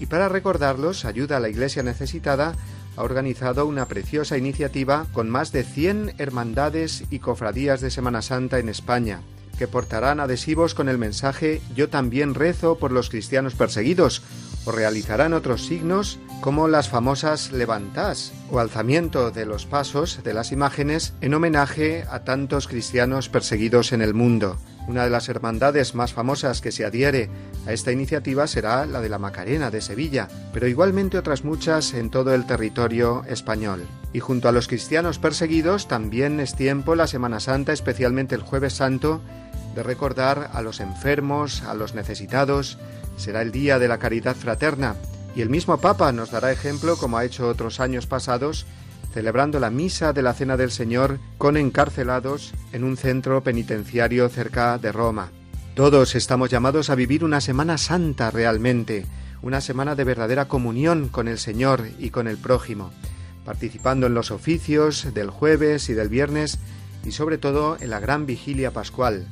Y 0.00 0.06
para 0.06 0.30
recordarlos, 0.30 1.04
Ayuda 1.04 1.36
a 1.36 1.40
la 1.40 1.50
Iglesia 1.50 1.82
Necesitada 1.82 2.56
ha 2.96 3.02
organizado 3.02 3.66
una 3.66 3.84
preciosa 3.84 4.38
iniciativa 4.38 5.04
con 5.12 5.28
más 5.28 5.52
de 5.52 5.64
100 5.64 6.14
hermandades 6.16 7.04
y 7.10 7.18
cofradías 7.18 7.82
de 7.82 7.90
Semana 7.90 8.22
Santa 8.22 8.58
en 8.58 8.70
España, 8.70 9.20
que 9.58 9.68
portarán 9.68 10.20
adhesivos 10.20 10.74
con 10.74 10.88
el 10.88 10.98
mensaje 10.98 11.60
Yo 11.74 11.88
también 11.88 12.34
rezo 12.34 12.76
por 12.76 12.92
los 12.92 13.10
cristianos 13.10 13.54
perseguidos, 13.54 14.22
o 14.64 14.72
realizarán 14.72 15.32
otros 15.32 15.66
signos 15.66 16.18
como 16.40 16.68
las 16.68 16.88
famosas 16.88 17.52
levantás 17.52 18.32
o 18.50 18.58
alzamiento 18.58 19.30
de 19.30 19.46
los 19.46 19.66
pasos 19.66 20.20
de 20.22 20.34
las 20.34 20.52
imágenes 20.52 21.14
en 21.20 21.34
homenaje 21.34 22.04
a 22.10 22.24
tantos 22.24 22.68
cristianos 22.68 23.28
perseguidos 23.28 23.92
en 23.92 24.02
el 24.02 24.14
mundo. 24.14 24.58
Una 24.86 25.04
de 25.04 25.10
las 25.10 25.30
hermandades 25.30 25.94
más 25.94 26.12
famosas 26.12 26.60
que 26.60 26.70
se 26.70 26.84
adhiere 26.84 27.30
a 27.66 27.72
esta 27.72 27.90
iniciativa 27.90 28.46
será 28.46 28.84
la 28.84 29.00
de 29.00 29.08
la 29.08 29.18
Macarena 29.18 29.70
de 29.70 29.80
Sevilla, 29.80 30.28
pero 30.52 30.68
igualmente 30.68 31.16
otras 31.16 31.44
muchas 31.44 31.94
en 31.94 32.10
todo 32.10 32.34
el 32.34 32.46
territorio 32.46 33.24
español. 33.26 33.86
Y 34.12 34.20
junto 34.20 34.48
a 34.48 34.52
los 34.52 34.68
cristianos 34.68 35.18
perseguidos 35.18 35.88
también 35.88 36.38
es 36.38 36.54
tiempo 36.54 36.94
la 36.94 37.06
Semana 37.06 37.40
Santa, 37.40 37.72
especialmente 37.72 38.34
el 38.34 38.42
jueves 38.42 38.74
santo, 38.74 39.22
de 39.74 39.82
recordar 39.82 40.50
a 40.52 40.62
los 40.62 40.80
enfermos, 40.80 41.62
a 41.62 41.74
los 41.74 41.94
necesitados, 41.94 42.78
será 43.16 43.42
el 43.42 43.52
día 43.52 43.78
de 43.78 43.88
la 43.88 43.98
caridad 43.98 44.36
fraterna, 44.36 44.96
y 45.36 45.42
el 45.42 45.50
mismo 45.50 45.78
Papa 45.78 46.12
nos 46.12 46.30
dará 46.30 46.52
ejemplo, 46.52 46.96
como 46.96 47.18
ha 47.18 47.24
hecho 47.24 47.48
otros 47.48 47.80
años 47.80 48.06
pasados, 48.06 48.66
celebrando 49.12 49.60
la 49.60 49.70
misa 49.70 50.12
de 50.12 50.22
la 50.22 50.34
Cena 50.34 50.56
del 50.56 50.70
Señor 50.70 51.18
con 51.38 51.56
encarcelados 51.56 52.52
en 52.72 52.84
un 52.84 52.96
centro 52.96 53.42
penitenciario 53.42 54.28
cerca 54.28 54.78
de 54.78 54.92
Roma. 54.92 55.30
Todos 55.74 56.14
estamos 56.14 56.50
llamados 56.50 56.90
a 56.90 56.94
vivir 56.94 57.24
una 57.24 57.40
Semana 57.40 57.78
Santa 57.78 58.30
realmente, 58.30 59.06
una 59.42 59.60
semana 59.60 59.94
de 59.94 60.04
verdadera 60.04 60.46
comunión 60.46 61.08
con 61.08 61.28
el 61.28 61.38
Señor 61.38 61.88
y 61.98 62.10
con 62.10 62.28
el 62.28 62.38
prójimo, 62.38 62.92
participando 63.44 64.06
en 64.06 64.14
los 64.14 64.30
oficios 64.30 65.12
del 65.14 65.30
jueves 65.30 65.88
y 65.88 65.94
del 65.94 66.08
viernes 66.08 66.58
y 67.04 67.12
sobre 67.12 67.38
todo 67.38 67.76
en 67.80 67.90
la 67.90 68.00
gran 68.00 68.26
vigilia 68.26 68.72
pascual, 68.72 69.26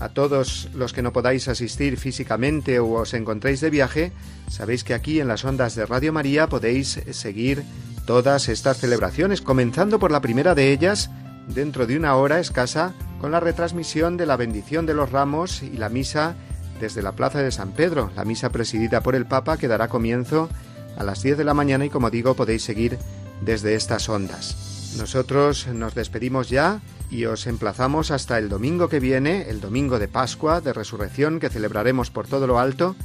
a 0.00 0.08
todos 0.08 0.68
los 0.74 0.92
que 0.92 1.02
no 1.02 1.12
podáis 1.12 1.48
asistir 1.48 1.96
físicamente 1.96 2.78
o 2.78 2.92
os 2.92 3.14
encontréis 3.14 3.60
de 3.60 3.70
viaje, 3.70 4.12
sabéis 4.48 4.84
que 4.84 4.94
aquí 4.94 5.20
en 5.20 5.28
las 5.28 5.44
ondas 5.44 5.74
de 5.74 5.86
Radio 5.86 6.12
María 6.12 6.48
podéis 6.48 7.00
seguir 7.10 7.64
todas 8.06 8.48
estas 8.48 8.78
celebraciones, 8.78 9.42
comenzando 9.42 9.98
por 9.98 10.10
la 10.10 10.20
primera 10.20 10.54
de 10.54 10.72
ellas, 10.72 11.10
dentro 11.48 11.86
de 11.86 11.96
una 11.96 12.14
hora 12.16 12.40
escasa, 12.40 12.94
con 13.20 13.32
la 13.32 13.40
retransmisión 13.40 14.16
de 14.16 14.26
la 14.26 14.36
bendición 14.36 14.86
de 14.86 14.94
los 14.94 15.10
ramos 15.10 15.62
y 15.62 15.76
la 15.76 15.88
misa 15.88 16.36
desde 16.80 17.02
la 17.02 17.12
Plaza 17.12 17.42
de 17.42 17.50
San 17.50 17.72
Pedro, 17.72 18.10
la 18.14 18.24
misa 18.24 18.50
presidida 18.50 19.00
por 19.00 19.14
el 19.14 19.26
Papa 19.26 19.56
que 19.56 19.68
dará 19.68 19.88
comienzo 19.88 20.48
a 20.96 21.04
las 21.04 21.22
10 21.22 21.38
de 21.38 21.44
la 21.44 21.54
mañana 21.54 21.84
y 21.84 21.90
como 21.90 22.10
digo 22.10 22.34
podéis 22.34 22.62
seguir 22.62 22.98
desde 23.40 23.74
estas 23.74 24.08
ondas. 24.08 24.94
Nosotros 24.96 25.66
nos 25.66 25.94
despedimos 25.94 26.48
ya 26.48 26.80
y 27.10 27.24
os 27.24 27.46
emplazamos 27.46 28.10
hasta 28.10 28.38
el 28.38 28.48
domingo 28.48 28.88
que 28.88 29.00
viene, 29.00 29.48
el 29.48 29.60
domingo 29.60 29.98
de 29.98 30.08
Pascua, 30.08 30.60
de 30.60 30.72
Resurrección, 30.72 31.40
que 31.40 31.48
celebraremos 31.48 32.10
por 32.10 32.26
todo 32.26 32.46
lo 32.46 32.58
alto, 32.58 32.96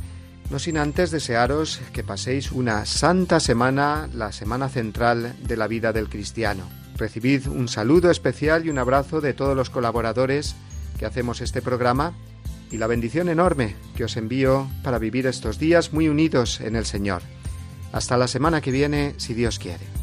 no 0.49 0.59
sin 0.59 0.77
antes 0.77 1.11
desearos 1.11 1.81
que 1.93 2.03
paséis 2.03 2.51
una 2.51 2.85
santa 2.85 3.39
semana, 3.39 4.09
la 4.13 4.31
semana 4.31 4.69
central 4.69 5.35
de 5.41 5.57
la 5.57 5.67
vida 5.67 5.93
del 5.93 6.09
cristiano. 6.09 6.63
Recibid 6.97 7.47
un 7.47 7.67
saludo 7.67 8.11
especial 8.11 8.65
y 8.65 8.69
un 8.69 8.77
abrazo 8.77 9.21
de 9.21 9.33
todos 9.33 9.55
los 9.55 9.69
colaboradores 9.69 10.55
que 10.99 11.05
hacemos 11.05 11.41
este 11.41 11.61
programa 11.61 12.13
y 12.71 12.77
la 12.77 12.87
bendición 12.87 13.29
enorme 13.29 13.75
que 13.95 14.03
os 14.03 14.17
envío 14.17 14.67
para 14.83 14.99
vivir 14.99 15.27
estos 15.27 15.59
días 15.59 15.93
muy 15.93 16.09
unidos 16.09 16.59
en 16.61 16.75
el 16.75 16.85
Señor. 16.85 17.21
Hasta 17.91 18.17
la 18.17 18.27
semana 18.27 18.61
que 18.61 18.71
viene, 18.71 19.13
si 19.17 19.33
Dios 19.33 19.59
quiere. 19.59 20.02